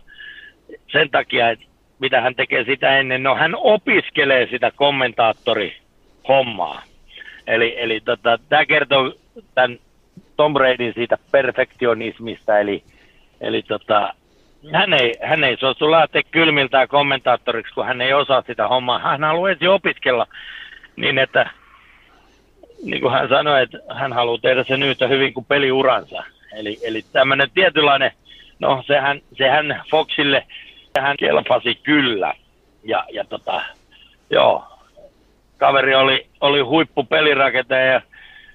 [0.93, 1.65] sen takia, että
[1.99, 6.82] mitä hän tekee sitä ennen, no hän opiskelee sitä kommentaattorihommaa.
[7.47, 9.12] Eli, eli tota, tämä kertoo
[9.55, 9.78] tämän
[10.37, 12.82] Tom Bradyn siitä perfektionismista, eli,
[13.41, 14.15] eli tota,
[14.73, 18.99] hän ei, hän ei suostu lähteä kylmiltään kommentaattoriksi, kun hän ei osaa sitä hommaa.
[18.99, 20.27] Hän haluaa ensin opiskella
[20.97, 21.51] niin, että
[22.85, 26.23] niin kuin hän sanoi, että hän haluaa tehdä sen yhtä hyvin kuin peliuransa.
[26.52, 28.12] Eli, eli tämmöinen tietynlainen,
[28.59, 30.47] no sehän, sehän Foxille,
[31.01, 32.35] hän kelpasi kyllä.
[32.85, 33.62] Ja, ja tota,
[34.31, 34.64] joo,
[35.59, 38.02] kaveri oli, oli huippupelirakentaja ja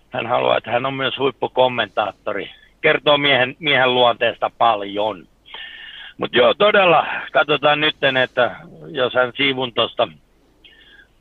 [0.10, 2.52] hän haluaa, että hän on myös huippukommentaattori.
[2.82, 5.28] Kertoo miehen, miehen luonteesta paljon.
[6.18, 8.56] Mutta joo, todella katsotaan nyt, että
[8.88, 10.08] jos hän siivun tuosta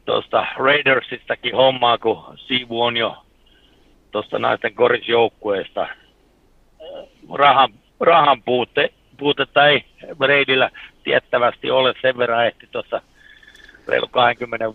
[0.05, 3.17] tosta Raidersistakin hommaa, kun siivu on jo
[4.11, 5.87] tuosta naisten korisjoukkueesta
[7.33, 7.71] rahan,
[8.01, 9.85] rahan puute, puutetta ei
[10.19, 10.71] Bradyllä
[11.05, 11.95] tiettävästi ole.
[12.03, 13.03] Sen verran ehti tuossa
[13.89, 14.67] reilu 20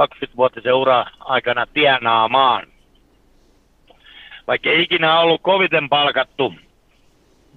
[0.00, 2.66] 20-vuotisen uran aikana tienaamaan.
[4.46, 6.54] Vaikka ei ikinä ollut koviten palkattu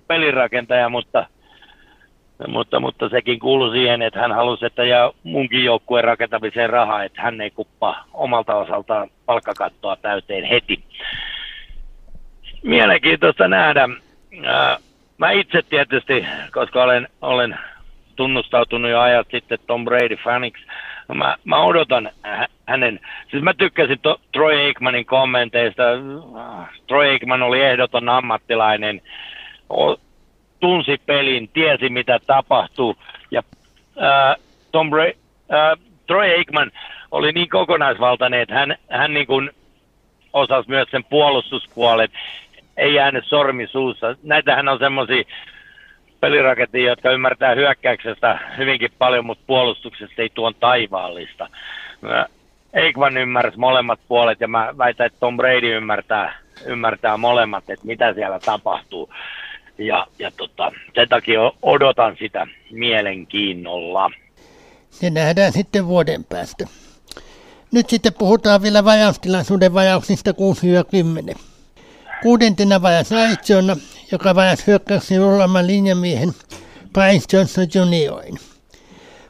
[0.07, 1.27] pelirakentaja, mutta,
[2.47, 7.21] mutta, mutta sekin kuului siihen, että hän halusi, että ja munkin joukkueen rakentamiseen rahaa, että
[7.21, 10.83] hän ei kuppaa omalta osaltaan palkkakattoa täyteen heti.
[12.63, 13.89] Mielenkiintoista nähdä.
[15.17, 17.59] Mä itse tietysti, koska olen, olen
[18.15, 20.65] tunnustautunut jo ajat sitten Tom Brady faniksi,
[21.13, 22.09] mä, mä odotan
[22.65, 22.99] hänen,
[23.31, 25.83] siis mä tykkäsin to, Troy Aikmanin kommenteista,
[26.87, 29.01] Troy Aikman oli ehdoton ammattilainen,
[30.59, 32.95] tunsi pelin, tiesi mitä tapahtuu.
[33.31, 33.43] Ja
[33.99, 34.35] ää,
[34.71, 35.17] Tom Bra-
[35.49, 35.75] ää,
[36.07, 36.71] Troy Aikman
[37.11, 39.49] oli niin kokonaisvaltainen, että hän, hän niin kuin
[40.33, 42.11] osasi myös sen puolustuspuolet,
[42.77, 44.15] ei jäänyt sormi suussa.
[44.23, 45.23] Näitähän on semmoisia
[46.19, 51.49] pelirakentia, jotka ymmärtää hyökkäyksestä hyvinkin paljon, mutta puolustuksesta ei tuon taivaallista.
[52.75, 58.13] Aikman ymmärsi molemmat puolet ja mä väitän, että Tom Brady ymmärtää, ymmärtää molemmat, että mitä
[58.13, 59.09] siellä tapahtuu.
[59.77, 64.11] Ja, ja tota, sen takia odotan sitä mielenkiinnolla.
[64.89, 66.65] Se nähdään sitten vuoden päästä.
[67.71, 70.31] Nyt sitten puhutaan vielä vajaustilaisuuden vajauksista
[71.31, 71.37] 6-10.
[72.21, 73.77] Kuudentena vajas Aitsona,
[74.11, 76.33] joka vajas hyökkäyksen Rollaman linjamiehen
[76.93, 78.39] Bryce Johnson juniorin.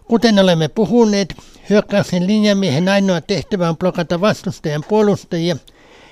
[0.08, 1.36] Kuten olemme puhuneet,
[1.70, 5.58] hyökkäyksen linjamiehen ainoa tehtävä on blokata vastustajan puolustajia–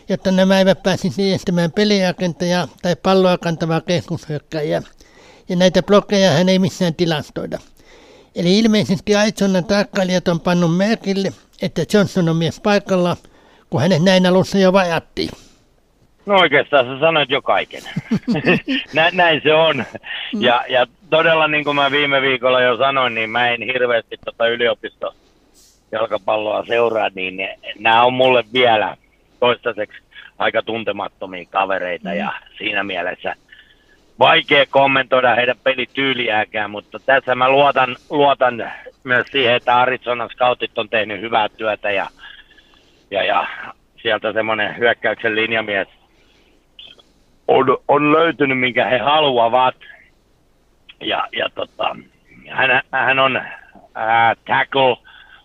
[0.10, 4.82] jotta nämä eivät pääsisi estämään peliakentajaa tai palloa kantavaa keskushyökkäjää,
[5.50, 7.60] ja näitä blokkeja hän ei missään tilastoida.
[8.36, 13.18] Eli ilmeisesti Aitsonan tarkkailijat on pannut merkille, että Johnson on mies paikalla,
[13.70, 15.30] kun hänet näin alussa jo vajattiin.
[16.26, 17.82] No oikeastaan sä sanoit jo kaiken.
[18.96, 19.86] Nä, näin se on.
[20.40, 24.48] Ja, ja todella niin kuin mä viime viikolla jo sanoin, niin mä en hirveästi tota
[24.48, 25.14] yliopisto
[25.92, 27.50] jalkapalloa seuraa, niin
[27.80, 28.98] nämä on mulle vielä
[29.40, 29.98] toistaiseksi
[30.38, 32.16] aika tuntemattomia kavereita mm.
[32.16, 33.36] ja siinä mielessä
[34.20, 38.72] vaikea kommentoida heidän pelityyliääkään, mutta tässä mä luotan, luotan
[39.04, 42.08] myös siihen, että Arizonan scoutit on tehnyt hyvää työtä ja,
[43.12, 43.48] ja, ja
[44.02, 45.88] sieltä semmoinen hyökkäyksen linjamies
[47.48, 49.76] on, on löytynyt, minkä he haluavat.
[51.02, 51.96] Ja, ja tota,
[52.50, 53.42] hän, hän on
[53.96, 54.98] ää, tackle,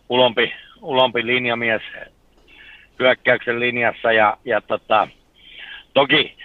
[0.09, 0.53] ulompi,
[0.83, 1.83] ulompi linjamies,
[2.99, 5.09] hyökkäyksen linjassa ja, ja tota,
[5.95, 6.37] toki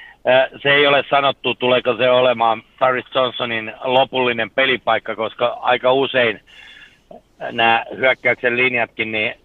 [0.61, 6.39] se ei ole sanottu, tuleeko se olemaan Paris Johnsonin lopullinen pelipaikka, koska aika usein
[7.51, 9.35] nämä hyökkäyksen linjatkin, niin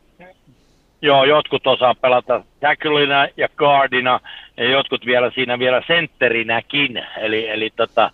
[1.03, 4.20] joo, jotkut osaa pelata tacklina ja guardina,
[4.61, 8.11] ja jotkut vielä siinä vielä sentterinäkin, eli, eli tota,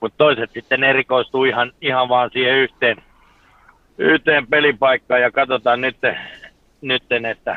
[0.00, 2.96] mutta toiset sitten erikoistuu ihan, ihan vaan siihen yhteen,
[3.98, 5.96] yhteen pelipaikkaan, ja katsotaan nyt,
[6.80, 7.56] nytten, että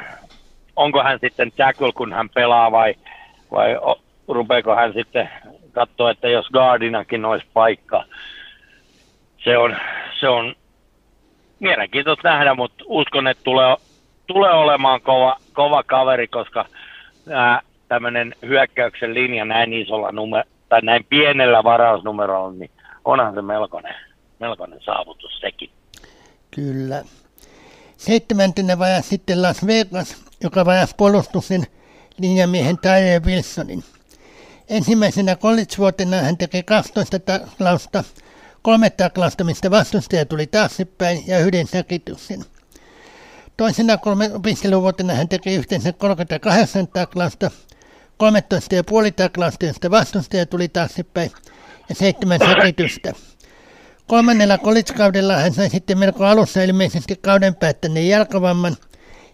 [0.76, 2.96] onko hän sitten tackle, kun hän pelaa vai,
[3.52, 3.76] vai
[4.28, 5.30] rupeeko hän sitten
[5.72, 8.04] katsoa, että jos Guardinakin olisi paikka.
[9.44, 9.78] Se on,
[10.20, 10.56] se on
[11.60, 13.76] mielenkiintoista nähdä, mutta uskon, että tulee,
[14.28, 16.66] tulee olemaan kova, kova kaveri, koska
[17.88, 22.72] tämmöinen hyökkäyksen linja näin isolla numero, tai näin pienellä varausnumerolla, niin
[23.06, 23.96] onhan se melkoinen,
[24.40, 25.70] melkoinen saavutus sekin.
[26.52, 27.04] Kyllä.
[27.98, 31.64] Seitsemäntenä vaja sitten Las Vegas, joka vajasi puolustuksen
[32.18, 33.84] linjamiehen Tyler Wilsonin.
[34.70, 38.04] Ensimmäisenä college-vuotena hän teki 12 taklausta,
[38.62, 42.46] kolme taklausta, mistä vastustaja tuli taaksepäin ja yhden säkityksen.
[43.58, 47.52] Toisena kolme opiskeluvuotena hän teki yhteensä 38 taklausta,
[48.18, 51.32] 13 ja puoli taklausta, josta vastustaja tuli taaksepäin
[51.90, 53.14] ja seitsemän säkitystä.
[54.08, 58.76] Kolmannella kolitskaudella hän sai sitten melko alussa ilmeisesti kauden päättäneen jalkavamman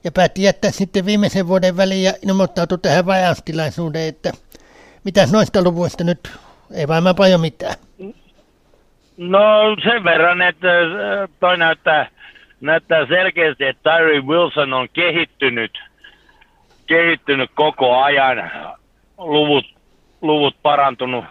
[0.03, 4.31] ja päätti jättää sitten viimeisen vuoden väliin ja ilmoittautui tähän vajaustilaisuuteen, että
[5.03, 6.19] mitä noista luvuista nyt
[6.73, 7.75] ei varmaan paljon mitään.
[9.17, 9.39] No
[9.83, 12.09] sen verran, että äh, toi näyttää,
[12.61, 15.71] näyttää selkeästi, että Tyree Wilson on kehittynyt,
[16.91, 18.51] kehittynyt koko ajan.
[19.17, 19.65] Luvut,
[20.21, 21.25] luvut parantunut,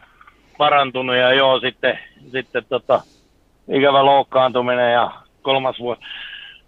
[0.58, 1.98] parantunut ja joo, sitten,
[2.32, 3.00] sitten tota,
[3.68, 5.10] ikävä loukkaantuminen ja
[5.42, 6.02] kolmas vuosi.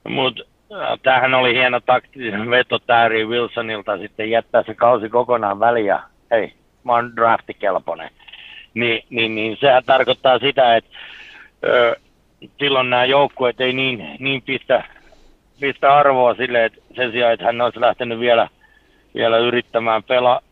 [0.09, 0.43] Mutta
[0.73, 6.03] äh, tämähän oli hieno taktinen veto Tääri Wilsonilta sitten jättää se kausi kokonaan väliin ja
[6.31, 6.53] hei,
[6.85, 8.11] mä oon draftikelpoinen.
[8.75, 10.91] Ni, niin, niin sehän tarkoittaa sitä, että
[11.65, 11.97] ö,
[12.59, 14.85] silloin nämä joukkueet ei niin, niin pistä,
[15.61, 18.49] pistä arvoa sille, että sen sijaan, että hän olisi lähtenyt vielä,
[19.15, 20.43] vielä yrittämään pela,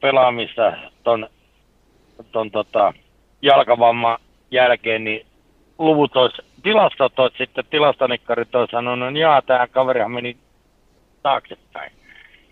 [0.00, 0.72] pelaamista
[1.02, 1.28] ton,
[2.32, 2.92] ton tota,
[3.42, 4.18] jalkavamma
[4.50, 5.26] jälkeen, niin
[5.78, 10.36] luvut olisi, tilastot olisi sitten, tilastonikkarit olisi sanonut, että jaa, tämä kaverihan meni
[11.22, 11.92] taaksepäin.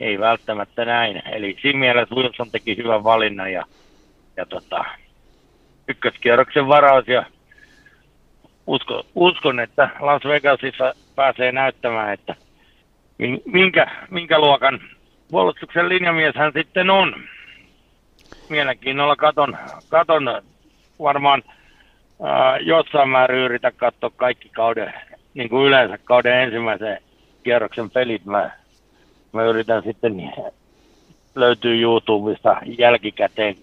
[0.01, 1.23] Ei välttämättä näin.
[1.33, 3.65] Eli siinä mielessä Wilson teki hyvän valinnan ja,
[4.37, 4.85] ja tota,
[5.89, 7.25] ykköskierroksen varaus ja
[8.67, 12.35] uskon, uskon, että Las Vegasissa pääsee näyttämään, että
[13.45, 14.81] minkä, minkä luokan
[15.33, 17.15] puolustuksen linjamies hän sitten on.
[18.49, 19.57] Mielenkiinnolla katon,
[19.89, 20.43] katon
[21.03, 21.43] varmaan
[22.23, 24.95] ää, jossain määrin yritä katsoa kaikki kauden,
[25.35, 26.99] niin kuin yleensä kauden ensimmäisen
[27.43, 28.25] kierroksen pelit.
[28.25, 28.51] Mä,
[29.33, 30.33] mä yritän sitten
[31.35, 33.57] löytyy YouTubesta jälkikäteen,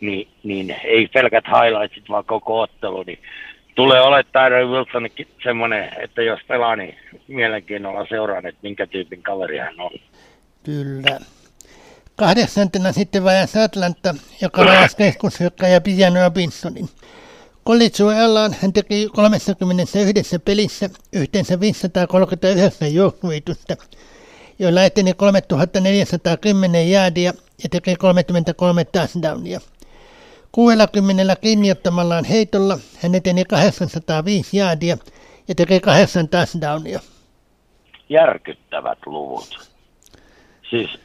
[0.00, 3.18] niin, niin ei pelkät highlightsit, vaan koko ottelu, niin
[3.74, 6.96] tulee olemaan Tyler Wilsonkin semmoinen, että jos pelaa, niin
[7.28, 9.90] mielenkiinnolla seuraan, että minkä tyypin kaveri hän on.
[10.64, 11.20] Kyllä.
[12.16, 16.88] Kahdeksantena sitten vajas Atlanta, joka vajas keskushyökkäjä Piano Robinsonin.
[17.66, 18.04] College
[18.60, 23.76] hän teki 31 pelissä yhteensä 539 juoksuitusta,
[24.58, 29.60] joilla eteni 3410 jäädiä ja teki 33 touchdownia.
[30.52, 34.98] 60 kiinniottamallaan heitolla hän eteni 805 jäädiä
[35.48, 37.00] ja teki 8 touchdownia.
[38.08, 39.73] Järkyttävät luvut.
[40.70, 40.98] Siis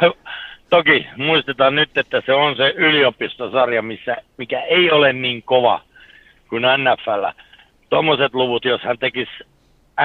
[0.70, 5.80] toki muistetaan nyt, että se on se yliopistosarja, missä, mikä ei ole niin kova
[6.48, 7.40] kuin NFL.
[7.90, 9.32] Tuommoiset luvut, jos hän tekisi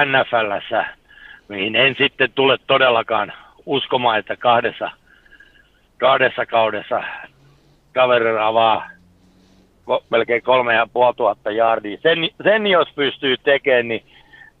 [0.04, 0.86] NFLssä,
[1.48, 3.32] niin en sitten tule todellakaan
[3.66, 4.90] uskomaan, että kahdessa,
[5.98, 7.02] kahdessa kaudessa
[7.94, 8.90] kaveri avaa
[10.10, 11.98] melkein kolme ja puoli tuhatta jardia.
[12.02, 14.04] Sen, sen jos pystyy tekemään, niin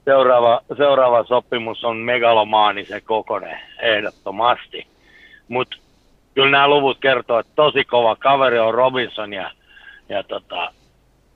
[0.04, 4.86] seuraava, seuraava sopimus on megalomaanisen kokoinen ehdottomasti.
[5.48, 5.76] Mutta
[6.34, 9.50] kyllä nämä luvut kertoo, että tosi kova kaveri on Robinson ja,
[10.08, 10.72] ja tota,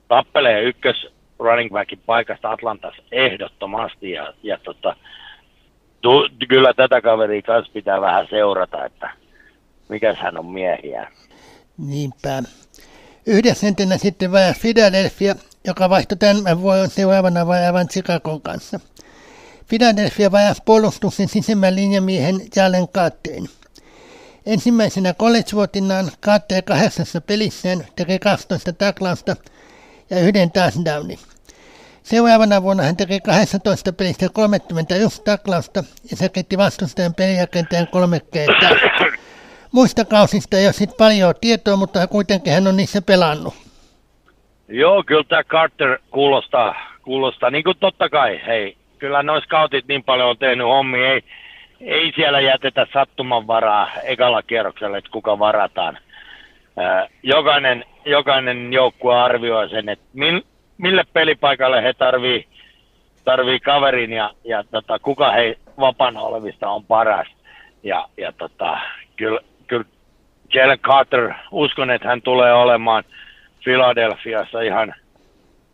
[0.07, 1.07] tappelee ykkös
[1.39, 4.95] running backin paikasta Atlantassa ehdottomasti ja, ja tota,
[6.01, 9.09] tu, kyllä tätä kaveria kanssa pitää vähän seurata, että
[9.89, 11.11] mikä hän on miehiä.
[11.77, 12.43] Niinpä.
[13.27, 15.35] Yhdeksäntenä sitten vai Philadelphia,
[15.67, 18.79] joka vaihtoi tämän vuoden seuraavana vajaavan Chicagon kanssa.
[19.67, 23.49] Philadelphia vajasi puolustuksen sisimmän linjamiehen Jalen Katteen.
[24.45, 29.35] Ensimmäisenä college-vuotinaan Kaatteen kahdeksassa pelissään teki 12 taklausta
[30.09, 31.19] ja yhden touchdownin.
[32.03, 38.69] Seuraavana vuonna hän teki 12 pelistä 31 taklausta ja sekitti vastustajan pelijakentajan kolme kertaa.
[39.71, 43.64] Muista kausista ei ole sit paljon tietoa, mutta kuitenkin hän on niissä pelannut.
[44.67, 50.03] Joo, kyllä tämä Carter kuulostaa, kuulostaa, niin kuin totta kai, hei, kyllä noin scoutit niin
[50.03, 51.21] paljon on tehnyt hommi, ei,
[51.81, 55.97] ei siellä jätetä sattumanvaraa ekalla kierroksella, että kuka varataan.
[57.23, 60.43] Jokainen, jokainen joukkue arvioi sen, että min,
[60.77, 62.45] mille pelipaikalle he tarvii,
[63.25, 67.27] tarvii kaverin ja, ja tota, kuka he vapaana olevista on paras.
[67.83, 68.77] Ja, ja tota,
[69.15, 69.85] kyllä, kyllä
[70.53, 73.03] Jalen Carter, uskon, että hän tulee olemaan
[73.65, 74.93] Philadelphiassa ihan,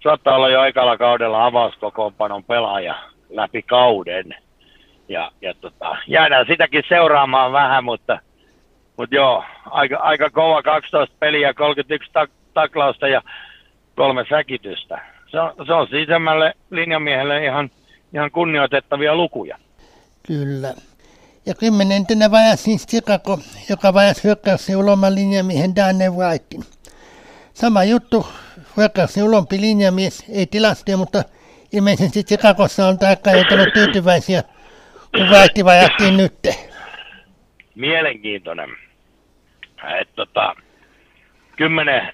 [0.03, 2.95] saattaa olla jo ekalla kaudella avauskokoonpanon pelaaja
[3.29, 4.35] läpi kauden.
[5.09, 8.19] Ja, ja tota, jäädään sitäkin seuraamaan vähän, mutta,
[8.97, 13.21] mutta joo, aika, aika kova 12 peliä, 31 tak- taklausta ja
[13.95, 15.01] kolme säkitystä.
[15.31, 17.69] Se on, se on sisemmälle linjamiehelle ihan,
[18.13, 19.57] ihan kunnioitettavia lukuja.
[20.27, 20.73] Kyllä.
[21.45, 23.39] Ja kymmenentenä vajas siis Chicago,
[23.69, 26.63] joka vajas hyökkäyksen uloman linjamiehen Daniel Wrightin.
[27.53, 28.25] Sama juttu,
[28.77, 31.23] hyökkäyksen ulompi linjamies, ei tilastoja, mutta
[31.73, 34.43] ilmeisesti Chicagossa on tarkkailijat ollut tyytyväisiä,
[35.11, 36.33] kun Wrighti vajattiin nyt.
[37.75, 38.69] Mielenkiintoinen.
[40.01, 40.55] Et, tota,
[41.55, 42.13] kymmenen,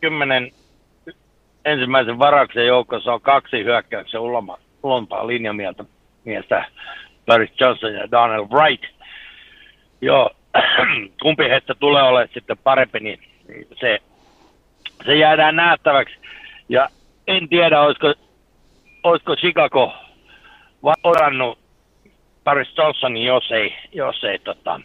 [0.00, 0.50] kymmenen
[1.64, 4.20] ensimmäisen varauksen joukossa on kaksi hyökkäyksen
[4.82, 5.84] ulompaa linjamiestä
[6.24, 6.64] miestä
[7.26, 8.84] Larry Johnson ja Donald Wright.
[10.00, 10.30] Joo,
[11.22, 13.20] kumpi heistä tulee olemaan sitten parempi, niin
[13.80, 13.98] se,
[15.06, 16.16] se jäädään nähtäväksi.
[16.68, 16.88] Ja
[17.26, 18.14] en tiedä, olisiko,
[19.02, 19.92] olisiko Chicago
[20.82, 21.58] varannut
[22.44, 24.80] Paris Johnsonin, jos ei, jos ei tota,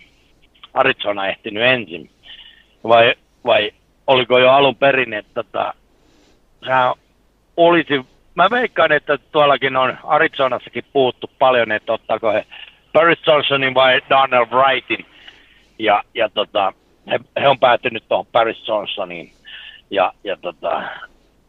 [0.73, 2.09] Arizona ehtinyt ensin.
[2.83, 3.15] Vai,
[3.45, 3.71] vai
[4.07, 5.73] oliko jo alun perin, että tota,
[6.65, 6.93] sehän
[7.57, 12.45] olisi mä veikkaan, että tuollakin on Arizonassakin puhuttu paljon, että ottaako he
[12.93, 15.05] Paris Johnsonin vai Donald Wrightin.
[15.79, 16.73] Ja, ja tota,
[17.11, 19.31] he, he, on päätynyt tuohon Paris Johnsoniin.
[19.93, 20.83] Ja, ja tota,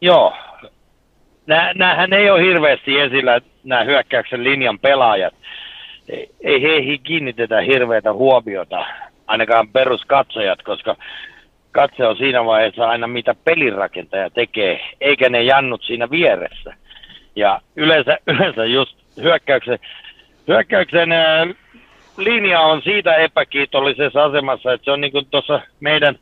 [0.00, 0.34] joo,
[1.74, 5.34] näähän ei ole hirveästi esillä, nämä hyökkäyksen linjan pelaajat.
[6.08, 8.86] Ei, ei heihin kiinnitetä hirveätä huomiota,
[9.26, 10.96] ainakaan peruskatsojat, koska
[11.72, 16.74] katse on siinä vaiheessa aina mitä pelirakentaja tekee, eikä ne jannut siinä vieressä.
[17.36, 19.78] Ja yleensä, yleensä just hyökkäyksen,
[20.48, 21.08] hyökkäyksen
[22.16, 26.18] linja on siitä epäkiitollisessa asemassa, että se on niin kuin tuossa meidän,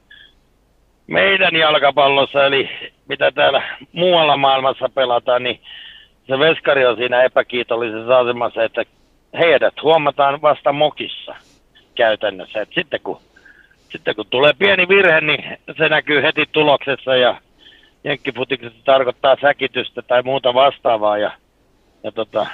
[1.12, 2.70] meidän jalkapallossa, eli
[3.08, 3.62] mitä täällä
[3.92, 5.60] muualla maailmassa pelataan, niin
[6.26, 8.84] se veskari on siinä epäkiitollisessa asemassa, että
[9.38, 11.34] heidät huomataan vasta mokissa
[11.94, 12.60] käytännössä.
[12.60, 13.20] Et sitten, kun,
[13.92, 17.40] sitten kun tulee pieni virhe, niin se näkyy heti tuloksessa ja
[18.04, 21.30] jenkkifutiksessa tarkoittaa säkitystä tai muuta vastaavaa ja,
[22.04, 22.46] ja tota,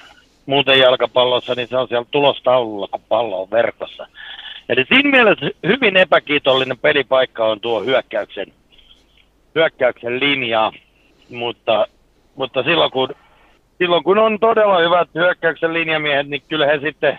[0.47, 4.07] muuten jalkapallossa, niin se on siellä tulostaululla, kun pallo on verkossa.
[4.69, 8.47] Eli siinä mielessä hyvin epäkiitollinen pelipaikka on tuo hyökkäyksen,
[9.55, 10.73] hyökkäyksen linja,
[11.31, 11.87] mutta,
[12.35, 13.09] mutta silloin, kun,
[13.79, 17.19] silloin kun on todella hyvät hyökkäyksen linjamiehet, niin kyllä he sitten,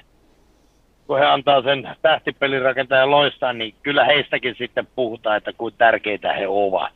[1.08, 6.48] kun he antaa sen tähtipelirakentajan loistaa, niin kyllä heistäkin sitten puhutaan, että kuin tärkeitä he
[6.48, 6.94] ovat.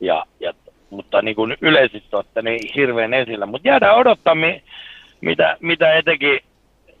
[0.00, 0.52] Ja, ja,
[0.90, 3.46] mutta niin kuin yleisesti ottaen niin hirveän esillä.
[3.46, 4.36] Mutta jäädään odottaa,
[5.20, 6.40] mitä, mitä etenkin,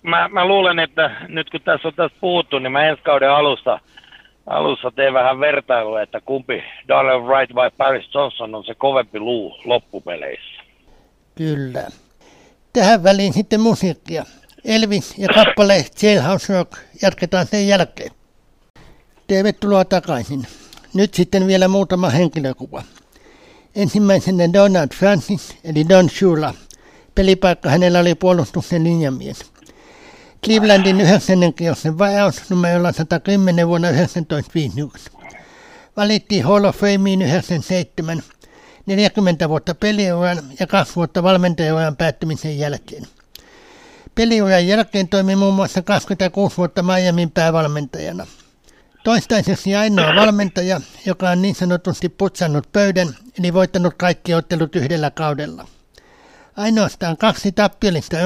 [0.02, 3.80] mä, mä luulen, että nyt kun tässä on tästä puhuttu, niin mä ensi kauden alussa,
[4.46, 9.56] alussa teen vähän vertailua, että kumpi Darrell Wright vai Paris Johnson on se kovempi luu
[9.64, 10.62] loppupeleissä.
[11.34, 11.88] Kyllä.
[12.72, 14.24] Tähän väliin sitten musiikkia.
[14.64, 16.72] Elvis ja kappale Jailhouse Rock
[17.02, 18.10] jatketaan sen jälkeen.
[19.26, 20.42] Tervetuloa takaisin.
[20.94, 22.82] Nyt sitten vielä muutama henkilökuva.
[23.76, 26.54] Ensimmäisenä Donald Francis eli Don Shula–
[27.14, 29.49] Pelipaikka hänellä oli puolustuksen linjamies.
[30.44, 31.54] Clevelandin 9.
[31.54, 35.10] kierroksen vajaus numerolla 110 vuonna 1951.
[35.96, 38.22] Valittiin Hall of Fameen 97,
[38.86, 43.06] 40 vuotta peliuran ja kaksi vuotta valmentajuran päättymisen jälkeen.
[44.14, 48.26] Peliuran jälkeen toimi muun muassa 26 vuotta Miamin päävalmentajana.
[49.04, 55.68] Toistaiseksi ainoa valmentaja, joka on niin sanotusti putsannut pöydän, eli voittanut kaikki ottelut yhdellä kaudella.
[56.56, 58.16] Ainoastaan kaksi tappiollista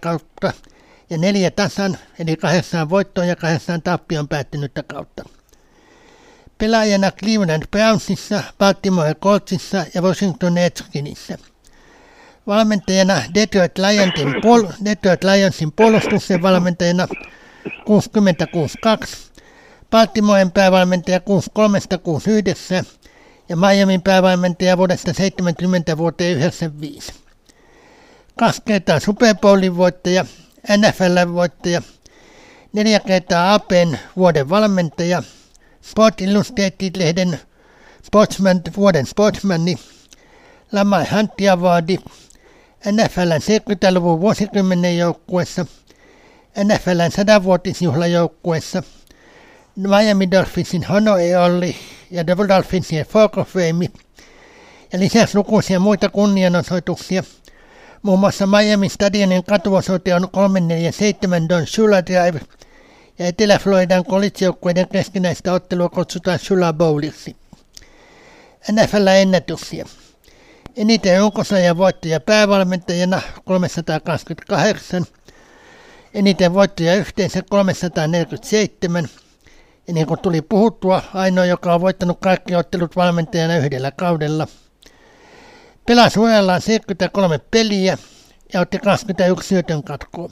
[0.00, 0.52] kautta
[1.10, 5.24] ja neljä tasan, eli kahdeksan voittoon ja kahdeksan tappion päättynyttä kautta.
[6.58, 11.38] Pelaajana Cleveland Brownsissa, Baltimore Coltsissa ja Washington Redskinissa.
[12.46, 17.08] Valmentajana Detroit Lionsin, puol- Detroit Lionsin puolustuksen valmentajana
[17.84, 18.78] 66
[19.90, 21.78] Baltimoren päävalmentaja 63
[23.48, 27.12] ja Miamin päävalmentaja vuodesta 70 vuoteen 95
[28.40, 30.24] kaksi kertaa Super Bowlin voittaja,
[30.68, 31.82] NFLn voittaja,
[32.72, 35.22] neljä kertaa APn vuoden valmentaja,
[35.82, 37.38] Sport Illustrated-lehden
[38.02, 39.76] sportsman, vuoden sportsmani,
[40.72, 41.98] Lamai Huntti Awardi,
[42.92, 45.66] NFLn 70-luvun vuosikymmenen joukkuessa,
[46.64, 48.82] NFLn 100-vuotisjuhlajoukkuessa,
[49.76, 51.76] Miami Dolphinsin Honore Olli
[52.10, 53.90] ja The Dolphinsien Folk of Fame,
[54.92, 57.22] ja lisäksi lukuisia muita kunnianosoituksia–
[58.02, 62.40] Muun muassa Miami Stadionin katuosoite on 347 Don Shula Drive
[63.18, 67.36] ja Etelä-Floridan kolitsjoukkueiden keskinäistä ottelua kutsutaan Shula Bowliksi.
[68.72, 69.84] NFL-ennätyksiä.
[70.76, 75.04] Eniten runkosarjan voittoja päävalmentajana 328,
[76.14, 79.08] eniten voittoja yhteensä 347,
[79.88, 84.46] ja niin kuin tuli puhuttua, ainoa, joka on voittanut kaikki ottelut valmentajana yhdellä kaudella–
[85.86, 87.98] Pelasi urallaan 73 peliä
[88.52, 90.30] ja otti 21 syötön katkoa.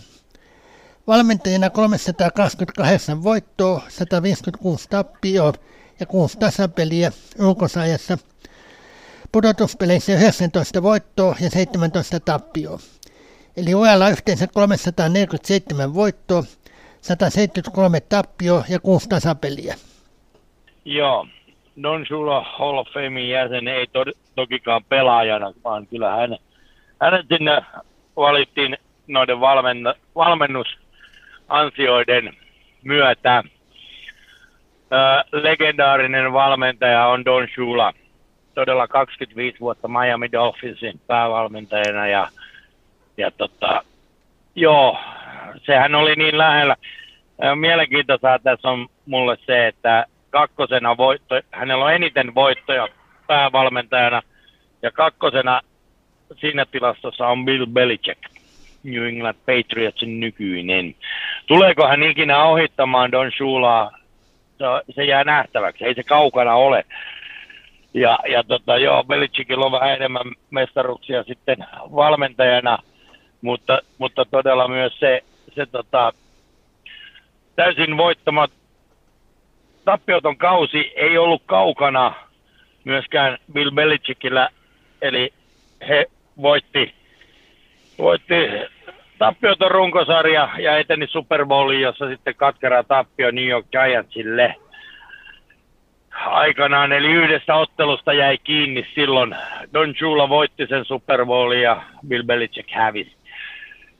[1.06, 5.52] Valmentajana 328 voittoa, 156 tappioa
[6.00, 8.18] ja 6 tasapeliä ulkosajassa.
[9.32, 12.78] Pudotuspeleissä 19 voittoa ja 17 tappioa.
[13.56, 16.44] Eli uralla yhteensä 347 voittoa,
[17.00, 19.74] 173 tappioa ja 6 tasapeliä.
[20.84, 21.26] Joo,
[21.82, 26.36] Don Shula Hall of Famein jäsen ei to, tokikaan pelaajana, vaan kyllä hän,
[27.00, 27.62] hänet sinne
[28.16, 32.36] valittiin noiden valmenna, valmennusansioiden
[32.82, 33.44] myötä.
[34.92, 37.92] Ö, legendaarinen valmentaja on Don Shula,
[38.54, 42.28] todella 25 vuotta Miami Dolphinsin päävalmentajana ja,
[43.16, 43.82] ja tota,
[44.54, 44.98] joo,
[45.62, 46.76] sehän oli niin lähellä.
[47.54, 52.88] Mielenkiintoista tässä on mulle se, että kakkosena voitto, hänellä on eniten voittoja
[53.26, 54.22] päävalmentajana
[54.82, 55.60] ja kakkosena
[56.40, 58.22] siinä tilastossa on Bill Belichick,
[58.82, 60.94] New England Patriotsin nykyinen.
[61.46, 63.98] Tuleeko hän ikinä ohittamaan Don Shulaa?
[64.94, 66.84] Se, jää nähtäväksi, ei se kaukana ole.
[67.94, 72.78] Ja, ja tota, joo, Belichickilla on vähän enemmän mestaruksia sitten valmentajana,
[73.42, 75.24] mutta, mutta todella myös se,
[75.54, 76.12] se tota,
[77.56, 78.50] täysin voittamat
[79.88, 82.14] tappioton kausi ei ollut kaukana
[82.84, 84.48] myöskään Bill Belichickillä,
[85.02, 85.32] eli
[85.88, 86.06] he
[86.42, 86.94] voitti,
[87.98, 88.34] voitti
[89.18, 94.54] tappioton runkosarja ja eteni Super Bowliin, jossa sitten katkera tappio New York Giantsille
[96.26, 99.36] aikanaan, eli yhdestä ottelusta jäi kiinni silloin.
[99.74, 103.16] Don Shula voitti sen Super Bowlin ja Bill Belichick hävisi.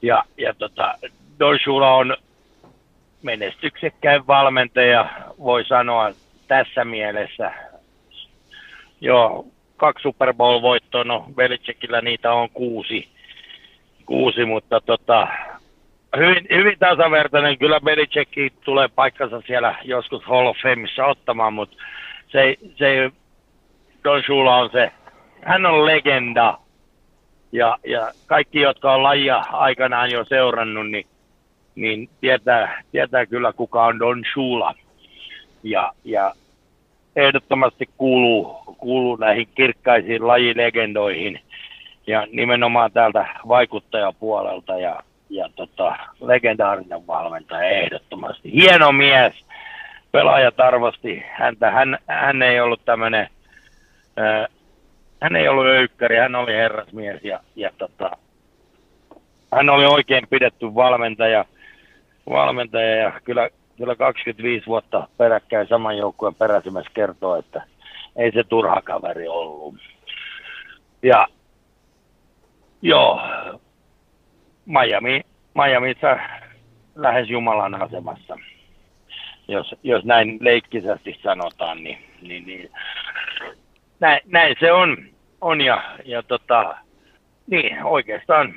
[0.02, 0.94] Ja, ja tota,
[1.38, 2.16] Don Shula on
[3.22, 5.08] menestyksekkäin valmentaja,
[5.38, 6.10] voi sanoa
[6.48, 7.52] tässä mielessä.
[9.00, 9.46] Joo,
[9.76, 13.08] kaksi Super Bowl-voittoa, no Belichickillä niitä on kuusi,
[14.06, 15.28] kuusi mutta tota,
[16.16, 17.58] hyvin, hyvin tasavertainen.
[17.58, 18.32] Kyllä Belichick
[18.64, 21.76] tulee paikkansa siellä joskus Hall of Fameissa ottamaan, mutta
[22.28, 23.10] se, se
[24.04, 24.92] Don Shula on se,
[25.42, 26.58] hän on legenda.
[27.52, 31.06] Ja, ja kaikki, jotka on lajia aikanaan jo seurannut, niin,
[31.80, 34.74] niin tietää, tietää kyllä, kuka on Don Shula.
[35.62, 36.34] Ja, ja
[37.16, 41.40] ehdottomasti kuuluu, kuuluu näihin kirkkaisiin lajilegendoihin
[42.06, 48.52] ja nimenomaan täältä vaikuttajapuolelta ja, ja tota, legendaarinen valmentaja ehdottomasti.
[48.52, 49.34] Hieno mies,
[50.12, 51.70] pelaajat arvosti häntä.
[51.70, 53.28] Hän, hän ei ollut tämmöinen,
[55.20, 58.10] hän ei ollut öykkäri, hän oli herrasmies ja, ja tota,
[59.54, 61.44] hän oli oikein pidetty valmentaja,
[62.30, 67.62] valmentaja ja kyllä, kyllä 25 vuotta peräkkäin saman joukkueen peräsimässä kertoo, että
[68.16, 69.74] ei se turha kaveri ollut.
[71.02, 71.26] Ja
[72.82, 73.20] joo,
[74.66, 75.20] Miami,
[75.54, 76.18] Miamiissa
[76.94, 78.36] lähes Jumalan asemassa
[79.48, 82.70] jos, jos näin leikkisästi sanotaan, niin, niin, niin
[84.00, 84.96] näin, näin, se on,
[85.40, 86.76] on ja, ja tota,
[87.46, 88.54] niin, oikeastaan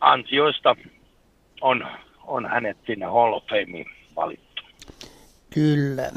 [0.00, 0.76] ansioista
[1.60, 1.86] on,
[2.26, 3.86] on hänet sinne Hall of Fameen
[4.16, 4.62] valittu.
[5.50, 6.10] Kyllä.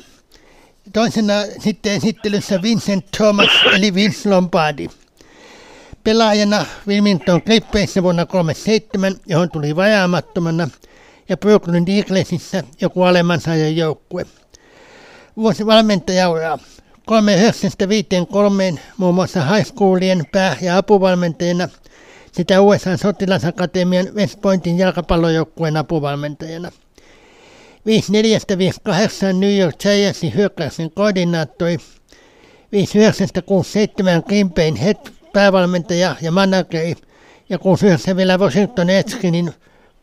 [0.93, 4.87] Toisena sitten esittelyssä Vincent Thomas eli Vince Lombardi.
[6.03, 10.67] Pelaajana Wilmington Clippeissä vuonna 37, johon tuli vajaamattomana–
[11.29, 14.25] ja Brooklyn Eaglesissa joku alemman sarjan joukkue.
[15.37, 16.59] Vuosi valmentajauraa.
[17.05, 21.69] 3953 muun muassa high schoolien pää- ja apuvalmentajana
[22.37, 26.71] sitä USA sotilasakatemian West Pointin jalkapallojoukkueen apuvalmentajana.
[27.85, 31.77] 5458 New York Giantsin hyökkäyksen koordinaattori,
[32.71, 34.95] 5967 Green Bayn head
[35.33, 36.95] päävalmentaja ja manageri
[37.49, 39.53] ja 69 vielä Washington Redskinin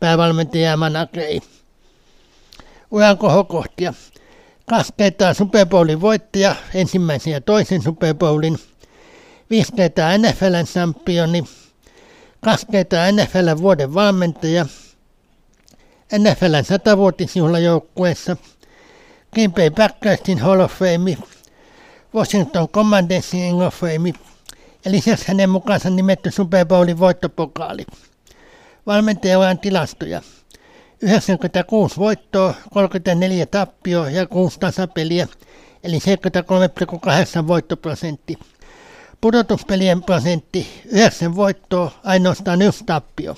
[0.00, 1.40] päävalmentaja Manakei.
[2.90, 3.94] Uran kohokohtia.
[4.68, 8.58] Kaksi kertaa Super Bowlin voittaja, ensimmäisen ja toisen Super Bowlin.
[9.50, 9.72] Viisi
[10.18, 11.44] NFLn championi.
[12.44, 14.66] Kaksi kertaa NFLn vuoden valmentaja.
[16.18, 18.36] NFLn satavuotisjuhlajoukkueessa.
[19.32, 21.16] Green Bay Packersin Hall of Fame.
[22.14, 24.12] Washington Commandersin Hall of Fame.
[24.84, 27.86] Ja lisäksi hänen mukaansa nimetty Super Bowlin voittopokaali.
[28.86, 30.22] Valmentajauran tilastoja.
[31.02, 35.28] 96 voittoa, 34 tappio ja 6 tasapeliä,
[35.84, 38.38] eli 73,8 voittoprosentti.
[39.24, 43.34] Pudotuspelien prosentti 9 voittoa, ainoastaan yksi tappio.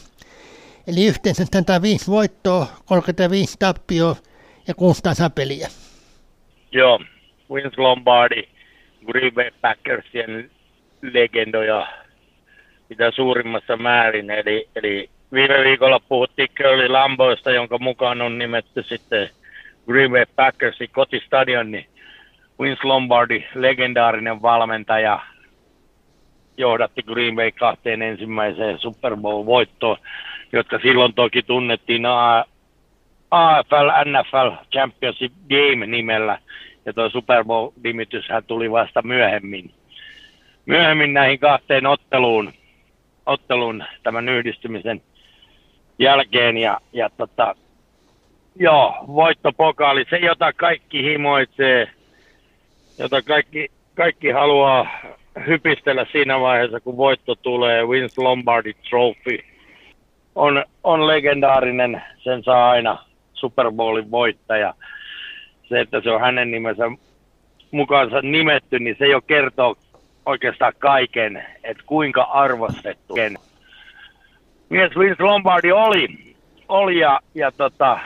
[0.87, 4.17] Eli yhteensä 105 voittoa, 35 tappio
[4.69, 5.69] ja 6 tasapeliä.
[6.73, 7.01] Joo,
[7.55, 8.43] Vince Lombardi,
[9.07, 10.51] Green Bay Packersien
[11.03, 11.87] legendoja
[12.89, 14.31] mitä suurimmassa määrin.
[14.31, 19.29] Eli, eli viime viikolla puhuttiin Curly Lamboista, jonka mukaan on nimetty sitten
[19.87, 21.87] Green Bay Packersin kotistadion, niin
[22.61, 25.21] Vince Lombardi, legendaarinen valmentaja,
[26.57, 29.97] johdatti Green Bay kahteen ensimmäiseen Super Bowl-voittoon,
[30.53, 32.07] jotka silloin toki tunnettiin
[33.31, 36.39] AFL NFL Championship Game nimellä,
[36.87, 39.71] ja tuo Super Bowl-nimityshän tuli vasta myöhemmin.
[40.67, 42.53] Myöhemmin näihin kahteen otteluun,
[43.27, 45.03] ottelun tämän yhdistymisen
[45.99, 47.55] jälkeen ja, ja tota,
[48.57, 51.91] joo, voittopokaali, se jota kaikki himoitsee,
[52.99, 54.87] jota kaikki, kaikki haluaa
[55.47, 59.39] hypistellä siinä vaiheessa, kun voitto tulee, Vince Lombardi Trophy,
[60.35, 62.99] on, on legendaarinen, sen saa aina
[63.35, 64.75] Super Bowlin voittaja.
[65.69, 66.85] Se, että se on hänen nimensä
[67.71, 69.77] mukaansa nimetty, niin se jo kertoo
[70.27, 73.15] oikeastaan kaiken, että kuinka arvostettu
[74.69, 76.09] mies Vince Lombardi oli,
[76.69, 77.99] oli ja, ja tota,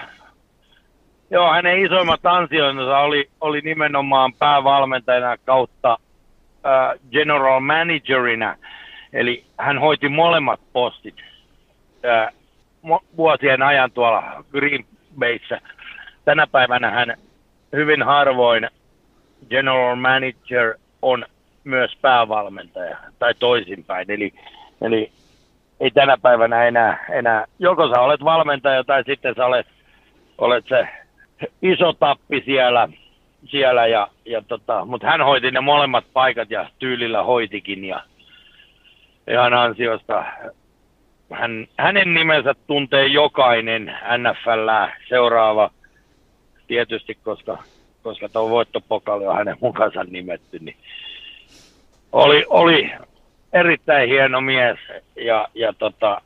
[1.30, 5.98] joo, hänen isoimmat ansioinsa oli, oli nimenomaan päävalmentajana kautta
[6.66, 8.56] äh, general managerina,
[9.12, 11.14] eli hän hoiti molemmat postit
[12.04, 12.34] äh,
[13.16, 14.84] vuosien ajan tuolla Green
[15.18, 15.60] Bayssä.
[16.24, 17.16] Tänä päivänä hän
[17.72, 18.68] hyvin harvoin
[19.48, 21.24] general manager on
[21.64, 24.10] myös päävalmentaja tai toisinpäin.
[24.10, 24.32] Eli,
[24.80, 25.12] eli
[25.80, 29.66] ei tänä päivänä enää, enää, joko sä olet valmentaja tai sitten sä olet,
[30.38, 30.88] olet se
[31.62, 32.88] iso tappi siellä,
[33.46, 38.02] siellä ja, ja tota, mutta hän hoiti ne molemmat paikat ja tyylillä hoitikin ja
[39.30, 40.24] ihan ansiosta.
[41.32, 44.68] Hän, hänen nimensä tuntee jokainen NFL
[45.08, 45.70] seuraava
[46.66, 47.58] tietysti, koska,
[48.02, 50.76] koska tuo voittopokali on hänen mukansa nimetty, niin
[52.12, 52.92] oli, oli
[53.52, 54.78] erittäin hieno mies
[55.16, 56.20] ja, ja tota,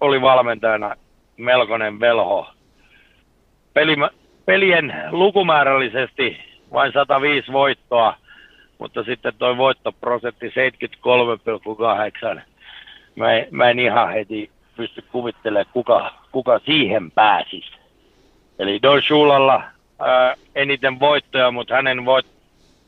[0.00, 0.96] oli valmentajana
[1.36, 2.50] melkoinen velho.
[3.74, 3.96] Peli,
[4.44, 8.16] pelien lukumäärällisesti vain 105 voittoa,
[8.78, 10.46] mutta sitten tuo voittoprosentti
[12.36, 12.40] 73,8.
[13.16, 17.72] Mä, en, mä en ihan heti pysty kuvittelemaan, kuka, kuka siihen pääsisi.
[18.58, 19.62] Eli Don Schulalla
[19.98, 22.26] ää, eniten voittoja, mutta hänen voit,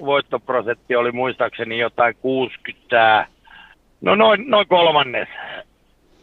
[0.01, 3.27] voittoprosentti oli muistaakseni jotain 60,
[4.01, 5.29] no noin, noin kolmannes.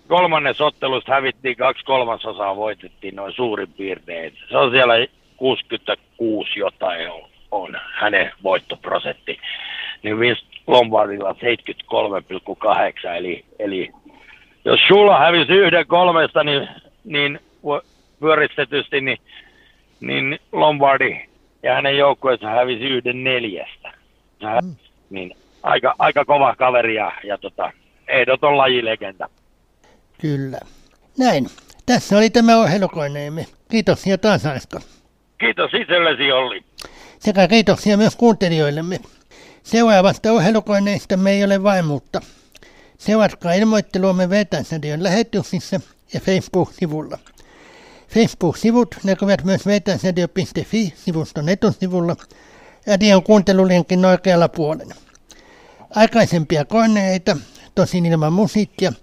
[0.07, 4.34] Kolmannes ottelusta hävittiin, kaksi kolmasosaa voitettiin noin suurin piirtein.
[4.49, 4.94] Se on siellä
[5.38, 9.39] 66 jotain on, on hänen voittoprosentti.
[10.03, 13.91] Niin Vince Lombardilla 73,8, eli, eli
[14.65, 16.67] jos sulla hävisi yhden kolmesta, niin,
[17.03, 17.39] niin
[18.19, 19.17] pyöristetysti, niin,
[19.99, 21.30] niin Lombardi
[21.63, 23.93] ja hänen joukkueensa hävisi yhden neljästä.
[24.41, 24.76] Mm.
[25.09, 27.71] Niin aika, aika kova kaveri ja, ja tota,
[28.07, 29.30] ehdoton lajilegenda.
[30.21, 30.59] Kyllä.
[31.17, 31.45] Näin.
[31.85, 33.45] Tässä oli tämä ohjelukoineemme.
[33.71, 34.80] Kiitoksia taas Aiska.
[35.38, 36.63] Kiitos itsellesi Olli.
[37.19, 38.99] Sekä kiitoksia myös kuuntelijoillemme.
[39.63, 42.21] Seuraavasta ohjelukoineista me ei ole vaimuutta.
[42.97, 45.79] Seuratkaa ilmoitteluamme Vetänsadion lähetyksissä
[46.13, 47.19] ja Facebook-sivulla.
[48.09, 52.15] Facebook-sivut näkyvät myös vetänsradio.fi-sivuston etusivulla
[52.85, 54.95] ja Dion kuuntelulinkin oikealla puolella.
[55.95, 57.37] Aikaisempia koneita,
[57.75, 58.93] tosin ilman musiikkia,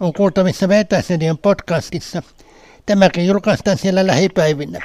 [0.00, 2.22] on kuultavissa Vetänsradion podcastissa.
[2.86, 4.80] Tämäkin julkaistaan siellä lähipäivinä.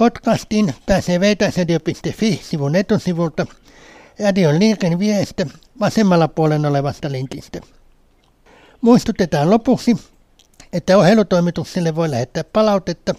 [0.00, 3.46] Podcastiin pääsee vetänsradio.fi-sivun etusivulta
[4.18, 5.46] ja Dion linkin viestä
[5.80, 7.60] vasemmalla puolella olevasta linkistä.
[8.80, 9.96] Muistutetaan lopuksi,
[10.72, 13.14] että ohjelutoimitukselle voi lähettää palautetta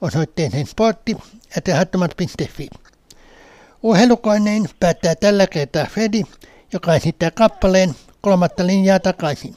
[0.00, 2.68] osoitteeseen sportti.fi.
[3.82, 6.22] Ohjelukoineen päättää tällä kertaa Fredi,
[6.72, 9.56] joka esittää kappaleen kolmatta linjaa takaisin.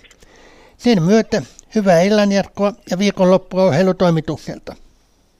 [0.77, 1.41] Sen myötä
[1.75, 4.75] hyvää illanjatkoa ja viikonloppua ohjelutoimitukselta.